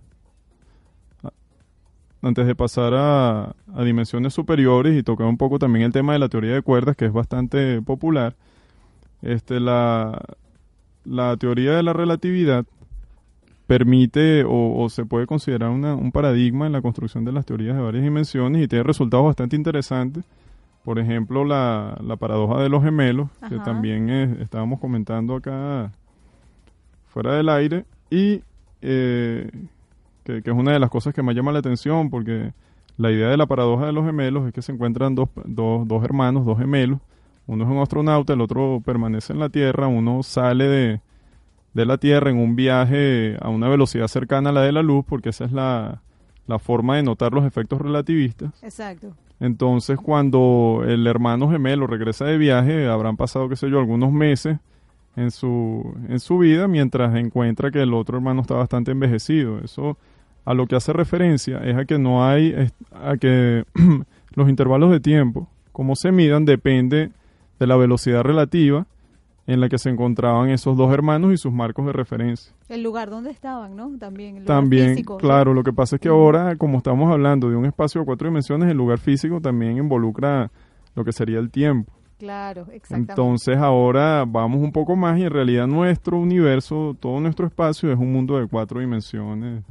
antes 2.21 2.45
de 2.47 2.55
pasar 2.55 2.93
a, 2.95 3.55
a 3.73 3.83
dimensiones 3.83 4.33
superiores 4.33 4.97
y 4.97 5.03
tocar 5.03 5.27
un 5.27 5.37
poco 5.37 5.57
también 5.59 5.85
el 5.85 5.93
tema 5.93 6.13
de 6.13 6.19
la 6.19 6.29
teoría 6.29 6.53
de 6.53 6.61
cuerdas, 6.61 6.95
que 6.95 7.05
es 7.05 7.13
bastante 7.13 7.81
popular, 7.81 8.35
este, 9.21 9.59
la, 9.59 10.21
la 11.05 11.37
teoría 11.37 11.73
de 11.73 11.83
la 11.83 11.93
relatividad 11.93 12.65
permite 13.67 14.43
o, 14.43 14.81
o 14.81 14.89
se 14.89 15.05
puede 15.05 15.27
considerar 15.27 15.69
una- 15.69 15.93
un 15.95 16.11
paradigma 16.11 16.65
en 16.65 16.71
la 16.73 16.81
construcción 16.81 17.23
de 17.23 17.31
las 17.31 17.45
teorías 17.45 17.75
de 17.75 17.83
varias 17.83 18.03
dimensiones 18.03 18.63
y 18.63 18.67
tiene 18.67 18.83
resultados 18.83 19.25
bastante 19.27 19.55
interesantes. 19.55 20.23
Por 20.83 20.97
ejemplo, 20.97 21.45
la, 21.45 21.97
la 22.01 22.15
paradoja 22.15 22.61
de 22.63 22.69
los 22.69 22.83
gemelos, 22.83 23.29
que 23.47 23.57
también 23.59 24.09
estábamos 24.41 24.79
comentando 24.79 25.35
acá 25.35 25.91
fuera 27.21 27.35
del 27.35 27.49
aire, 27.49 27.85
y 28.09 28.41
eh, 28.81 29.51
que, 30.23 30.41
que 30.41 30.49
es 30.49 30.55
una 30.55 30.71
de 30.71 30.79
las 30.79 30.89
cosas 30.89 31.13
que 31.13 31.21
más 31.21 31.35
llama 31.35 31.51
la 31.51 31.59
atención, 31.59 32.09
porque 32.09 32.53
la 32.95 33.11
idea 33.11 33.27
de 33.27 33.35
la 33.35 33.45
paradoja 33.45 33.85
de 33.87 33.91
los 33.91 34.05
gemelos 34.05 34.47
es 34.47 34.53
que 34.53 34.61
se 34.61 34.71
encuentran 34.71 35.15
dos, 35.15 35.27
dos, 35.43 35.85
dos 35.85 36.01
hermanos, 36.03 36.45
dos 36.45 36.57
gemelos, 36.57 36.99
uno 37.45 37.65
es 37.65 37.69
un 37.69 37.79
astronauta, 37.79 38.33
el 38.33 38.41
otro 38.41 38.81
permanece 38.85 39.33
en 39.33 39.39
la 39.39 39.49
Tierra, 39.49 39.87
uno 39.87 40.23
sale 40.23 40.65
de, 40.69 41.01
de 41.73 41.85
la 41.85 41.97
Tierra 41.97 42.29
en 42.29 42.37
un 42.37 42.55
viaje 42.55 43.35
a 43.41 43.49
una 43.49 43.67
velocidad 43.67 44.07
cercana 44.07 44.51
a 44.51 44.53
la 44.53 44.61
de 44.61 44.71
la 44.71 44.81
luz, 44.81 45.03
porque 45.05 45.29
esa 45.29 45.43
es 45.43 45.51
la, 45.51 46.01
la 46.47 46.57
forma 46.57 46.95
de 46.95 47.03
notar 47.03 47.33
los 47.33 47.43
efectos 47.43 47.81
relativistas. 47.81 48.63
Exacto. 48.63 49.09
Entonces, 49.41 49.97
cuando 49.97 50.83
el 50.87 51.05
hermano 51.05 51.49
gemelo 51.49 51.85
regresa 51.85 52.23
de 52.23 52.37
viaje, 52.37 52.87
habrán 52.87 53.17
pasado, 53.17 53.49
qué 53.49 53.57
sé 53.57 53.69
yo, 53.69 53.79
algunos 53.79 54.13
meses 54.13 54.57
en 55.19 55.31
su, 55.31 55.93
en 56.07 56.19
su 56.19 56.37
vida, 56.37 56.67
mientras 56.67 57.13
encuentra 57.15 57.71
que 57.71 57.81
el 57.81 57.93
otro 57.93 58.17
hermano 58.17 58.41
está 58.41 58.55
bastante 58.55 58.91
envejecido. 58.91 59.59
Eso 59.59 59.97
a 60.45 60.53
lo 60.53 60.65
que 60.65 60.75
hace 60.75 60.93
referencia 60.93 61.59
es 61.59 61.75
a 61.75 61.85
que 61.85 61.99
no 61.99 62.25
hay, 62.25 62.71
a 62.91 63.17
que 63.17 63.65
los 64.33 64.49
intervalos 64.49 64.91
de 64.91 64.99
tiempo, 64.99 65.49
como 65.73 65.95
se 65.95 66.11
midan, 66.11 66.45
depende 66.45 67.11
de 67.59 67.67
la 67.67 67.75
velocidad 67.75 68.23
relativa 68.23 68.87
en 69.45 69.59
la 69.59 69.67
que 69.67 69.77
se 69.77 69.89
encontraban 69.89 70.49
esos 70.49 70.77
dos 70.77 70.93
hermanos 70.93 71.33
y 71.33 71.37
sus 71.37 71.51
marcos 71.51 71.85
de 71.85 71.91
referencia. 71.91 72.53
El 72.69 72.83
lugar 72.83 73.09
donde 73.09 73.31
estaban, 73.31 73.75
¿no? 73.75 73.97
También. 73.97 74.37
El 74.37 74.43
lugar 74.43 74.57
También, 74.57 74.89
físico, 74.91 75.13
¿no? 75.13 75.19
claro, 75.19 75.53
lo 75.53 75.63
que 75.63 75.73
pasa 75.73 75.95
es 75.95 76.01
que 76.01 76.07
ahora, 76.07 76.55
como 76.55 76.77
estamos 76.77 77.11
hablando 77.11 77.49
de 77.49 77.55
un 77.55 77.65
espacio 77.65 78.01
de 78.01 78.05
cuatro 78.05 78.27
dimensiones, 78.27 78.69
el 78.69 78.77
lugar 78.77 78.99
físico 78.99 79.41
también 79.41 79.77
involucra 79.77 80.51
lo 80.95 81.03
que 81.03 81.11
sería 81.11 81.39
el 81.39 81.49
tiempo. 81.49 81.91
Claro, 82.19 82.67
exactamente. 82.73 83.13
Entonces 83.13 83.57
ahora 83.57 84.25
vamos 84.27 84.61
un 84.61 84.73
poco 84.73 84.97
más 84.97 85.17
y 85.17 85.23
en 85.23 85.31
realidad 85.31 85.67
nuestro 85.67 86.17
universo, 86.17 86.95
todo 86.99 87.21
nuestro 87.21 87.47
espacio 87.47 87.93
es 87.93 87.97
un 87.97 88.11
mundo 88.11 88.37
de 88.37 88.45
cuatro 88.45 88.81
dimensiones. 88.81 89.63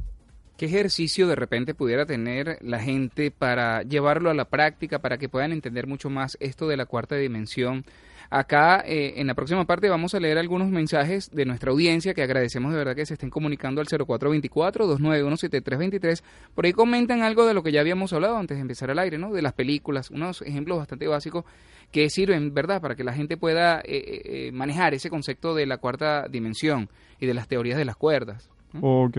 ¿Qué 0.57 0.65
ejercicio 0.65 1.27
de 1.27 1.35
repente 1.35 1.75
pudiera 1.75 2.07
tener 2.07 2.57
la 2.61 2.79
gente 2.79 3.31
para 3.31 3.83
llevarlo 3.83 4.31
a 4.31 4.33
la 4.33 4.45
práctica, 4.45 4.99
para 4.99 5.19
que 5.19 5.29
puedan 5.29 5.51
entender 5.51 5.87
mucho 5.87 6.09
más 6.09 6.37
esto 6.41 6.67
de 6.67 6.75
la 6.75 6.87
cuarta 6.87 7.15
dimensión? 7.15 7.85
Acá, 8.31 8.83
eh, 8.85 9.13
en 9.17 9.25
la 9.25 9.33
próxima 9.33 9.65
parte, 9.65 9.89
vamos 9.89 10.13
a 10.13 10.19
leer 10.19 10.37
algunos 10.37 10.69
mensajes 10.69 11.31
de 11.31 11.45
nuestra 11.45 11.71
audiencia 11.71 12.13
que 12.13 12.21
agradecemos 12.21 12.71
de 12.71 12.77
verdad 12.77 12.95
que 12.95 13.03
se 13.05 13.13
estén 13.13 13.31
comunicando 13.31 13.81
al 13.81 13.87
0424-291-7323. 13.87 16.21
Por 16.53 16.65
ahí 16.65 16.73
comentan 16.73 17.23
algo 17.23 17.47
de 17.47 17.55
lo 17.55 17.63
que 17.63 17.71
ya 17.71 17.81
habíamos 17.81 18.13
hablado 18.13 18.37
antes 18.37 18.57
de 18.57 18.61
empezar 18.61 18.91
al 18.91 18.99
aire, 18.99 19.17
¿no? 19.17 19.33
De 19.33 19.41
las 19.41 19.53
películas, 19.53 20.11
unos 20.11 20.43
ejemplos 20.43 20.77
bastante 20.77 21.07
básicos 21.07 21.43
que 21.91 22.09
sirven, 22.09 22.53
¿verdad?, 22.53 22.81
para 22.81 22.95
que 22.95 23.03
la 23.03 23.13
gente 23.13 23.35
pueda 23.37 23.79
eh, 23.79 23.83
eh, 23.97 24.21
eh, 24.47 24.51
manejar 24.51 24.93
ese 24.93 25.09
concepto 25.09 25.55
de 25.55 25.65
la 25.65 25.77
cuarta 25.77 26.27
dimensión 26.27 26.89
y 27.19 27.25
de 27.25 27.33
las 27.33 27.47
teorías 27.47 27.77
de 27.77 27.85
las 27.85 27.95
cuerdas. 27.95 28.49
Ok. 28.81 29.17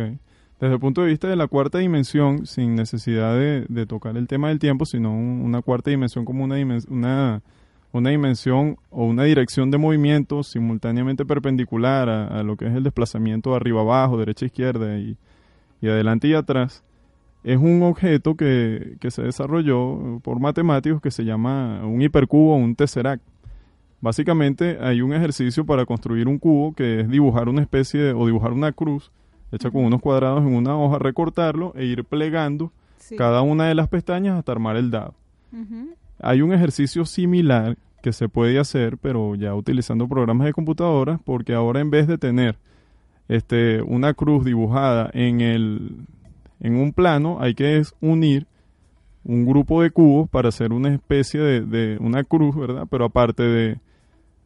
Desde 0.61 0.75
el 0.75 0.79
punto 0.81 1.01
de 1.03 1.09
vista 1.09 1.27
de 1.27 1.37
la 1.37 1.47
cuarta 1.49 1.79
dimensión, 1.79 2.47
sin 2.47 2.75
necesidad 2.75 3.35
de, 3.35 3.65
de 3.69 3.87
tocar 3.87 4.17
el 4.17 4.27
tema 4.29 4.49
del 4.49 4.59
tiempo, 4.59 4.85
sino 4.85 5.11
un- 5.11 5.41
una 5.43 5.63
cuarta 5.63 5.91
dimensión 5.91 6.25
como 6.25 6.45
una, 6.45 6.59
dimen- 6.59 6.87
una, 6.91 7.43
una 7.93 8.11
dimensión 8.11 8.77
o 8.91 9.07
una 9.07 9.25
dirección 9.25 9.71
de 9.71 9.79
movimiento 9.79 10.43
simultáneamente 10.43 11.25
perpendicular 11.25 12.09
a, 12.11 12.43
lo 12.43 12.57
que 12.57 12.67
es 12.67 12.75
el 12.75 12.85
desplazamiento 12.85 13.55
arriba 13.55 13.81
abajo, 13.81 14.19
derecha 14.19 14.45
izquierda 14.47 14.99
y, 14.99 15.17
y 15.81 15.89
adelante 15.89 16.29
y 16.29 16.35
atrás, 16.35 16.85
es 17.45 17.57
un 17.59 17.83
objeto 17.83 18.35
que, 18.35 18.97
que 19.01 19.11
se 19.11 19.23
desarrolló 19.23 20.21
por 20.23 20.41
matemáticos 20.41 21.01
que 21.01 21.11
se 21.11 21.25
llama 21.25 21.85
un 21.85 22.03
hipercubo 22.03 22.55
o 22.55 22.57
un 22.57 22.75
tesseract. 22.75 23.23
Básicamente 24.03 24.79
hay 24.81 25.03
un 25.03 25.13
ejercicio 25.13 25.65
para 25.67 25.85
construir 25.85 26.27
un 26.29 26.39
cubo 26.39 26.75
que 26.75 27.01
es 27.01 27.09
dibujar 27.09 27.49
una 27.49 27.61
especie 27.63 28.01
de, 28.01 28.13
o 28.13 28.25
dibujar 28.27 28.53
una 28.53 28.73
cruz 28.73 29.11
hecha 29.53 29.71
con 29.71 29.85
unos 29.85 30.01
cuadrados 30.01 30.43
en 30.43 30.55
una 30.55 30.77
hoja, 30.77 30.99
recortarlo 30.99 31.73
e 31.77 31.85
ir 31.85 32.05
plegando 32.05 32.73
Sí. 32.99 33.17
cada 33.17 33.43
una 33.43 33.67
de 33.67 33.75
las 33.75 33.89
pestañas 33.89 34.39
hasta 34.39 34.53
armar 34.53 34.77
el 34.77 34.91
dado. 34.91 35.15
Hay 36.21 36.43
un 36.43 36.53
ejercicio 36.53 37.05
similar 37.07 37.77
que 38.03 38.13
se 38.13 38.29
puede 38.29 38.59
hacer, 38.59 38.99
pero 38.99 39.35
ya 39.35 39.55
utilizando 39.55 40.07
programas 40.07 40.47
de 40.47 40.53
computadora, 40.53 41.19
porque 41.25 41.55
ahora 41.55 41.81
en 41.81 41.91
vez 41.91 42.07
de 42.07 42.19
tener 42.19 42.57
este, 43.29 43.83
una 43.83 44.15
cruz 44.15 44.45
dibujada 44.45 45.11
en, 45.13 45.41
el, 45.41 46.07
en 46.61 46.77
un 46.77 46.93
plano, 46.93 47.39
hay 47.41 47.55
que 47.55 47.83
unir 48.01 48.47
un 49.25 49.47
grupo 49.47 49.83
de 49.83 49.91
cubos 49.91 50.29
para 50.29 50.49
hacer 50.49 50.73
una 50.73 50.93
especie 50.93 51.41
de, 51.41 51.61
de 51.63 51.99
una 51.99 52.25
cruz, 52.25 52.57
¿verdad? 52.57 52.87
Pero 52.91 53.05
aparte 53.07 53.43
de, 53.43 53.79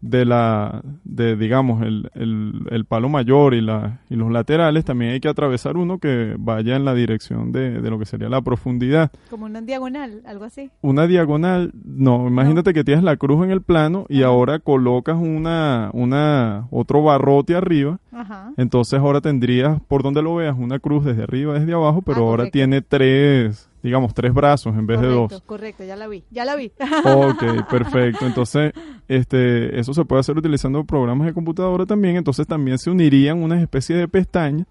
de 0.06 0.26
la, 0.26 0.82
de 1.04 1.34
digamos, 1.34 1.80
el, 1.82 2.10
el, 2.14 2.66
el 2.70 2.84
palo 2.84 3.08
mayor 3.08 3.54
y, 3.54 3.62
la, 3.62 4.00
y 4.10 4.16
los 4.16 4.30
laterales, 4.30 4.84
también 4.84 5.12
hay 5.12 5.20
que 5.20 5.28
atravesar 5.28 5.78
uno 5.78 5.98
que 5.98 6.36
vaya 6.38 6.76
en 6.76 6.84
la 6.84 6.92
dirección 6.94 7.52
de, 7.52 7.80
de 7.80 7.88
lo 7.90 7.98
que 7.98 8.04
sería 8.04 8.28
la 8.28 8.42
profundidad 8.42 9.10
Como 9.30 9.46
una 9.46 9.62
diagonal, 9.62 10.20
algo 10.26 10.44
así. 10.44 10.70
una 10.82 11.06
diagonal, 11.06 11.72
no, 11.86 12.28
imagínate 12.28 12.74
que 12.74 12.84
tienes 12.84 13.02
la 13.02 13.16
cruz 13.16 13.44
en 13.44 13.50
el 13.50 13.62
plano 13.62 14.04
y 14.10 14.22
ahora 14.22 14.58
colocas 14.58 15.16
una, 15.16 15.88
una, 15.94 16.66
otro 16.70 17.02
barrote 17.02 17.54
arriba. 17.56 17.98
Ajá. 18.12 18.52
Entonces 18.58 19.00
ahora 19.00 19.22
tendrías, 19.22 19.80
por 19.88 20.02
donde 20.02 20.20
lo 20.22 20.34
veas, 20.34 20.54
una 20.58 20.78
cruz 20.80 21.04
desde 21.06 21.22
arriba, 21.22 21.58
desde 21.58 21.72
abajo, 21.72 22.02
pero 22.02 22.18
Ah, 22.18 22.20
ahora 22.20 22.36
correcto. 22.42 22.52
tiene 22.52 22.82
tres, 22.82 23.70
digamos, 23.84 24.14
tres 24.14 24.32
brazos 24.32 24.74
en 24.78 24.86
vez 24.86 24.98
de 24.98 25.08
dos. 25.08 25.42
correcto, 25.42 25.84
ya 25.84 25.94
la 25.94 26.08
vi, 26.08 26.24
ya 26.30 26.46
la 26.46 26.56
vi. 26.56 26.72
Ok, 27.04 27.68
perfecto. 27.68 28.24
Entonces, 28.26 28.72
este, 29.08 29.78
eso 29.78 29.92
se 29.92 30.06
puede 30.06 30.20
hacer 30.20 30.38
utilizando 30.38 30.84
programas 30.84 31.26
de 31.26 31.34
computadora 31.34 31.84
también. 31.84 32.16
Entonces 32.16 32.46
también 32.46 32.78
se 32.78 32.90
unirían 32.90 33.42
unas 33.42 33.60
especies 33.60 33.98
de 33.98 34.08
pestañas, 34.08 34.66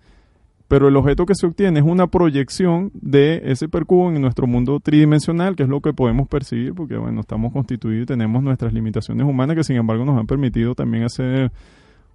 pero 0.68 0.88
el 0.88 0.96
objeto 0.96 1.28
que 1.28 1.36
se 1.36 1.46
obtiene 1.46 1.80
es 1.80 1.86
una 1.86 2.08
proyección 2.08 2.90
de 2.96 3.44
ese 3.46 3.70
percubo 3.70 4.10
en 4.10 4.20
nuestro 4.20 4.48
mundo 4.48 4.80
tridimensional, 4.80 5.56
que 5.56 5.62
es 5.62 5.70
lo 5.70 5.80
que 5.80 5.94
podemos 5.94 6.28
percibir, 6.28 6.74
porque 6.74 6.98
bueno, 6.98 7.22
estamos 7.22 7.54
constituidos 7.54 8.06
y 8.06 8.08
tenemos 8.08 8.42
nuestras 8.42 8.74
limitaciones 8.74 9.28
humanas 9.28 9.56
que 9.56 9.64
sin 9.64 9.76
embargo 9.76 10.06
nos 10.06 10.18
han 10.18 10.26
permitido 10.26 10.74
también 10.74 11.04
hacer 11.04 11.52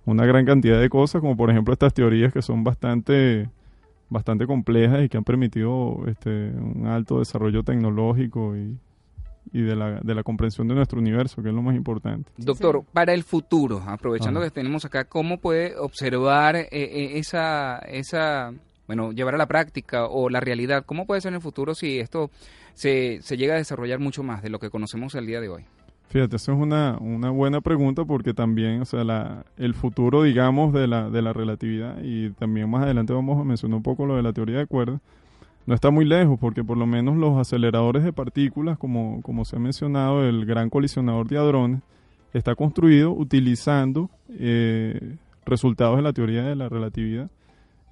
una 0.04 0.26
gran 0.26 0.44
cantidad 0.44 0.80
de 0.80 0.88
cosas, 0.88 1.20
como 1.20 1.36
por 1.36 1.48
ejemplo 1.48 1.72
estas 1.72 1.94
teorías 1.94 2.32
que 2.32 2.42
son 2.42 2.64
bastante 2.64 3.48
bastante 4.10 4.46
complejas 4.46 5.04
y 5.04 5.08
que 5.08 5.16
han 5.16 5.24
permitido 5.24 6.06
este 6.06 6.30
un 6.30 6.86
alto 6.86 7.18
desarrollo 7.18 7.62
tecnológico 7.62 8.56
y, 8.56 8.78
y 9.52 9.62
de 9.62 9.76
la, 9.76 10.00
de 10.00 10.14
la 10.14 10.22
comprensión 10.22 10.68
de 10.68 10.74
nuestro 10.74 10.98
universo, 10.98 11.42
que 11.42 11.48
es 11.48 11.54
lo 11.54 11.62
más 11.62 11.76
importante. 11.76 12.30
Doctor, 12.36 12.84
para 12.92 13.12
el 13.12 13.24
futuro, 13.24 13.82
aprovechando 13.86 14.40
Ajá. 14.40 14.48
que 14.48 14.54
tenemos 14.54 14.84
acá, 14.84 15.04
¿cómo 15.04 15.38
puede 15.38 15.76
observar 15.76 16.56
eh, 16.56 16.68
eh, 16.70 17.18
esa, 17.18 17.78
esa, 17.78 18.52
bueno, 18.86 19.12
llevar 19.12 19.34
a 19.34 19.38
la 19.38 19.46
práctica 19.46 20.06
o 20.06 20.28
la 20.28 20.40
realidad? 20.40 20.84
¿Cómo 20.86 21.06
puede 21.06 21.20
ser 21.20 21.30
en 21.30 21.36
el 21.36 21.42
futuro 21.42 21.74
si 21.74 21.98
esto 21.98 22.30
se, 22.74 23.20
se 23.22 23.36
llega 23.36 23.54
a 23.54 23.58
desarrollar 23.58 23.98
mucho 23.98 24.22
más 24.22 24.42
de 24.42 24.50
lo 24.50 24.58
que 24.58 24.70
conocemos 24.70 25.14
el 25.14 25.26
día 25.26 25.40
de 25.40 25.48
hoy? 25.48 25.64
Fíjate, 26.08 26.36
eso 26.36 26.52
es 26.52 26.58
una, 26.58 26.96
una 27.00 27.30
buena 27.30 27.60
pregunta 27.60 28.04
porque 28.06 28.32
también, 28.32 28.80
o 28.80 28.84
sea, 28.86 29.04
la, 29.04 29.44
el 29.58 29.74
futuro, 29.74 30.22
digamos, 30.22 30.72
de 30.72 30.86
la, 30.86 31.10
de 31.10 31.20
la 31.20 31.34
relatividad 31.34 31.98
y 32.02 32.30
también 32.30 32.70
más 32.70 32.84
adelante 32.84 33.12
vamos 33.12 33.38
a 33.38 33.44
mencionar 33.44 33.76
un 33.76 33.82
poco 33.82 34.06
lo 34.06 34.16
de 34.16 34.22
la 34.22 34.32
teoría 34.32 34.56
de 34.58 34.66
cuerdas, 34.66 35.00
no 35.66 35.74
está 35.74 35.90
muy 35.90 36.06
lejos 36.06 36.38
porque 36.40 36.64
por 36.64 36.78
lo 36.78 36.86
menos 36.86 37.18
los 37.18 37.36
aceleradores 37.36 38.02
de 38.02 38.14
partículas, 38.14 38.78
como, 38.78 39.20
como 39.20 39.44
se 39.44 39.56
ha 39.56 39.58
mencionado, 39.58 40.24
el 40.26 40.46
gran 40.46 40.70
colisionador 40.70 41.28
de 41.28 41.36
hadrones, 41.36 41.82
está 42.32 42.54
construido 42.54 43.12
utilizando 43.12 44.08
eh, 44.30 45.16
resultados 45.44 45.96
de 45.96 46.02
la 46.02 46.14
teoría 46.14 46.42
de 46.42 46.56
la 46.56 46.70
relatividad. 46.70 47.30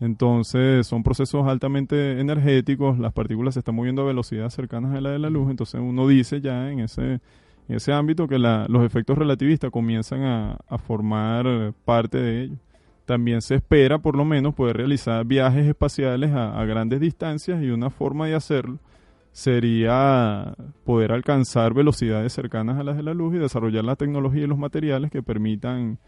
Entonces 0.01 0.87
son 0.87 1.03
procesos 1.03 1.47
altamente 1.47 2.19
energéticos, 2.19 2.99
las 2.99 3.13
partículas 3.13 3.53
se 3.53 3.61
están 3.61 3.75
moviendo 3.75 4.01
a 4.01 4.07
velocidades 4.07 4.55
cercanas 4.55 4.95
a 4.97 5.01
la 5.03 5.11
de 5.11 5.19
la 5.19 5.29
luz, 5.29 5.51
entonces 5.51 5.79
uno 5.79 6.09
dice 6.09 6.41
ya 6.41 6.71
en 6.71 6.81
ese, 6.81 7.21
en 7.69 7.77
ese 7.77 7.93
ámbito 7.93 8.29
que 8.29 8.39
la- 8.39 8.67
los 8.69 8.85
efectos 8.85 9.19
relativistas 9.19 9.71
comienzan 9.71 10.23
a, 10.23 10.79
formar 10.79 11.73
parte 11.85 12.19
de 12.19 12.43
ello. 12.45 12.57
También 13.05 13.41
se 13.41 13.57
espera 13.57 13.99
por 13.99 14.17
lo 14.17 14.25
menos 14.25 14.55
poder 14.55 14.77
realizar 14.77 15.25
viajes 15.25 15.67
espaciales 15.67 16.33
a, 16.33 16.61
a 16.61 16.65
grandes 16.65 17.01
distancias 17.01 17.63
y 17.63 17.71
una 17.71 17.91
forma 17.91 18.27
de 18.27 18.35
hacerlo 18.35 18.79
sería 19.33 20.55
poder 20.85 21.13
alcanzar 21.13 21.75
velocidades 21.75 22.33
cercanas 22.33 22.79
a 22.79 22.83
las 22.83 22.97
de 22.97 23.03
la 23.03 23.13
luz 23.13 23.35
y 23.35 23.39
desarrollar 23.39 23.85
la 23.85 23.95
tecnología 23.95 24.45
y 24.45 24.47
los 24.47 24.57
materiales 24.57 25.11
que 25.11 25.23
permitan 25.23 25.99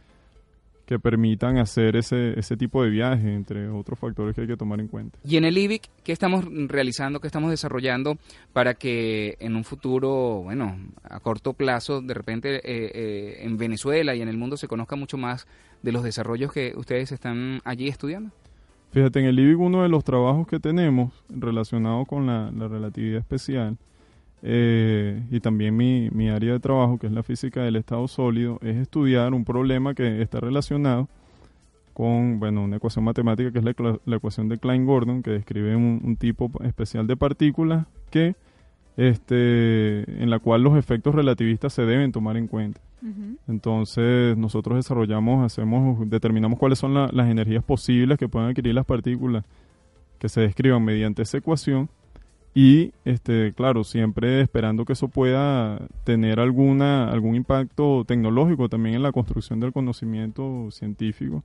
que 0.89 0.99
permitan 0.99 1.59
hacer 1.59 1.97
ese, 1.97 2.39
ese 2.39 2.57
tipo 2.57 2.82
de 2.82 2.89
viaje, 2.89 3.34
entre 3.34 3.68
otros 3.68 3.99
factores 3.99 4.34
que 4.34 4.41
hay 4.41 4.47
que 4.47 4.57
tomar 4.57 4.80
en 4.80 4.89
cuenta. 4.89 5.18
Y 5.22 5.36
en 5.36 5.45
el 5.45 5.59
IBIC, 5.59 5.82
¿qué 6.03 6.12
estamos 6.12 6.47
realizando, 6.66 7.20
qué 7.20 7.26
estamos 7.26 7.51
desarrollando 7.51 8.16
para 8.55 8.72
que 8.72 9.36
en 9.39 9.55
un 9.55 9.64
futuro, 9.64 10.41
bueno, 10.45 10.78
a 11.03 11.20
corto 11.20 11.53
plazo, 11.53 12.01
de 12.01 12.14
repente 12.14 12.57
eh, 12.57 12.91
eh, 12.95 13.36
en 13.43 13.59
Venezuela 13.59 14.14
y 14.14 14.22
en 14.22 14.28
el 14.28 14.39
mundo 14.39 14.57
se 14.57 14.66
conozca 14.66 14.97
mucho 14.97 15.18
más 15.18 15.47
de 15.82 15.93
los 15.93 16.03
desarrollos 16.03 16.55
que 16.55 16.72
ustedes 16.74 17.12
están 17.12 17.61
allí 17.64 17.89
estudiando? 17.89 18.30
Fíjate, 18.91 19.20
en 19.20 19.26
el 19.26 19.39
IBIC 19.39 19.59
uno 19.59 19.82
de 19.82 19.91
los 19.91 20.05
trabajos 20.05 20.47
que 20.47 20.59
tenemos 20.59 21.12
relacionado 21.28 22.07
con 22.07 22.26
la, 22.26 22.51
la 22.51 22.66
relatividad 22.66 23.18
especial 23.18 23.76
eh, 24.43 25.22
y 25.30 25.41
también 25.41 25.76
mi, 25.76 26.09
mi 26.11 26.28
área 26.28 26.53
de 26.53 26.61
trabajo, 26.61 26.99
que 26.99 27.07
es 27.09 27.12
la 27.12 27.22
física 27.22 27.62
del 27.62 27.76
estado 27.76 28.07
sólido, 28.09 28.59
es 28.62 28.76
estudiar 28.76 29.34
un 29.34 29.45
problema 29.45 29.95
que 29.95 30.22
está 30.22 30.41
relacionado 30.41 31.09
con 31.93 32.39
bueno, 32.39 32.62
una 32.62 32.76
ecuación 32.76 33.05
matemática 33.05 33.51
que 33.51 33.59
es 33.59 33.64
la, 33.64 33.74
la 34.05 34.16
ecuación 34.16 34.49
de 34.49 34.59
Klein-Gordon, 34.59 35.22
que 35.22 35.32
describe 35.32 35.74
un, 35.74 36.01
un 36.05 36.16
tipo 36.16 36.51
especial 36.62 37.07
de 37.09 37.16
partículas 37.16 37.86
que 38.11 38.36
este, 38.97 40.22
en 40.22 40.28
la 40.30 40.39
cual 40.41 40.62
los 40.62 40.76
efectos 40.76 41.14
relativistas 41.14 41.72
se 41.72 41.82
deben 41.82 42.12
tomar 42.12 42.36
en 42.36 42.47
cuenta. 42.49 42.80
Entonces 43.47 44.36
nosotros 44.36 44.76
desarrollamos, 44.76 45.45
hacemos, 45.45 46.09
determinamos 46.11 46.59
cuáles 46.59 46.78
son 46.80 46.95
la- 46.95 47.09
las 47.12 47.28
energías 47.28 47.62
posibles 47.62 48.18
que 48.18 48.28
pueden 48.28 48.49
adquirir 48.49 48.74
las 48.74 48.84
partículas 48.86 49.45
que 50.18 50.28
se 50.28 50.41
describan 50.41 50.84
mediante 50.84 51.22
esa 51.22 51.39
ecuación 51.39 51.89
y 52.61 52.92
este 53.04 53.52
claro 53.52 53.84
siempre 53.84 54.40
esperando 54.40 54.84
que 54.84 54.94
eso 54.94 55.06
pueda 55.06 55.78
tener 56.02 56.40
alguna 56.40 57.09
algún 57.09 57.36
impacto 57.36 58.04
tecnológico 58.04 58.68
también 58.68 58.96
en 58.96 59.04
la 59.04 59.12
construcción 59.12 59.61
del 59.61 59.72
conocimiento 59.72 60.68
científico 60.72 61.44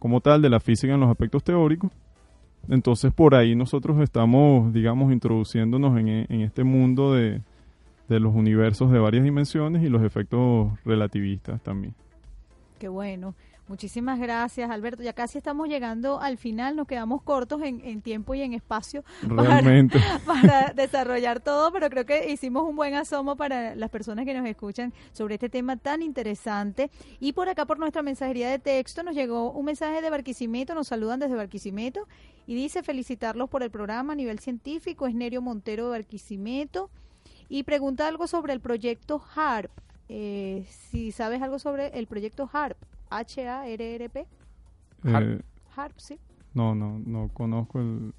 como 0.00 0.20
tal 0.20 0.42
de 0.42 0.50
la 0.50 0.58
física 0.58 0.94
en 0.94 0.98
los 0.98 1.10
aspectos 1.10 1.44
teóricos 1.44 1.92
entonces 2.68 3.12
por 3.12 3.36
ahí 3.36 3.54
nosotros 3.54 4.00
estamos 4.00 4.72
digamos 4.72 5.12
introduciéndonos 5.12 5.96
en, 5.96 6.08
en 6.08 6.40
este 6.40 6.64
mundo 6.64 7.14
de, 7.14 7.40
de 8.08 8.18
los 8.18 8.34
universos 8.34 8.90
de 8.90 8.98
varias 8.98 9.22
dimensiones 9.22 9.84
y 9.84 9.88
los 9.88 10.02
efectos 10.02 10.72
relativistas 10.84 11.62
también 11.62 11.94
Qué 12.78 12.88
bueno. 12.88 13.34
Muchísimas 13.68 14.18
gracias, 14.18 14.70
Alberto. 14.70 15.02
Ya 15.02 15.12
casi 15.12 15.36
estamos 15.38 15.68
llegando 15.68 16.20
al 16.20 16.38
final, 16.38 16.74
nos 16.74 16.86
quedamos 16.86 17.22
cortos 17.22 17.60
en, 17.62 17.82
en 17.84 18.00
tiempo 18.00 18.34
y 18.34 18.40
en 18.40 18.54
espacio 18.54 19.04
para- 20.26 20.72
desarrollar 20.74 21.40
todo, 21.40 21.70
pero 21.70 21.90
creo 21.90 22.06
que 22.06 22.30
hicimos 22.32 22.62
un 22.66 22.76
buen 22.76 22.94
asomo 22.94 23.36
para 23.36 23.74
las 23.74 23.90
personas 23.90 24.24
que 24.24 24.32
nos 24.32 24.46
escuchan 24.46 24.94
sobre 25.12 25.34
este 25.34 25.48
tema 25.50 25.76
tan 25.76 26.00
interesante. 26.02 26.90
Y 27.20 27.32
por 27.34 27.48
acá, 27.50 27.66
por 27.66 27.78
nuestra 27.78 28.02
mensajería 28.02 28.48
de 28.50 28.58
texto, 28.58 29.02
nos 29.02 29.14
llegó 29.14 29.50
un 29.52 29.66
mensaje 29.66 30.00
de 30.00 30.08
Barquisimeto, 30.10 30.74
nos 30.74 30.88
saludan 30.88 31.20
desde 31.20 31.34
Barquisimeto 31.34 32.08
y 32.46 32.54
dice 32.54 32.82
felicitarlos 32.82 33.50
por 33.50 33.62
el 33.62 33.70
programa 33.70 34.14
a 34.14 34.16
nivel 34.16 34.38
científico, 34.38 35.06
es 35.06 35.14
Nerio 35.14 35.42
Montero 35.42 35.84
de 35.84 35.90
Barquisimeto 35.90 36.90
y 37.50 37.64
pregunta 37.64 38.08
algo 38.08 38.26
sobre 38.26 38.54
el 38.54 38.60
proyecto 38.60 39.22
HARP. 39.34 39.70
Eh, 40.08 40.64
si 40.70 41.12
sabes 41.12 41.42
algo 41.42 41.58
sobre 41.58 41.88
el 41.98 42.06
proyecto 42.06 42.48
HARP, 42.50 42.78
H-A-R-R-P. 43.10 44.26
Eh, 45.04 45.40
HARP, 45.76 45.98
sí. 45.98 46.18
no 46.54 46.74
no 46.74 46.98
no 47.04 47.28
conozco 47.32 47.80
el, 47.80 48.12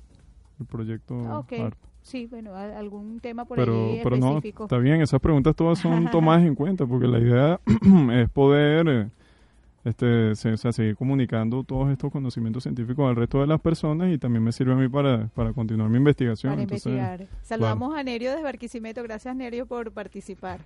el 0.60 0.66
proyecto. 0.66 1.16
HARP. 1.50 1.76
Sí, 2.02 2.28
bueno, 2.28 2.56
algún 2.56 3.20
tema 3.20 3.44
por 3.46 3.58
pero 3.58 3.74
allí 3.90 4.00
pero 4.04 4.16
no 4.18 4.28
específico. 4.38 4.64
está 4.64 4.78
bien 4.78 5.02
esas 5.02 5.20
preguntas 5.20 5.54
todas 5.56 5.78
son 5.80 6.10
tomadas 6.12 6.44
en 6.44 6.56
cuenta 6.56 6.86
porque 6.86 7.08
la 7.08 7.20
idea 7.20 7.60
es 8.14 8.30
poder 8.30 8.88
eh, 8.88 9.10
este 9.84 10.34
se- 10.36 10.54
o 10.54 10.58
sea, 10.58 10.72
seguir 10.72 10.96
comunicando 10.96 11.64
todos 11.66 11.90
estos 11.92 12.10
conocimientos 12.12 12.64
científicos 12.64 13.08
al 13.10 13.16
resto 13.18 13.42
de 13.42 13.48
las 13.48 13.60
personas 13.60 14.10
y 14.14 14.18
también 14.18 14.44
me 14.44 14.54
sirve 14.54 14.72
a 14.74 14.76
mí 14.76 14.88
para, 14.88 15.28
para 15.28 15.52
continuar 15.54 15.90
mi 15.90 15.98
investigación 15.98 16.54
para 16.54 16.62
Entonces, 16.64 16.86
investigar. 16.88 17.18
claro. 17.18 17.32
Saludamos 17.44 17.96
a 17.98 18.04
Nerio 18.04 18.30
desde 18.32 18.44
Barquisimeto. 18.44 19.04
Gracias, 19.04 19.36
Nerio, 19.36 19.66
por 19.66 19.92
participar. 19.92 20.62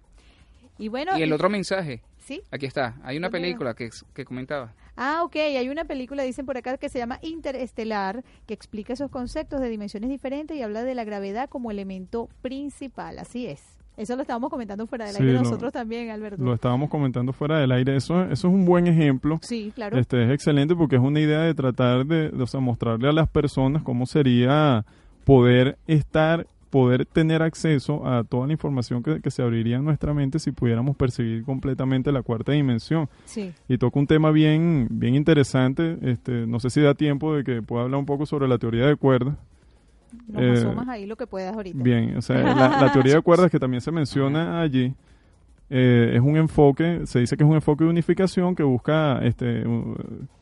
Y 0.78 0.88
bueno, 0.88 1.17
Y 1.17 1.21
el 1.21 1.32
otro 1.34 1.49
mensaje, 1.49 2.01
¿sí? 2.17 2.41
aquí 2.51 2.65
está, 2.65 2.95
hay 3.03 3.17
una 3.17 3.30
película 3.30 3.74
que, 3.74 3.89
que 4.13 4.26
comentaba. 4.26 4.74
Ah, 4.95 5.21
ok. 5.24 5.36
Hay 5.38 5.69
una 5.69 5.86
película, 5.86 6.21
dicen 6.24 6.45
por 6.45 6.55
acá, 6.57 6.78
que 6.78 6.88
se 6.89 6.99
llama 6.99 7.17
Interestelar, 7.24 8.24
que 8.45 8.53
explica 8.53 8.93
esos 8.93 9.09
conceptos 9.09 9.59
de 9.61 9.69
dimensiones 9.69 10.09
diferentes 10.09 10.55
y 10.57 10.61
habla 10.61 10.84
de 10.84 10.93
la 10.95 11.03
gravedad 11.03 11.49
como 11.49 11.71
elemento 11.71 12.30
principal. 12.41 13.19
Así 13.19 13.47
es. 13.47 13.63
Eso 13.97 14.15
lo 14.15 14.24
estábamos 14.24 14.49
comentando 14.49 14.88
fuera 14.88 15.05
del 15.05 15.15
Sí, 15.15 15.21
aire 15.21 15.34
lo- 15.34 15.43
nosotros 15.43 15.71
también, 15.71 16.09
Alberto. 16.09 16.43
lo 16.43 16.53
estábamos 16.55 16.89
comentando 16.89 17.32
fuera 17.32 17.59
del 17.59 17.71
aire 17.71 17.95
eso 17.95 18.24
eso 18.24 18.32
es 18.34 18.43
un 18.53 18.65
buen 18.65 18.88
ejemplo 18.88 19.38
Sí, 19.43 19.71
claro. 19.76 19.99
Este 19.99 20.24
es 20.26 20.32
excelente 20.32 20.76
porque 20.76 20.95
es 20.95 21.01
una 21.03 21.19
idea 21.19 21.41
de 21.41 21.53
tratar 21.53 22.03
de, 22.07 22.30
de, 22.30 22.41
o 22.43 22.47
sea, 22.47 22.59
mostrarle 22.59 23.07
a 23.07 23.11
las 23.11 23.30
personas 23.30 23.84
cómo 23.84 24.07
sería 24.07 24.84
poder 25.26 25.78
estar 25.86 26.47
poder 26.74 27.05
tener 27.05 27.43
acceso 27.43 28.03
a 28.07 28.24
toda 28.24 28.47
la 28.47 28.53
información 28.53 29.03
que, 29.03 29.21
que 29.21 29.30
se 29.30 29.43
abriría 29.43 29.76
en 29.76 29.86
nuestra 29.86 30.11
mente 30.11 30.39
si 30.39 30.51
pudiéramos 30.51 30.95
percibir 30.95 31.43
completamente 31.43 32.11
la 32.11 32.24
cuarta 32.24 32.51
dimensión. 32.51 33.07
Sí. 33.26 33.53
Y 33.69 33.78
toca 33.78 33.99
un 33.99 34.07
tema 34.07 34.32
bien, 34.32 34.88
bien 34.89 35.13
interesante. 35.13 35.99
Este, 36.01 36.47
no 36.47 36.59
sé 36.59 36.71
si 36.71 36.82
da 36.82 36.95
tiempo 36.95 37.36
de 37.36 37.43
que 37.43 37.61
pueda 37.61 37.84
hablar 37.84 37.99
un 37.99 38.07
poco 38.07 38.26
sobre 38.26 38.47
la 38.47 38.57
teoría 38.57 38.88
de 38.88 38.95
cuerdas. 38.95 39.36
Nos 40.28 40.41
Eh, 40.41 40.51
asomas 40.53 40.88
ahí 40.88 41.05
lo 41.05 41.15
que 41.15 41.28
puedas 41.28 41.53
ahorita. 41.55 41.78
Bien, 41.80 42.17
o 42.17 42.24
sea, 42.24 42.41
la, 42.41 42.82
la 42.82 42.91
teoría 42.91 43.13
de 43.13 43.21
cuerdas 43.21 43.51
que 43.51 43.59
también 43.59 43.82
se 43.82 43.91
menciona 43.91 44.59
allí 44.59 44.95
eh, 45.69 46.13
es 46.15 46.21
un 46.21 46.38
enfoque, 46.38 47.01
se 47.05 47.19
dice 47.19 47.38
que 47.38 47.43
es 47.43 47.49
un 47.49 47.55
enfoque 47.55 47.84
de 47.84 47.91
unificación 47.91 48.55
que 48.55 48.63
busca, 48.63 49.19
este, 49.24 49.63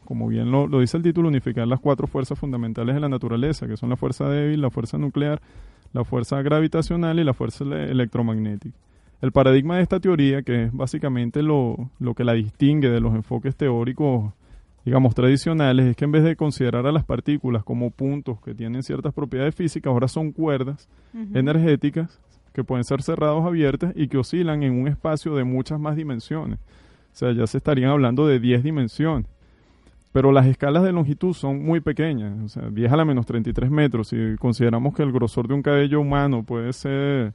como 0.05 0.27
bien 0.29 0.49
lo, 0.49 0.65
lo 0.65 0.79
dice 0.79 0.95
el 0.95 1.03
título, 1.03 1.27
unificar 1.27 1.67
las 1.67 1.82
cuatro 1.82 2.07
fuerzas 2.07 2.39
fundamentales 2.39 2.95
de 2.95 3.01
la 3.01 3.09
naturaleza, 3.09 3.67
que 3.67 3.75
son 3.75 3.89
la 3.89 3.97
fuerza 3.97 4.29
débil, 4.29 4.61
la 4.61 4.69
fuerza 4.69 4.97
nuclear, 4.97 5.41
la 5.94 6.04
fuerza 6.04 6.42
gravitacional 6.42 7.20
y 7.20 7.24
la 7.24 7.34
fuerza 7.34 7.64
ele- 7.64 7.92
electromagnética. 7.92 8.78
El 9.22 9.32
paradigma 9.32 9.78
de 9.78 9.84
esta 9.84 10.00
teoría, 10.00 10.42
que 10.42 10.64
es 10.66 10.74
básicamente 10.74 11.44
lo, 11.44 11.89
lo 12.00 12.14
que 12.16 12.24
la 12.24 12.34
distingue 12.34 12.89
de 12.89 13.00
los 13.02 13.14
enfoques 13.14 13.56
teóricos 13.56 14.34
digamos, 14.84 15.14
tradicionales 15.14 15.86
es 15.86 15.96
que 15.96 16.06
en 16.06 16.12
vez 16.12 16.24
de 16.24 16.36
considerar 16.36 16.88
a 16.88 16.92
las 16.92 17.04
partículas 17.06 17.64
como 17.64 17.92
puntos 17.92 18.42
que 18.42 18.56
tienen 18.56 18.82
ciertas 18.82 19.14
propiedades 19.14 19.54
físicas, 19.54 19.92
ahora 19.92 20.08
son 20.08 20.32
cuerdas 20.32 20.89
energéticas 21.36 22.20
que 22.54 22.64
pueden 22.64 22.84
ser 22.84 23.02
cerrados 23.04 23.44
o 23.44 23.48
abiertas 23.48 23.94
y 23.96 24.08
que 24.08 24.18
oscilan 24.18 24.64
en 24.64 24.74
un 24.74 24.88
espacio 24.88 25.36
de 25.36 25.44
muchas 25.44 25.80
más 25.80 25.96
dimensiones. 25.96 26.58
O 26.60 27.16
sea, 27.16 27.32
ya 27.32 27.46
se 27.48 27.58
estarían 27.58 27.92
hablando 27.92 28.26
de 28.26 28.39
10 28.39 28.64
dimensiones. 28.64 29.28
Pero 30.12 30.32
las 30.32 30.45
escalas 30.45 30.84
de 30.84 30.91
longitud 30.91 31.34
son 31.34 31.64
muy 31.64 31.80
pequeñas, 31.80 32.34
o 32.43 32.49
sea, 32.49 32.70
10 32.70 32.91
a 32.91 32.97
la 32.97 33.05
menos 33.05 33.26
33 33.26 33.72
metros. 33.72 34.09
Si 34.09 34.36
consideramos 34.39 34.93
que 34.93 35.03
el 35.03 35.12
grosor 35.12 35.47
de 35.47 35.53
un 35.53 35.62
cabello 35.62 36.01
humano 36.01 36.43
puede 36.43 36.74
ser 36.74 37.34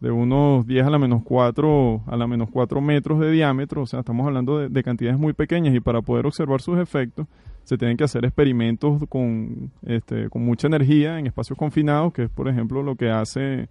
de 0.00 0.10
unos 0.10 0.66
10 0.66 0.86
a 0.86 0.90
la 0.90 0.98
menos 0.98 1.22
4 1.24 2.02
a 2.06 2.16
la 2.16 2.26
menos 2.26 2.48
4 2.50 2.80
metros 2.80 3.20
de 3.20 3.30
diámetro, 3.30 3.82
o 3.82 3.86
sea, 3.86 4.00
estamos 4.00 4.26
hablando 4.26 4.58
de, 4.58 4.68
de 4.68 4.82
cantidades 4.82 5.18
muy 5.18 5.32
pequeñas 5.32 5.74
y 5.74 5.80
para 5.80 6.02
poder 6.02 6.26
observar 6.26 6.60
sus 6.60 6.78
efectos 6.78 7.26
se 7.68 7.76
tienen 7.76 7.98
que 7.98 8.04
hacer 8.04 8.24
experimentos 8.24 9.02
con, 9.10 9.70
este, 9.84 10.30
con 10.30 10.42
mucha 10.42 10.68
energía 10.68 11.18
en 11.18 11.26
espacios 11.26 11.58
confinados, 11.58 12.14
que 12.14 12.22
es 12.22 12.30
por 12.30 12.48
ejemplo 12.48 12.82
lo 12.82 12.96
que 12.96 13.10
hace 13.10 13.68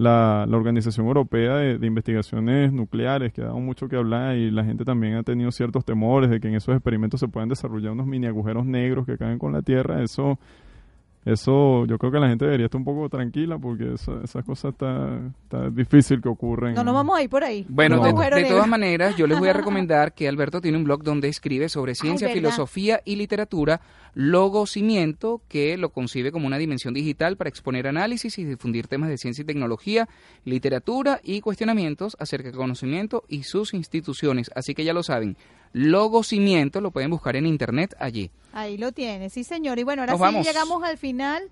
la, 0.00 0.46
la 0.48 0.56
Organización 0.56 1.06
Europea 1.08 1.56
de, 1.56 1.76
de 1.76 1.86
Investigaciones 1.86 2.72
Nucleares, 2.72 3.34
que 3.34 3.42
ha 3.42 3.46
dado 3.46 3.60
mucho 3.60 3.86
que 3.86 3.96
hablar 3.96 4.34
y 4.34 4.50
la 4.50 4.64
gente 4.64 4.82
también 4.82 5.16
ha 5.16 5.22
tenido 5.22 5.52
ciertos 5.52 5.84
temores 5.84 6.30
de 6.30 6.40
que 6.40 6.48
en 6.48 6.54
esos 6.54 6.74
experimentos 6.74 7.20
se 7.20 7.28
puedan 7.28 7.50
desarrollar 7.50 7.92
unos 7.92 8.06
mini 8.06 8.26
agujeros 8.26 8.64
negros 8.64 9.04
que 9.04 9.18
caen 9.18 9.38
con 9.38 9.52
la 9.52 9.60
Tierra, 9.60 10.02
eso 10.02 10.38
eso 11.24 11.84
yo 11.84 11.98
creo 11.98 12.10
que 12.10 12.18
la 12.18 12.28
gente 12.28 12.46
debería 12.46 12.66
estar 12.66 12.78
un 12.78 12.84
poco 12.84 13.08
tranquila 13.10 13.58
porque 13.58 13.92
esas 13.92 14.44
cosas 14.44 14.72
está, 14.72 15.20
está 15.42 15.68
difícil 15.68 16.22
que 16.22 16.28
ocurren. 16.30 16.74
No 16.74 16.82
nos 16.82 16.94
vamos 16.94 17.18
a 17.18 17.22
ir 17.22 17.28
por 17.28 17.44
ahí. 17.44 17.66
Bueno, 17.68 18.02
de, 18.02 18.44
todas 18.44 18.66
maneras, 18.66 19.16
yo 19.16 19.26
les 19.26 19.38
voy 19.38 19.48
a 19.48 19.52
recomendar 19.54 20.14
que 20.14 20.28
Alberto 20.28 20.60
tiene 20.62 20.78
un 20.78 20.84
blog 20.84 21.02
donde 21.02 21.28
escribe 21.28 21.68
sobre 21.68 21.94
ciencia, 21.94 22.30
filosofía 22.30 23.02
y 23.04 23.16
literatura, 23.16 23.80
Logocimiento, 24.14 25.40
que 25.48 25.76
lo 25.76 25.90
concibe 25.90 26.32
como 26.32 26.46
una 26.46 26.58
dimensión 26.58 26.94
digital 26.94 27.36
para 27.36 27.48
exponer 27.48 27.86
análisis 27.86 28.38
y 28.38 28.44
difundir 28.44 28.88
temas 28.88 29.08
de 29.08 29.18
ciencia 29.18 29.42
y 29.42 29.44
tecnología, 29.44 30.08
literatura 30.44 31.20
y 31.22 31.40
cuestionamientos 31.42 32.16
acerca 32.18 32.48
del 32.48 32.56
conocimiento 32.56 33.24
y 33.28 33.44
sus 33.44 33.72
instituciones. 33.74 34.50
Así 34.56 34.74
que 34.74 34.84
ya 34.84 34.94
lo 34.94 35.02
saben, 35.02 35.36
Logocimiento 35.72 36.80
lo 36.80 36.90
pueden 36.90 37.10
buscar 37.10 37.36
en 37.36 37.46
internet 37.46 37.94
allí. 37.98 38.30
Ahí 38.52 38.76
lo 38.76 38.92
tiene, 38.92 39.30
sí 39.30 39.44
señor. 39.44 39.78
Y 39.78 39.84
bueno, 39.84 40.02
ahora 40.02 40.12
Nos 40.12 40.18
sí 40.20 40.22
vamos. 40.24 40.46
llegamos 40.46 40.82
al 40.82 40.98
final. 40.98 41.42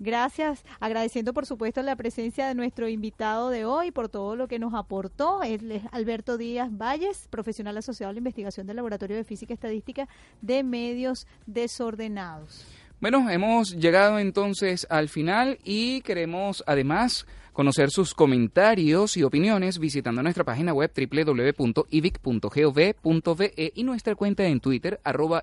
Gracias, 0.00 0.64
agradeciendo 0.78 1.34
por 1.34 1.44
supuesto 1.44 1.82
la 1.82 1.96
presencia 1.96 2.46
de 2.46 2.54
nuestro 2.54 2.88
invitado 2.88 3.50
de 3.50 3.64
hoy 3.64 3.90
por 3.90 4.08
todo 4.08 4.36
lo 4.36 4.46
que 4.46 4.60
nos 4.60 4.72
aportó. 4.72 5.42
Él 5.42 5.72
es 5.72 5.82
Alberto 5.90 6.38
Díaz 6.38 6.68
Valles, 6.70 7.26
profesional 7.30 7.76
asociado 7.76 8.10
a 8.10 8.12
la 8.12 8.18
investigación 8.18 8.68
del 8.68 8.76
Laboratorio 8.76 9.16
de 9.16 9.24
Física 9.24 9.52
y 9.52 9.54
Estadística 9.54 10.06
de 10.40 10.62
Medios 10.62 11.26
Desordenados. 11.46 12.64
Bueno, 13.00 13.28
hemos 13.28 13.76
llegado 13.76 14.20
entonces 14.20 14.86
al 14.88 15.08
final 15.08 15.58
y 15.64 16.00
queremos 16.02 16.62
además 16.66 17.26
conocer 17.58 17.90
sus 17.90 18.14
comentarios 18.14 19.16
y 19.16 19.24
opiniones 19.24 19.80
visitando 19.80 20.22
nuestra 20.22 20.44
página 20.44 20.72
web 20.72 20.92
www.ivic.gov.ve 20.94 23.72
y 23.74 23.82
nuestra 23.82 24.14
cuenta 24.14 24.46
en 24.46 24.60
Twitter, 24.60 25.00
arroba. 25.02 25.42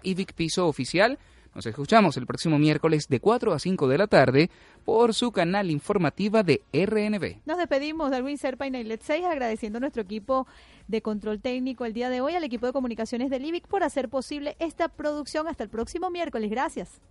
Nos 1.54 1.66
escuchamos 1.66 2.16
el 2.16 2.26
próximo 2.26 2.58
miércoles 2.58 3.10
de 3.10 3.20
4 3.20 3.52
a 3.52 3.60
5 3.60 3.90
de 3.90 3.98
la 3.98 4.08
tarde 4.08 4.50
por 4.86 5.14
su 5.14 5.34
canal 5.34 5.70
informativa 5.70 6.42
de 6.42 6.62
RNB. 6.72 7.42
Nos 7.46 7.58
despedimos 7.58 8.12
de 8.12 8.16
Alwin 8.16 8.38
Serpa 8.38 8.66
y 8.66 8.72
Nailet 8.72 9.02
6 9.02 9.26
agradeciendo 9.26 9.80
a 9.80 9.82
nuestro 9.82 10.04
equipo 10.04 10.48
de 10.88 11.02
control 11.02 11.42
técnico 11.42 11.84
el 11.84 11.92
día 11.92 12.10
de 12.10 12.22
hoy, 12.22 12.36
al 12.36 12.46
equipo 12.46 12.66
de 12.66 12.72
comunicaciones 12.72 13.30
del 13.30 13.44
IBIC 13.44 13.68
por 13.68 13.84
hacer 13.84 14.08
posible 14.08 14.56
esta 14.60 14.88
producción. 14.88 15.50
Hasta 15.50 15.66
el 15.66 15.70
próximo 15.70 16.10
miércoles. 16.10 16.50
Gracias. 16.50 17.02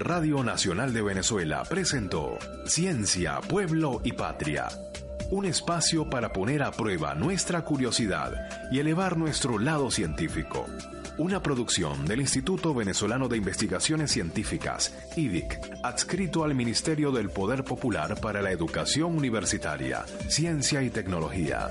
Radio 0.00 0.42
Nacional 0.42 0.92
de 0.92 1.02
Venezuela 1.02 1.62
presentó 1.68 2.36
Ciencia, 2.66 3.40
Pueblo 3.40 4.00
y 4.04 4.12
Patria. 4.12 4.68
Un 5.30 5.46
espacio 5.46 6.10
para 6.10 6.32
poner 6.32 6.62
a 6.62 6.72
prueba 6.72 7.14
nuestra 7.14 7.64
curiosidad 7.64 8.32
y 8.70 8.80
elevar 8.80 9.16
nuestro 9.16 9.58
lado 9.58 9.90
científico. 9.90 10.66
Una 11.16 11.42
producción 11.42 12.06
del 12.06 12.20
Instituto 12.20 12.74
Venezolano 12.74 13.28
de 13.28 13.36
Investigaciones 13.36 14.10
Científicas, 14.10 14.92
IDIC, 15.16 15.60
adscrito 15.82 16.44
al 16.44 16.54
Ministerio 16.54 17.12
del 17.12 17.30
Poder 17.30 17.62
Popular 17.64 18.20
para 18.20 18.42
la 18.42 18.50
Educación 18.50 19.16
Universitaria, 19.16 20.04
Ciencia 20.28 20.82
y 20.82 20.90
Tecnología. 20.90 21.70